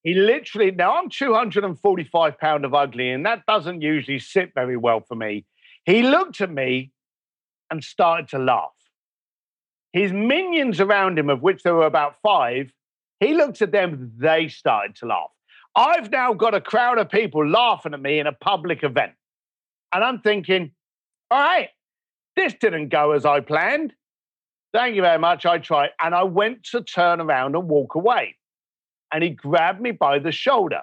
He 0.04 0.14
literally, 0.14 0.72
now 0.72 0.98
I'm 0.98 1.10
245 1.10 2.38
pound 2.40 2.66
of 2.66 2.74
ugly, 2.74 3.12
and 3.12 3.26
that 3.26 3.46
doesn't 3.46 3.82
usually 3.82 4.20
sit 4.20 4.54
very 4.56 4.78
well 4.78 5.02
for 5.02 5.16
me. 5.16 5.46
He 5.86 6.04
looked 6.04 6.40
at 6.42 6.52
me 6.52 6.92
and 7.70 7.84
started 7.84 8.30
to 8.30 8.40
laugh. 8.40 8.70
His 9.92 10.14
minions 10.14 10.80
around 10.80 11.20
him, 11.20 11.30
of 11.30 11.42
which 11.42 11.64
there 11.64 11.76
were 11.76 11.86
about 11.86 12.16
five, 12.22 12.72
he 13.20 13.34
looked 13.34 13.62
at 13.62 13.72
them, 13.72 14.14
they 14.18 14.48
started 14.48 14.96
to 14.98 15.08
laugh. 15.08 15.32
I've 15.76 16.12
now 16.12 16.34
got 16.34 16.56
a 16.56 16.62
crowd 16.62 16.98
of 16.98 17.10
people 17.10 17.48
laughing 17.48 17.94
at 17.94 18.02
me 18.02 18.20
in 18.20 18.28
a 18.28 18.34
public 18.34 18.84
event. 18.84 19.14
And 19.94 20.04
I'm 20.04 20.22
thinking, 20.22 20.72
all 21.32 21.40
right, 21.40 21.70
this 22.36 22.54
didn't 22.54 22.90
go 22.90 23.12
as 23.12 23.26
I 23.26 23.42
planned. 23.42 23.94
Thank 24.74 24.96
you 24.96 25.02
very 25.02 25.20
much. 25.20 25.46
I 25.46 25.58
tried. 25.58 25.90
And 26.02 26.14
I 26.14 26.24
went 26.24 26.64
to 26.72 26.82
turn 26.82 27.20
around 27.20 27.56
and 27.56 27.68
walk 27.68 27.96
away. 27.96 28.36
And 29.12 29.24
he 29.24 29.30
grabbed 29.32 29.82
me 29.82 29.92
by 29.92 30.20
the 30.20 30.32
shoulder. 30.32 30.82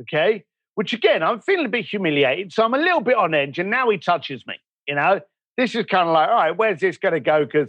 Okay. 0.00 0.44
Which 0.74 0.92
again, 0.92 1.22
I'm 1.22 1.40
feeling 1.40 1.66
a 1.66 1.70
bit 1.70 1.86
humiliated. 1.86 2.52
So 2.52 2.64
I'm 2.64 2.74
a 2.74 2.78
little 2.78 3.00
bit 3.00 3.16
on 3.16 3.34
edge. 3.34 3.58
And 3.58 3.70
now 3.70 3.88
he 3.88 3.98
touches 3.98 4.46
me. 4.46 4.54
You 4.86 4.94
know, 4.94 5.20
this 5.56 5.74
is 5.74 5.86
kind 5.86 6.08
of 6.08 6.14
like, 6.14 6.28
all 6.28 6.34
right, 6.34 6.56
where's 6.56 6.80
this 6.80 6.98
going 6.98 7.14
to 7.14 7.20
go? 7.20 7.44
Because 7.44 7.68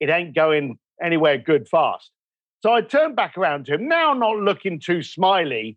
it 0.00 0.08
ain't 0.08 0.34
going 0.34 0.78
anywhere 1.02 1.38
good 1.38 1.68
fast. 1.68 2.10
So 2.62 2.72
I 2.72 2.80
turned 2.80 3.16
back 3.16 3.36
around 3.36 3.66
to 3.66 3.74
him, 3.74 3.88
now 3.88 4.12
not 4.14 4.38
looking 4.38 4.80
too 4.80 5.02
smiley. 5.02 5.76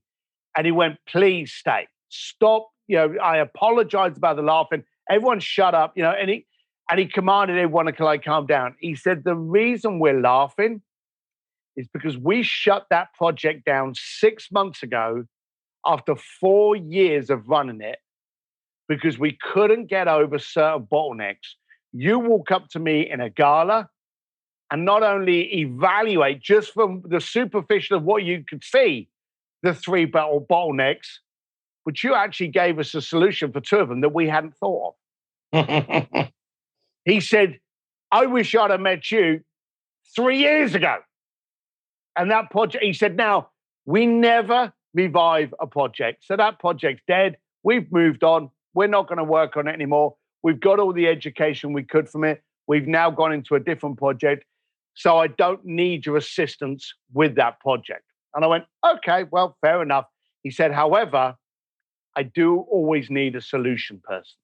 And 0.55 0.65
he 0.65 0.71
went, 0.71 0.97
please 1.07 1.53
stay. 1.53 1.87
Stop. 2.09 2.69
You 2.87 2.97
know, 2.97 3.15
I 3.21 3.37
apologized 3.37 4.17
about 4.17 4.35
the 4.35 4.41
laughing. 4.41 4.83
Everyone 5.09 5.39
shut 5.39 5.75
up, 5.75 5.93
you 5.95 6.03
know, 6.03 6.11
and 6.11 6.29
he 6.29 6.45
and 6.89 6.99
he 6.99 7.05
commanded 7.05 7.57
everyone 7.57 7.91
to 7.93 8.03
like 8.03 8.23
calm 8.23 8.47
down. 8.47 8.75
He 8.79 8.95
said, 8.95 9.23
the 9.23 9.35
reason 9.35 9.99
we're 9.99 10.19
laughing 10.19 10.81
is 11.79 11.87
because 11.93 12.17
we 12.17 12.43
shut 12.43 12.85
that 12.89 13.13
project 13.13 13.63
down 13.63 13.93
six 13.95 14.51
months 14.51 14.83
ago 14.83 15.23
after 15.85 16.13
four 16.39 16.75
years 16.75 17.29
of 17.29 17.47
running 17.47 17.79
it 17.79 17.99
because 18.89 19.17
we 19.17 19.37
couldn't 19.41 19.85
get 19.85 20.09
over 20.09 20.37
certain 20.37 20.85
bottlenecks. 20.91 21.55
You 21.93 22.19
walk 22.19 22.51
up 22.51 22.67
to 22.71 22.79
me 22.79 23.09
in 23.09 23.21
a 23.21 23.29
gala 23.29 23.87
and 24.69 24.83
not 24.83 25.03
only 25.03 25.59
evaluate 25.59 26.41
just 26.41 26.73
from 26.73 27.01
the 27.07 27.21
superficial 27.21 27.95
of 27.95 28.03
what 28.03 28.23
you 28.23 28.43
could 28.47 28.63
see, 28.63 29.07
the 29.63 29.73
three 29.73 30.03
battle 30.03 30.45
bottlenecks, 30.49 31.07
but 31.85 32.03
you 32.03 32.13
actually 32.13 32.49
gave 32.49 32.77
us 32.77 32.93
a 32.93 33.01
solution 33.01 33.53
for 33.53 33.61
two 33.61 33.77
of 33.77 33.87
them 33.87 34.01
that 34.01 34.13
we 34.13 34.27
hadn't 34.27 34.53
thought 34.57 34.95
of. 35.53 36.27
he 37.05 37.21
said, 37.21 37.57
I 38.11 38.25
wish 38.25 38.53
I'd 38.53 38.71
have 38.71 38.81
met 38.81 39.09
you 39.11 39.39
three 40.13 40.39
years 40.39 40.75
ago. 40.75 40.97
And 42.19 42.29
that 42.31 42.51
project, 42.51 42.83
he 42.83 42.91
said, 42.91 43.15
now 43.15 43.49
we 43.85 44.05
never 44.05 44.73
revive 44.93 45.53
a 45.61 45.65
project. 45.65 46.25
So 46.25 46.35
that 46.35 46.59
project's 46.59 47.01
dead. 47.07 47.37
We've 47.63 47.89
moved 47.93 48.25
on. 48.25 48.49
We're 48.73 48.87
not 48.87 49.07
going 49.07 49.19
to 49.19 49.23
work 49.23 49.55
on 49.55 49.69
it 49.69 49.71
anymore. 49.71 50.15
We've 50.43 50.59
got 50.59 50.79
all 50.79 50.91
the 50.91 51.07
education 51.07 51.71
we 51.71 51.83
could 51.83 52.09
from 52.09 52.25
it. 52.25 52.43
We've 52.67 52.87
now 52.87 53.09
gone 53.09 53.31
into 53.31 53.55
a 53.55 53.59
different 53.59 53.97
project. 53.97 54.43
So 54.95 55.17
I 55.17 55.27
don't 55.27 55.63
need 55.65 56.05
your 56.05 56.17
assistance 56.17 56.93
with 57.13 57.35
that 57.35 57.61
project. 57.61 58.03
And 58.35 58.43
I 58.43 58.49
went, 58.49 58.65
okay, 58.85 59.23
well, 59.31 59.55
fair 59.61 59.81
enough. 59.81 60.05
He 60.43 60.51
said, 60.51 60.73
however, 60.73 61.35
I 62.17 62.23
do 62.23 62.59
always 62.69 63.09
need 63.09 63.37
a 63.37 63.41
solution 63.41 64.01
person. 64.03 64.35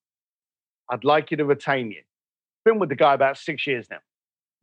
I'd 0.89 1.03
like 1.03 1.30
you 1.30 1.38
to 1.38 1.45
retain 1.45 1.91
you. 1.91 2.03
Been 2.63 2.80
with 2.80 2.88
the 2.88 2.95
guy 2.95 3.13
about 3.13 3.38
six 3.38 3.67
years 3.67 3.88
now. 3.91 3.99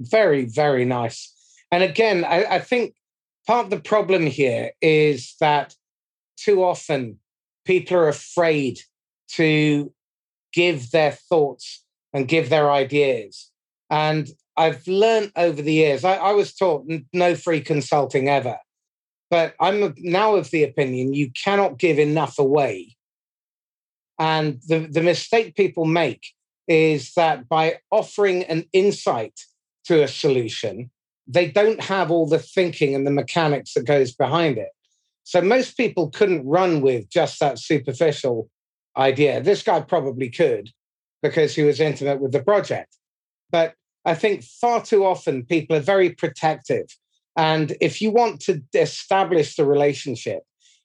Very, 0.01 0.47
very 0.47 0.87
nice. 0.87 1.35
And 1.71 1.83
again, 1.83 2.25
I, 2.25 2.45
I 2.45 2.59
think 2.59 2.95
part 3.47 3.65
of 3.65 3.71
the 3.71 3.81
problem 3.81 4.27
here 4.27 4.73
is 4.81 5.35
that 5.41 5.75
too 6.37 6.63
often 6.63 7.19
people 7.65 7.97
are 7.97 8.09
afraid 8.09 8.81
to 9.29 9.93
give 10.53 10.91
their 10.91 11.13
thoughts 11.13 11.85
and 12.13 12.29
give 12.29 12.51
their 12.51 12.71
ideas. 12.71 13.51
And 13.91 14.29
I've 14.57 14.87
learned 14.87 15.33
over 15.37 15.63
the 15.63 15.73
years, 15.73 16.05
I, 16.05 16.15
I 16.15 16.33
was 16.33 16.55
taught 16.55 16.87
no 17.13 17.35
free 17.35 17.61
consulting 17.61 18.29
ever. 18.29 18.59
But 19.31 19.55
I'm 19.61 19.95
now 19.99 20.35
of 20.35 20.51
the 20.51 20.65
opinion 20.65 21.15
you 21.15 21.31
cannot 21.31 21.79
give 21.79 21.99
enough 21.99 22.39
away. 22.39 22.97
And 24.19 24.61
the, 24.69 24.81
the 24.81 25.03
mistake 25.03 25.57
people 25.57 25.87
make 25.87 26.23
is 26.69 27.15
that 27.15 27.49
by 27.49 27.79
offering 27.91 28.45
an 28.45 28.67
insight 28.73 29.41
to 29.87 30.03
a 30.03 30.09
solution, 30.09 30.91
they 31.27 31.51
don't 31.51 31.81
have 31.81 32.11
all 32.11 32.27
the 32.27 32.39
thinking 32.39 32.95
and 32.95 33.07
the 33.07 33.11
mechanics 33.11 33.75
that 33.75 33.87
goes 33.87 34.13
behind 34.13 34.59
it. 34.59 34.71
So 35.25 35.41
most 35.41 35.77
people 35.77 36.11
couldn't 36.11 36.47
run 36.47 36.81
with 36.81 37.09
just 37.09 37.39
that 37.41 37.59
superficial 37.59 38.51
idea. 38.97 39.41
This 39.41 39.63
guy 39.63 39.81
probably 39.81 40.29
could 40.29 40.71
because 41.23 41.55
he 41.55 41.63
was 41.63 41.81
intimate 41.81 42.21
with 42.21 42.33
the 42.33 42.43
project. 42.43 42.97
But 43.51 43.75
I 44.05 44.15
think 44.15 44.43
far 44.43 44.83
too 44.83 45.05
often 45.05 45.45
people 45.45 45.77
are 45.77 45.81
very 45.81 46.11
protective. 46.11 46.87
And 47.37 47.77
if 47.81 48.03
you 48.03 48.11
want 48.11 48.41
to 48.43 48.63
establish 48.75 49.57
the 49.57 49.65
relationship, 49.65 50.43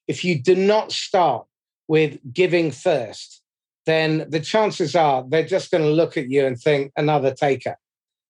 if 0.07 0.23
you 0.23 0.41
do 0.41 0.55
not 0.55 0.91
start 0.91 1.45
with 1.87 2.19
giving 2.31 2.71
first, 2.71 3.41
then 3.85 4.25
the 4.29 4.39
chances 4.39 4.95
are 4.95 5.25
they're 5.27 5.45
just 5.45 5.71
going 5.71 5.83
to 5.83 5.89
look 5.89 6.17
at 6.17 6.29
you 6.29 6.45
and 6.45 6.59
think 6.59 6.91
another 6.95 7.33
taker. 7.33 7.77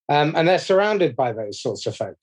Um, 0.10 0.34
and 0.36 0.48
they're 0.48 0.60
surrounded 0.60 1.16
by 1.16 1.34
those 1.34 1.62
sorts 1.62 1.86
of 1.86 1.96
folk. 1.96 2.18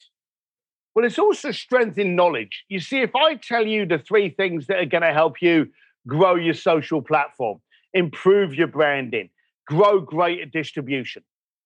Well, 0.95 1.05
it's 1.05 1.19
also 1.19 1.51
strength 1.51 1.99
in 1.99 2.15
knowledge. 2.15 2.65
You 2.69 2.81
see, 2.81 3.01
if 3.01 3.15
I 3.17 3.35
tell 3.35 3.67
you 3.67 3.85
the 3.85 3.99
three 3.99 4.31
things 4.31 4.69
that 4.69 4.79
are 4.79 4.87
going 4.87 5.03
to 5.03 5.13
help 5.13 5.43
you 5.43 5.67
grow 6.07 6.37
your 6.37 6.55
social 6.55 7.03
platform, 7.03 7.61
improve 7.93 8.55
your 8.55 8.69
branding, 8.69 9.31
grow 9.67 10.01
greater 10.01 10.45
distribution. 10.45 11.23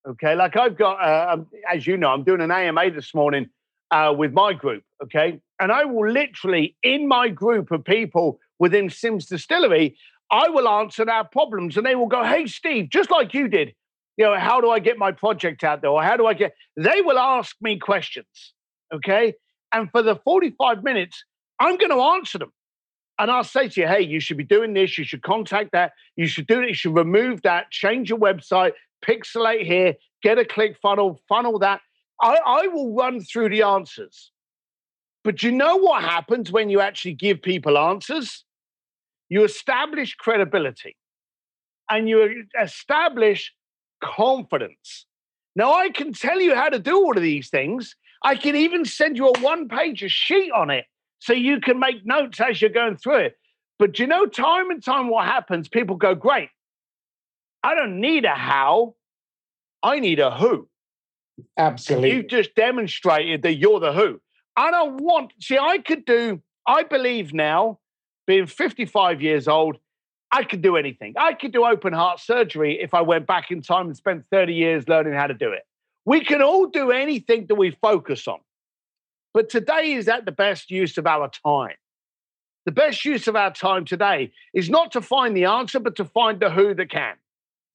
Okay, 0.09 0.35
like 0.35 0.57
I've 0.57 0.79
got, 0.79 1.01
uh, 1.03 1.35
um, 1.35 1.47
as 1.71 1.87
you 1.87 1.97
know, 1.97 2.09
I'm 2.09 2.25
doing 2.25 2.41
an 2.41 2.51
AMA 2.51 2.91
this 2.93 3.15
morning 3.15 3.51
uh, 3.91 4.15
with 4.17 4.33
my 4.33 4.55
group. 4.55 4.83
Okay, 5.03 5.41
and 5.61 5.71
I 5.71 5.85
will 5.85 6.11
literally, 6.11 6.77
in 6.83 7.07
my 7.07 7.29
group 7.29 7.71
of 7.71 7.85
people 7.85 8.39
within 8.59 8.89
Sims 8.89 9.27
Distillery, 9.27 9.97
I 10.31 10.49
will 10.49 10.69
answer 10.69 11.05
their 11.05 11.25
problems, 11.25 11.77
and 11.77 11.85
they 11.85 11.95
will 11.95 12.07
go, 12.07 12.25
"Hey, 12.25 12.47
Steve, 12.47 12.89
just 12.89 13.11
like 13.11 13.35
you 13.35 13.49
did, 13.49 13.75
you 14.19 14.25
know, 14.25 14.39
how 14.39 14.61
do 14.61 14.69
I 14.69 14.79
get 14.79 14.99
my 14.99 15.13
project 15.13 15.65
out 15.65 15.81
there, 15.81 15.91
or 15.91 16.03
how 16.03 16.19
do 16.19 16.27
I 16.27 16.35
get?" 16.35 16.55
They 16.77 17.01
will 17.01 17.19
ask 17.19 17.57
me 17.63 17.79
questions 17.79 18.53
Okay. 18.93 19.35
And 19.73 19.91
for 19.91 20.03
the 20.03 20.17
45 20.17 20.83
minutes, 20.83 21.25
I'm 21.61 21.77
going 21.77 21.91
to 21.91 22.01
answer 22.01 22.39
them. 22.39 22.53
And 23.19 23.31
I'll 23.31 23.45
say 23.45 23.69
to 23.69 23.81
you, 23.81 23.87
hey, 23.87 24.01
you 24.01 24.21
should 24.21 24.37
be 24.37 24.45
doing 24.45 24.75
this. 24.75 24.97
You 24.97 25.05
should 25.05 25.23
contact 25.23 25.73
that. 25.73 25.93
You 26.17 26.27
should 26.27 26.47
do 26.47 26.61
it. 26.61 26.69
You 26.69 26.75
should 26.75 26.97
remove 26.97 27.43
that, 27.43 27.71
change 27.71 28.09
your 28.09 28.19
website, 28.19 28.73
pixelate 29.05 29.67
here, 29.67 29.95
get 30.23 30.39
a 30.39 30.45
click 30.45 30.77
funnel, 30.81 31.21
funnel 31.29 31.59
that. 31.59 31.81
I, 32.23 32.39
I 32.47 32.67
will 32.69 32.95
run 32.95 33.21
through 33.21 33.49
the 33.51 33.63
answers. 33.63 34.31
But 35.25 35.43
you 35.43 35.51
know 35.51 35.77
what 35.77 36.03
happens 36.05 36.53
when 36.53 36.71
you 36.71 36.81
actually 36.81 37.15
give 37.15 37.43
people 37.43 37.77
answers? 37.77 38.45
You 39.29 39.45
establish 39.45 40.15
credibility 40.15 40.97
and 41.91 42.09
you 42.09 42.45
establish 42.61 43.53
confidence. 44.01 45.07
Now, 45.57 45.73
I 45.73 45.91
can 45.91 46.13
tell 46.13 46.41
you 46.41 46.55
how 46.55 46.69
to 46.69 46.79
do 46.79 46.97
all 46.97 47.17
of 47.17 47.23
these 47.23 47.51
things, 47.51 47.97
I 48.23 48.35
can 48.35 48.57
even 48.57 48.85
send 48.85 49.17
you 49.17 49.29
a 49.29 49.41
one 49.41 49.69
page 49.69 50.01
sheet 50.11 50.51
on 50.53 50.71
it 50.71 50.85
so 51.19 51.33
you 51.33 51.61
can 51.61 51.79
make 51.79 52.05
notes 52.07 52.41
as 52.41 52.61
you're 52.61 52.71
going 52.71 52.97
through 52.97 53.19
it. 53.19 53.39
But 53.79 53.99
you 53.99 54.07
know, 54.07 54.27
time 54.27 54.71
and 54.71 54.83
time, 54.83 55.09
what 55.09 55.25
happens? 55.27 55.69
People 55.69 55.97
go, 55.97 56.15
Great, 56.15 56.49
I 57.63 57.75
don't 57.75 58.01
need 58.01 58.25
a 58.25 58.35
how, 58.35 58.95
I 59.83 60.01
need 60.01 60.21
a 60.21 60.31
who. 60.31 60.69
Absolutely. 61.57 62.13
you've 62.13 62.29
just 62.29 62.55
demonstrated 62.55 63.43
that 63.43 63.55
you're 63.55 63.81
the 63.81 63.93
who. 63.93 64.21
I 64.57 64.73
don't 64.73 65.01
want, 65.01 65.33
see, 65.41 65.57
I 65.57 65.79
could 65.79 66.05
do, 66.05 66.43
I 66.67 66.83
believe 66.83 67.33
now, 67.33 67.79
being 68.27 68.47
55 68.47 69.23
years 69.23 69.47
old, 69.47 69.79
I 70.31 70.45
could 70.45 70.63
do 70.63 70.77
anything. 70.77 71.15
I 71.17 71.33
could 71.33 71.53
do 71.53 71.65
open 71.65 71.93
heart 71.93 72.21
surgery 72.21 72.81
if 72.81 72.93
I 72.95 73.01
went 73.01 73.27
back 73.27 73.51
in 73.51 73.63
time 73.63 73.87
and 73.87 73.97
spent 73.97 74.25
30 74.31 74.55
years 74.55 74.89
learning 74.89 75.15
how 75.15 75.27
to 75.27 75.35
do 75.35 75.53
it. 75.53 75.63
We 76.05 76.25
can 76.25 76.43
all 76.43 76.67
do 76.67 76.91
anything 76.91 77.47
that 77.47 77.55
we 77.55 77.71
focus 77.71 78.29
on. 78.29 78.41
But 79.35 79.49
today 79.49 79.93
is 79.93 80.07
that 80.07 80.25
the 80.25 80.33
best 80.33 80.71
use 80.71 80.99
of 80.99 81.07
our 81.07 81.31
time. 81.31 81.77
The 82.67 82.73
best 82.73 83.05
use 83.05 83.29
of 83.29 83.37
our 83.37 83.53
time 83.53 83.85
today 83.85 84.33
is 84.53 84.69
not 84.69 84.93
to 84.93 85.01
find 85.01 85.37
the 85.37 85.47
answer, 85.47 85.81
but 85.81 85.97
to 85.97 86.05
find 86.05 86.41
the 86.41 86.51
who 86.51 86.75
that 86.75 86.91
can. 86.91 87.15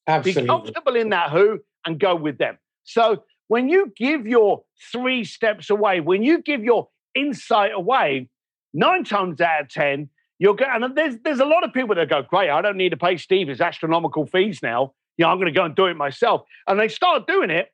Absolutely. 0.08 0.44
Be 0.44 0.48
comfortable 0.48 0.96
in 0.96 1.10
that 1.10 1.32
who 1.32 1.62
and 1.86 2.00
go 2.00 2.16
with 2.16 2.38
them. 2.38 2.58
So 2.84 3.24
when 3.48 3.70
you 3.70 3.92
give 3.96 4.28
your 4.28 4.64
three 4.92 5.24
steps 5.24 5.70
away, 5.70 6.00
when 6.00 6.24
you 6.24 6.42
give 6.42 6.64
your 6.64 6.90
insight 7.16 7.72
away, 7.74 8.30
nine 8.74 9.04
times 9.04 9.42
out 9.42 9.62
of 9.62 9.70
10, 9.70 10.10
you're 10.40 10.56
going, 10.56 10.84
and 10.84 10.96
there's, 10.96 11.16
there's 11.24 11.40
a 11.40 11.46
lot 11.46 11.64
of 11.64 11.74
people 11.74 11.96
that 11.96 12.10
go, 12.10 12.22
great, 12.22 12.50
I 12.50 12.62
don't 12.62 12.78
need 12.78 12.90
to 12.90 12.98
pay 12.98 13.18
Steve 13.18 13.48
his 13.48 13.62
astronomical 13.62 14.26
fees 14.26 14.62
now. 14.62 14.94
Yeah, 15.18 15.28
I'm 15.28 15.38
going 15.38 15.54
to 15.54 15.58
go 15.58 15.66
and 15.66 15.76
do 15.76 15.86
it 15.86 15.96
myself. 15.96 16.42
And 16.68 16.80
they 16.80 16.88
start 16.88 17.28
doing 17.28 17.50
it 17.50 17.70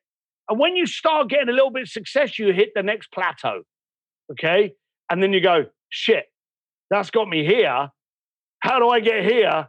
and 0.50 0.58
when 0.58 0.74
you 0.74 0.84
start 0.84 1.28
getting 1.28 1.48
a 1.48 1.52
little 1.52 1.70
bit 1.70 1.82
of 1.82 1.88
success, 1.88 2.36
you 2.38 2.52
hit 2.52 2.72
the 2.74 2.82
next 2.82 3.12
plateau. 3.12 3.62
Okay. 4.32 4.74
And 5.08 5.22
then 5.22 5.32
you 5.32 5.40
go, 5.40 5.66
shit, 5.90 6.24
that's 6.90 7.10
got 7.10 7.28
me 7.28 7.46
here. 7.46 7.88
How 8.58 8.78
do 8.80 8.88
I 8.88 8.98
get 8.98 9.24
here? 9.24 9.68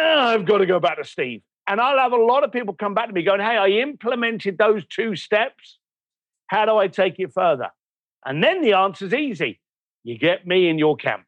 Eh, 0.00 0.14
I've 0.18 0.44
got 0.44 0.58
to 0.58 0.66
go 0.66 0.80
back 0.80 0.98
to 0.98 1.04
Steve. 1.04 1.42
And 1.68 1.80
I'll 1.80 1.98
have 1.98 2.12
a 2.12 2.16
lot 2.16 2.42
of 2.42 2.50
people 2.50 2.74
come 2.74 2.94
back 2.94 3.06
to 3.06 3.12
me 3.12 3.22
going, 3.22 3.40
hey, 3.40 3.56
I 3.56 3.68
implemented 3.80 4.58
those 4.58 4.84
two 4.86 5.14
steps. 5.14 5.78
How 6.48 6.64
do 6.64 6.76
I 6.76 6.88
take 6.88 7.20
it 7.20 7.32
further? 7.32 7.68
And 8.24 8.42
then 8.42 8.62
the 8.62 8.72
answer's 8.72 9.14
easy. 9.14 9.60
You 10.02 10.18
get 10.18 10.48
me 10.48 10.68
in 10.68 10.80
your 10.80 10.96
camp. 10.96 11.26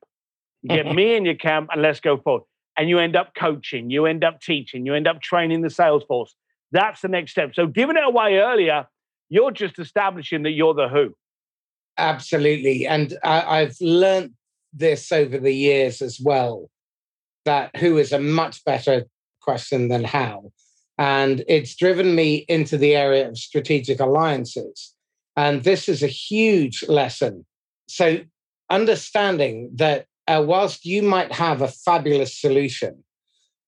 You 0.62 0.68
get 0.76 0.94
me 0.94 1.16
in 1.16 1.24
your 1.24 1.34
camp 1.34 1.70
and 1.72 1.82
let's 1.82 2.00
go 2.00 2.18
forward. 2.18 2.44
And 2.76 2.88
you 2.88 2.98
end 2.98 3.16
up 3.16 3.34
coaching, 3.34 3.90
you 3.90 4.06
end 4.06 4.24
up 4.24 4.40
teaching, 4.40 4.86
you 4.86 4.94
end 4.94 5.06
up 5.06 5.20
training 5.20 5.62
the 5.62 5.70
sales 5.70 6.04
force. 6.04 6.34
That's 6.70 7.02
the 7.02 7.08
next 7.08 7.32
step. 7.32 7.54
So 7.54 7.66
giving 7.66 7.96
it 7.96 8.04
away 8.04 8.38
earlier, 8.38 8.86
you're 9.28 9.50
just 9.50 9.78
establishing 9.78 10.42
that 10.44 10.52
you're 10.52 10.74
the 10.74 10.88
who. 10.88 11.14
Absolutely. 11.98 12.86
And 12.86 13.18
I, 13.22 13.60
I've 13.60 13.76
learned 13.80 14.32
this 14.72 15.12
over 15.12 15.38
the 15.38 15.52
years 15.52 16.00
as 16.00 16.18
well 16.18 16.70
that 17.44 17.76
who 17.76 17.98
is 17.98 18.12
a 18.12 18.18
much 18.18 18.64
better 18.64 19.04
question 19.40 19.88
than 19.88 20.04
how. 20.04 20.52
And 20.98 21.44
it's 21.48 21.74
driven 21.74 22.14
me 22.14 22.44
into 22.48 22.78
the 22.78 22.94
area 22.94 23.28
of 23.28 23.36
strategic 23.36 24.00
alliances. 24.00 24.94
And 25.36 25.64
this 25.64 25.88
is 25.88 26.02
a 26.02 26.08
huge 26.08 26.84
lesson. 26.88 27.44
So, 27.88 28.20
understanding 28.70 29.70
that 29.74 30.06
uh, 30.26 30.42
whilst 30.46 30.84
you 30.84 31.02
might 31.02 31.32
have 31.32 31.62
a 31.62 31.68
fabulous 31.68 32.40
solution, 32.40 33.02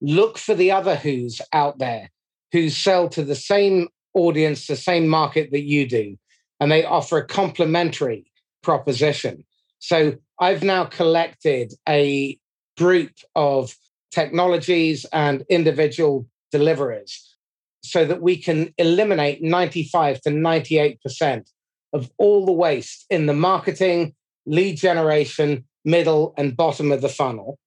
look 0.00 0.38
for 0.38 0.54
the 0.54 0.70
other 0.70 0.96
who's 0.96 1.40
out 1.52 1.78
there 1.78 2.10
who 2.52 2.70
sell 2.70 3.08
to 3.08 3.24
the 3.24 3.34
same 3.34 3.88
audience, 4.14 4.68
the 4.68 4.76
same 4.76 5.08
market 5.08 5.50
that 5.50 5.64
you 5.64 5.88
do, 5.88 6.16
and 6.60 6.70
they 6.70 6.84
offer 6.84 7.18
a 7.18 7.26
complementary 7.26 8.30
proposition. 8.62 9.44
So 9.80 10.14
I've 10.38 10.62
now 10.62 10.84
collected 10.84 11.74
a 11.88 12.38
group 12.78 13.10
of 13.34 13.74
technologies 14.12 15.04
and 15.12 15.44
individual 15.50 16.28
deliverers 16.52 17.36
so 17.82 18.04
that 18.04 18.22
we 18.22 18.36
can 18.36 18.72
eliminate 18.78 19.42
95 19.42 20.20
to 20.22 20.30
98% 20.30 21.50
of 21.92 22.10
all 22.18 22.46
the 22.46 22.52
waste 22.52 23.04
in 23.10 23.26
the 23.26 23.34
marketing, 23.34 24.14
lead 24.46 24.76
generation, 24.76 25.64
middle, 25.84 26.34
and 26.36 26.56
bottom 26.56 26.92
of 26.92 27.00
the 27.00 27.08
funnel 27.08 27.58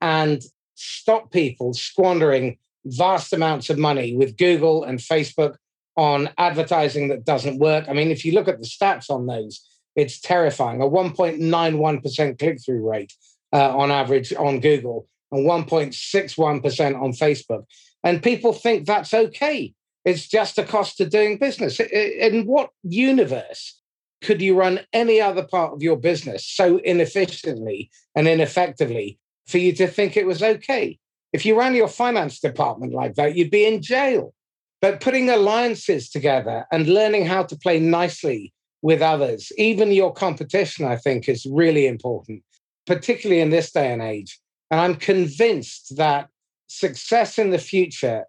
and 0.00 0.42
stop 0.74 1.32
people 1.32 1.74
squandering 1.74 2.58
vast 2.84 3.32
amounts 3.32 3.70
of 3.70 3.78
money 3.78 4.14
with 4.14 4.36
Google 4.36 4.84
and 4.84 4.98
Facebook 4.98 5.56
on 5.96 6.28
advertising 6.38 7.08
that 7.08 7.24
doesn't 7.24 7.58
work. 7.58 7.86
I 7.88 7.92
mean, 7.92 8.10
if 8.10 8.24
you 8.24 8.32
look 8.32 8.48
at 8.48 8.60
the 8.60 8.66
stats 8.66 9.10
on 9.10 9.26
those, 9.26 9.66
it's 9.96 10.20
terrifying. 10.20 10.82
A 10.82 10.84
1.91% 10.84 12.38
click 12.38 12.58
through 12.64 12.88
rate 12.88 13.14
uh, 13.52 13.76
on 13.76 13.90
average 13.90 14.32
on 14.34 14.60
Google 14.60 15.08
and 15.32 15.46
1.61% 15.46 17.02
on 17.02 17.12
Facebook. 17.12 17.64
And 18.04 18.22
people 18.22 18.52
think 18.52 18.86
that's 18.86 19.14
okay. 19.14 19.74
It's 20.04 20.28
just 20.28 20.58
a 20.58 20.64
cost 20.64 21.00
of 21.00 21.10
doing 21.10 21.38
business. 21.38 21.80
In 21.80 22.46
what 22.46 22.70
universe 22.84 23.80
could 24.22 24.40
you 24.40 24.58
run 24.58 24.80
any 24.92 25.20
other 25.20 25.42
part 25.42 25.72
of 25.72 25.82
your 25.82 25.96
business 25.96 26.46
so 26.46 26.78
inefficiently 26.78 27.90
and 28.14 28.26
ineffectively 28.26 29.18
for 29.46 29.58
you 29.58 29.72
to 29.74 29.86
think 29.86 30.16
it 30.16 30.26
was 30.26 30.42
okay? 30.42 30.98
If 31.32 31.44
you 31.44 31.58
ran 31.58 31.74
your 31.74 31.88
finance 31.88 32.40
department 32.40 32.94
like 32.94 33.14
that, 33.16 33.36
you'd 33.36 33.50
be 33.50 33.66
in 33.66 33.82
jail. 33.82 34.32
But 34.80 35.00
putting 35.00 35.28
alliances 35.30 36.10
together 36.10 36.66
and 36.70 36.86
learning 36.86 37.26
how 37.26 37.42
to 37.44 37.56
play 37.56 37.80
nicely 37.80 38.52
with 38.82 39.02
others, 39.02 39.50
even 39.56 39.92
your 39.92 40.12
competition, 40.12 40.86
I 40.86 40.96
think 40.96 41.28
is 41.28 41.46
really 41.46 41.86
important, 41.86 42.42
particularly 42.86 43.40
in 43.40 43.50
this 43.50 43.72
day 43.72 43.92
and 43.92 44.02
age. 44.02 44.38
And 44.70 44.80
I'm 44.80 44.94
convinced 44.96 45.96
that 45.96 46.28
success 46.68 47.38
in 47.38 47.50
the 47.50 47.58
future, 47.58 48.24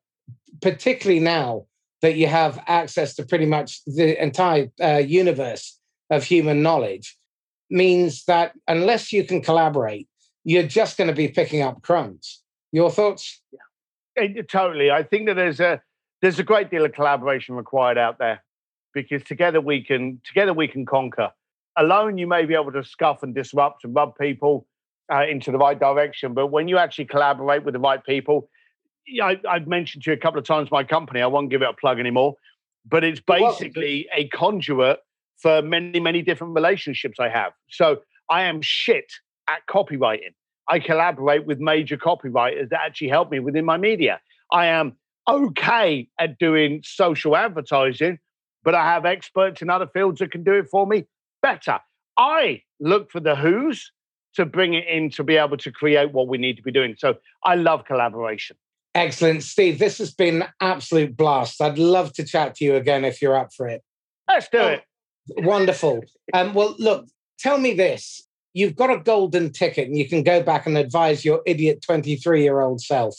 particularly 0.62 1.20
now 1.20 1.66
that 2.02 2.16
you 2.16 2.28
have 2.28 2.64
access 2.68 3.16
to 3.16 3.26
pretty 3.26 3.46
much 3.46 3.84
the 3.86 4.22
entire 4.22 4.70
uh, 4.82 4.98
universe 4.98 5.77
of 6.10 6.24
human 6.24 6.62
knowledge, 6.62 7.18
means 7.70 8.26
that 8.26 8.54
unless 8.68 9.12
you 9.12 9.24
can 9.24 9.42
collaborate, 9.42 10.08
you're 10.44 10.64
just 10.64 10.98
going 10.98 11.10
to 11.10 11.16
be 11.16 11.28
picking 11.28 11.62
up 11.62 11.82
crumbs. 11.82 12.42
Your 12.72 12.90
thoughts? 12.90 13.42
Yeah. 13.52 13.60
It, 14.24 14.50
totally. 14.50 14.90
I 14.90 15.04
think 15.04 15.28
that 15.28 15.36
there's 15.36 15.60
a 15.60 15.82
there's 16.22 16.40
a 16.40 16.44
great 16.44 16.72
deal 16.72 16.86
of 16.86 16.94
collaboration 16.94 17.56
required 17.56 17.98
out 17.98 18.18
there 18.18 18.44
because 18.94 19.24
together 19.24 19.62
we 19.62 19.84
can 19.84 20.22
together 20.26 20.54
we 20.54 20.68
can 20.68 20.86
conquer. 20.86 21.32
Alone, 21.78 22.18
you 22.18 22.26
may 22.26 22.46
be 22.46 22.56
able 22.56 22.72
to 22.72 22.84
scuff 22.84 23.22
and 23.22 23.36
disrupt 23.36 23.84
and 23.84 23.94
rub 23.94 24.18
people 24.18 24.66
uh, 25.14 25.26
into 25.30 25.52
the 25.52 25.58
right 25.60 25.80
direction, 25.80 26.34
but 26.34 26.48
when 26.48 26.68
you 26.68 26.78
actually 26.78 27.06
collaborate 27.06 27.64
with 27.64 27.74
the 27.74 27.80
right 27.80 28.04
people, 28.04 28.50
I, 29.22 29.40
I've 29.48 29.68
mentioned 29.68 30.04
to 30.04 30.12
you 30.12 30.16
a 30.16 30.20
couple 30.20 30.40
of 30.40 30.46
times 30.46 30.72
my 30.72 30.84
company. 30.84 31.22
I 31.22 31.28
won't 31.28 31.50
give 31.50 31.62
it 31.62 31.70
a 31.70 31.74
plug 31.74 32.00
anymore, 32.00 32.36
but 32.86 33.04
it's 33.04 33.20
basically 33.20 34.08
a 34.16 34.28
conduit 34.30 35.00
for 35.38 35.62
many, 35.62 36.00
many 36.00 36.22
different 36.22 36.56
relationships 36.56 37.20
I 37.20 37.30
have. 37.30 37.54
So 37.70 38.02
I 38.30 38.44
am 38.44 38.62
shit 38.62 39.12
at 39.48 39.60
copywriting. 39.70 40.34
I 40.68 40.80
collaborate 40.80 41.46
with 41.46 41.60
major 41.60 41.98
copywriters 41.98 42.70
that 42.70 42.80
actually 42.86 43.10
help 43.10 43.32
me 43.32 43.40
within 43.40 43.66
my 43.66 43.78
media. 43.78 44.20
I 44.52 44.68
am 44.68 44.98
okay 45.28 46.08
at 46.20 46.38
doing 46.40 46.82
social 46.84 47.36
advertising, 47.36 48.20
but 48.64 48.76
I 48.76 48.84
have 48.84 49.06
experts 49.06 49.62
in 49.62 49.70
other 49.70 49.88
fields 49.88 50.20
that 50.20 50.32
can 50.32 50.44
do 50.44 50.54
it 50.54 50.68
for 50.70 50.86
me 50.86 51.06
better. 51.42 51.80
I 52.18 52.64
look 52.80 53.12
for 53.12 53.20
the 53.20 53.36
who's 53.36 53.92
to 54.36 54.46
bring 54.46 54.74
it 54.74 54.88
in 54.88 55.10
to 55.12 55.24
be 55.24 55.38
able 55.38 55.58
to 55.58 55.72
create 55.72 56.12
what 56.12 56.28
we 56.28 56.38
need 56.38 56.58
to 56.58 56.64
be 56.64 56.72
doing. 56.72 56.96
So 56.98 57.16
I 57.44 57.56
love 57.56 57.86
collaboration. 57.86 58.58
Excellent. 58.94 59.44
Steve, 59.44 59.80
this 59.80 60.00
has 60.00 60.14
been 60.14 60.42
an 60.42 60.50
absolute 60.60 61.16
blast. 61.16 61.62
I'd 61.62 61.78
love 61.78 62.14
to 62.14 62.24
chat 62.24 62.56
to 62.56 62.66
you 62.66 62.76
again 62.76 63.06
if 63.06 63.22
you're 63.22 63.38
up 63.38 63.54
for 63.54 63.68
it. 63.68 63.84
Let's 64.28 64.50
do 64.50 64.58
oh, 64.58 64.68
it. 64.68 64.84
Wonderful. 65.30 66.04
Um, 66.34 66.54
well, 66.54 66.76
look, 66.80 67.08
tell 67.40 67.58
me 67.58 67.74
this. 67.74 68.24
You've 68.54 68.76
got 68.76 68.90
a 68.90 68.98
golden 68.98 69.52
ticket 69.52 69.88
and 69.88 69.98
you 69.98 70.08
can 70.08 70.24
go 70.24 70.42
back 70.42 70.66
and 70.66 70.78
advise 70.78 71.24
your 71.24 71.42
idiot 71.46 71.84
23 71.86 72.44
year 72.44 72.62
old 72.62 72.82
self. 72.82 73.16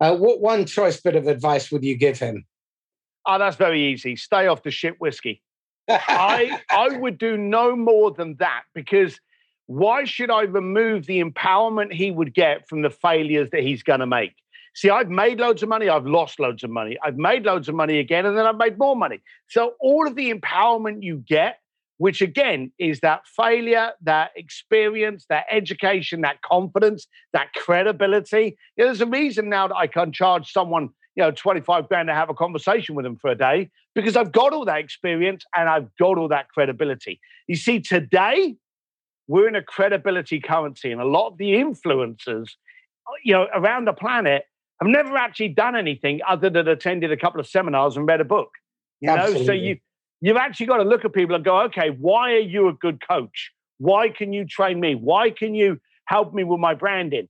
Uh, 0.00 0.16
what 0.16 0.40
one 0.40 0.64
choice 0.64 1.00
bit 1.00 1.16
of 1.16 1.26
advice 1.26 1.70
would 1.70 1.84
you 1.84 1.96
give 1.96 2.18
him? 2.18 2.46
Oh, 3.26 3.38
that's 3.38 3.56
very 3.56 3.92
easy. 3.92 4.16
Stay 4.16 4.46
off 4.46 4.62
the 4.62 4.70
shit 4.70 5.00
whiskey. 5.00 5.42
I 5.88 6.60
I 6.70 6.96
would 6.96 7.18
do 7.18 7.36
no 7.36 7.76
more 7.76 8.10
than 8.10 8.36
that 8.36 8.62
because 8.74 9.20
why 9.66 10.04
should 10.04 10.30
I 10.30 10.42
remove 10.42 11.06
the 11.06 11.22
empowerment 11.22 11.92
he 11.92 12.10
would 12.10 12.34
get 12.34 12.68
from 12.68 12.82
the 12.82 12.90
failures 12.90 13.50
that 13.50 13.62
he's 13.62 13.82
going 13.82 14.00
to 14.00 14.06
make? 14.06 14.34
See, 14.74 14.90
I've 14.90 15.10
made 15.10 15.40
loads 15.40 15.62
of 15.62 15.68
money, 15.68 15.88
I've 15.88 16.06
lost 16.06 16.38
loads 16.38 16.62
of 16.62 16.70
money, 16.70 16.96
I've 17.02 17.16
made 17.16 17.44
loads 17.44 17.68
of 17.68 17.74
money 17.74 17.98
again, 17.98 18.26
and 18.26 18.36
then 18.36 18.46
I've 18.46 18.56
made 18.56 18.78
more 18.78 18.96
money. 18.96 19.20
So, 19.48 19.74
all 19.80 20.06
of 20.06 20.14
the 20.14 20.32
empowerment 20.32 21.02
you 21.02 21.24
get, 21.26 21.58
which 21.98 22.22
again 22.22 22.72
is 22.78 23.00
that 23.00 23.26
failure, 23.26 23.92
that 24.02 24.30
experience, 24.36 25.26
that 25.28 25.44
education, 25.50 26.22
that 26.22 26.40
confidence, 26.42 27.06
that 27.32 27.52
credibility. 27.54 28.56
You 28.76 28.84
know, 28.84 28.86
there's 28.86 29.00
a 29.00 29.06
reason 29.06 29.48
now 29.48 29.68
that 29.68 29.76
I 29.76 29.86
can 29.86 30.12
charge 30.12 30.52
someone, 30.52 30.90
you 31.14 31.24
know, 31.24 31.30
25 31.30 31.88
grand 31.88 32.08
to 32.08 32.14
have 32.14 32.30
a 32.30 32.34
conversation 32.34 32.94
with 32.94 33.04
them 33.04 33.16
for 33.16 33.30
a 33.30 33.34
day 33.34 33.70
because 33.94 34.16
I've 34.16 34.32
got 34.32 34.52
all 34.52 34.64
that 34.64 34.78
experience 34.78 35.44
and 35.54 35.68
I've 35.68 35.94
got 35.98 36.16
all 36.16 36.28
that 36.28 36.48
credibility. 36.48 37.20
You 37.48 37.56
see, 37.56 37.80
today, 37.80 38.56
we're 39.26 39.46
in 39.46 39.54
a 39.54 39.62
credibility 39.62 40.40
currency, 40.40 40.90
and 40.90 41.00
a 41.00 41.06
lot 41.06 41.28
of 41.28 41.38
the 41.38 41.52
influencers, 41.52 42.48
you 43.24 43.32
know, 43.32 43.46
around 43.54 43.84
the 43.84 43.92
planet 43.92 44.44
I've 44.80 44.88
never 44.88 45.16
actually 45.16 45.48
done 45.48 45.76
anything 45.76 46.20
other 46.26 46.48
than 46.48 46.66
attended 46.66 47.12
a 47.12 47.16
couple 47.16 47.40
of 47.40 47.46
seminars 47.46 47.96
and 47.96 48.06
read 48.06 48.20
a 48.20 48.24
book. 48.24 48.52
You 49.00 49.10
Absolutely. 49.10 49.40
know, 49.40 49.46
so 49.46 49.52
you 49.52 49.76
you've 50.20 50.36
actually 50.36 50.66
got 50.66 50.78
to 50.78 50.84
look 50.84 51.04
at 51.04 51.12
people 51.12 51.34
and 51.34 51.44
go, 51.44 51.60
okay, 51.62 51.90
why 51.90 52.32
are 52.32 52.38
you 52.38 52.68
a 52.68 52.72
good 52.72 53.06
coach? 53.06 53.52
Why 53.78 54.10
can 54.10 54.32
you 54.32 54.44
train 54.44 54.80
me? 54.80 54.94
Why 54.94 55.30
can 55.30 55.54
you 55.54 55.80
help 56.06 56.34
me 56.34 56.44
with 56.44 56.60
my 56.60 56.74
branding? 56.74 57.28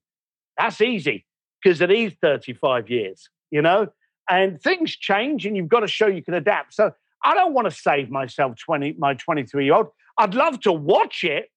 That's 0.58 0.80
easy 0.80 1.24
because 1.62 1.80
it 1.80 1.90
is 1.90 2.12
35 2.20 2.90
years, 2.90 3.28
you 3.50 3.62
know, 3.62 3.88
and 4.28 4.60
things 4.60 4.96
change 4.96 5.46
and 5.46 5.56
you've 5.56 5.68
got 5.68 5.80
to 5.80 5.88
show 5.88 6.06
you 6.06 6.22
can 6.22 6.34
adapt. 6.34 6.74
So 6.74 6.92
I 7.24 7.34
don't 7.34 7.52
want 7.52 7.66
to 7.66 7.70
save 7.70 8.10
myself 8.10 8.56
20, 8.64 8.96
my 8.98 9.14
23 9.14 9.64
year 9.64 9.74
old. 9.74 9.88
I'd 10.18 10.34
love 10.34 10.60
to 10.60 10.72
watch 10.72 11.22
it 11.24 11.50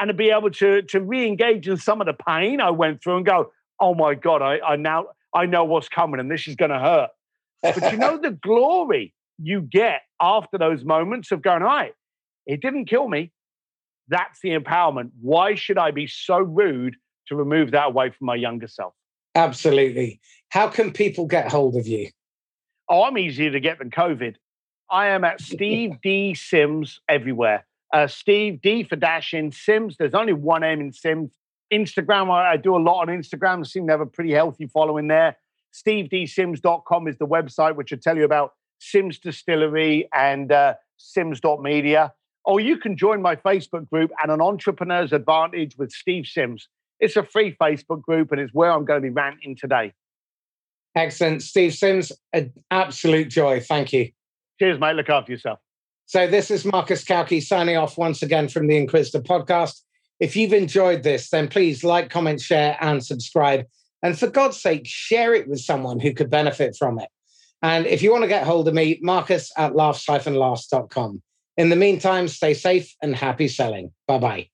and 0.00 0.08
to 0.08 0.14
be 0.14 0.30
able 0.30 0.50
to, 0.50 0.82
to 0.82 1.00
re 1.00 1.26
engage 1.26 1.68
in 1.68 1.76
some 1.76 2.00
of 2.00 2.06
the 2.06 2.14
pain 2.14 2.60
I 2.60 2.70
went 2.70 3.02
through 3.02 3.18
and 3.18 3.26
go, 3.26 3.52
oh 3.80 3.94
my 3.94 4.14
God, 4.14 4.42
I, 4.42 4.58
I 4.60 4.76
now, 4.76 5.06
I 5.34 5.46
know 5.46 5.64
what's 5.64 5.88
coming 5.88 6.20
and 6.20 6.30
this 6.30 6.46
is 6.46 6.56
going 6.56 6.70
to 6.70 6.78
hurt. 6.78 7.10
But 7.62 7.92
you 7.92 7.98
know 7.98 8.18
the 8.22 8.30
glory 8.30 9.14
you 9.38 9.62
get 9.62 10.02
after 10.20 10.58
those 10.58 10.84
moments 10.84 11.32
of 11.32 11.42
going, 11.42 11.62
all 11.62 11.68
right, 11.68 11.94
it 12.46 12.60
didn't 12.60 12.86
kill 12.86 13.08
me. 13.08 13.32
That's 14.08 14.40
the 14.40 14.50
empowerment. 14.50 15.10
Why 15.20 15.54
should 15.54 15.78
I 15.78 15.90
be 15.90 16.06
so 16.06 16.38
rude 16.38 16.96
to 17.28 17.36
remove 17.36 17.70
that 17.70 17.86
away 17.88 18.10
from 18.10 18.26
my 18.26 18.34
younger 18.34 18.66
self? 18.66 18.94
Absolutely. 19.34 20.20
How 20.50 20.68
can 20.68 20.92
people 20.92 21.26
get 21.26 21.50
hold 21.50 21.76
of 21.76 21.86
you? 21.86 22.10
Oh, 22.88 23.04
I'm 23.04 23.16
easier 23.16 23.50
to 23.50 23.60
get 23.60 23.78
than 23.78 23.90
COVID. 23.90 24.34
I 24.90 25.08
am 25.08 25.24
at 25.24 25.40
Steve 25.40 25.92
D 26.02 26.34
Sims 26.34 27.00
everywhere. 27.08 27.64
Uh, 27.92 28.06
Steve 28.06 28.60
D 28.60 28.84
for 28.84 28.96
dash 28.96 29.34
in 29.34 29.52
Sims. 29.52 29.96
There's 29.98 30.14
only 30.14 30.32
one 30.32 30.62
M 30.62 30.80
in 30.80 30.92
Sims. 30.92 31.30
Instagram, 31.72 32.30
I, 32.30 32.52
I, 32.52 32.56
do 32.56 32.76
a 32.76 32.78
lot 32.78 33.00
on 33.00 33.08
Instagram. 33.08 33.60
I 33.60 33.62
seem 33.64 33.86
to 33.86 33.92
have 33.92 34.00
a 34.00 34.06
pretty 34.06 34.32
healthy 34.32 34.66
following 34.66 35.08
there. 35.08 35.36
SteveDSims.com 35.74 37.08
is 37.08 37.16
the 37.18 37.26
website, 37.26 37.76
which 37.76 37.90
will 37.90 37.98
tell 37.98 38.16
you 38.16 38.24
about 38.24 38.52
Sims 38.78 39.18
Distillery 39.18 40.08
and 40.14 40.52
uh, 40.52 40.74
Sims.media. 40.98 42.12
Or 42.44 42.60
you 42.60 42.76
can 42.76 42.96
join 42.96 43.22
my 43.22 43.36
Facebook 43.36 43.88
group 43.88 44.10
and 44.22 44.30
an 44.30 44.40
Entrepreneur's 44.40 45.12
Advantage 45.12 45.76
with 45.78 45.92
Steve 45.92 46.26
Sims. 46.26 46.68
It's 47.00 47.16
a 47.16 47.22
free 47.22 47.56
Facebook 47.60 48.02
group 48.02 48.32
and 48.32 48.40
it's 48.40 48.52
where 48.52 48.70
I'm 48.70 48.84
going 48.84 49.00
to 49.00 49.08
be 49.08 49.10
ranting 49.10 49.56
today. 49.56 49.92
Excellent. 50.94 51.42
Steve 51.42 51.74
Sims, 51.74 52.12
an 52.32 52.52
absolute 52.70 53.28
joy. 53.30 53.60
Thank 53.60 53.92
you. 53.92 54.10
Cheers, 54.58 54.78
mate. 54.78 54.94
Look 54.94 55.08
after 55.08 55.32
yourself. 55.32 55.58
So, 56.06 56.26
this 56.26 56.50
is 56.50 56.64
Marcus 56.64 57.04
Cauchi 57.04 57.42
signing 57.42 57.76
off 57.76 57.96
once 57.96 58.22
again 58.22 58.48
from 58.48 58.66
the 58.66 58.76
Inquisitor 58.76 59.20
podcast. 59.20 59.80
If 60.22 60.36
you've 60.36 60.52
enjoyed 60.52 61.02
this, 61.02 61.30
then 61.30 61.48
please 61.48 61.82
like, 61.82 62.08
comment, 62.08 62.40
share, 62.40 62.78
and 62.80 63.04
subscribe. 63.04 63.66
And 64.04 64.16
for 64.16 64.28
God's 64.28 64.56
sake, 64.56 64.82
share 64.84 65.34
it 65.34 65.48
with 65.48 65.58
someone 65.58 65.98
who 65.98 66.14
could 66.14 66.30
benefit 66.30 66.76
from 66.78 67.00
it. 67.00 67.08
And 67.60 67.86
if 67.86 68.02
you 68.02 68.12
want 68.12 68.22
to 68.22 68.28
get 68.28 68.46
hold 68.46 68.68
of 68.68 68.74
me, 68.74 69.00
Marcus 69.02 69.50
at 69.56 69.74
laughs-last.com. 69.74 71.22
In 71.56 71.70
the 71.70 71.76
meantime, 71.76 72.28
stay 72.28 72.54
safe 72.54 72.94
and 73.02 73.16
happy 73.16 73.48
selling. 73.48 73.90
Bye 74.06 74.18
bye. 74.18 74.48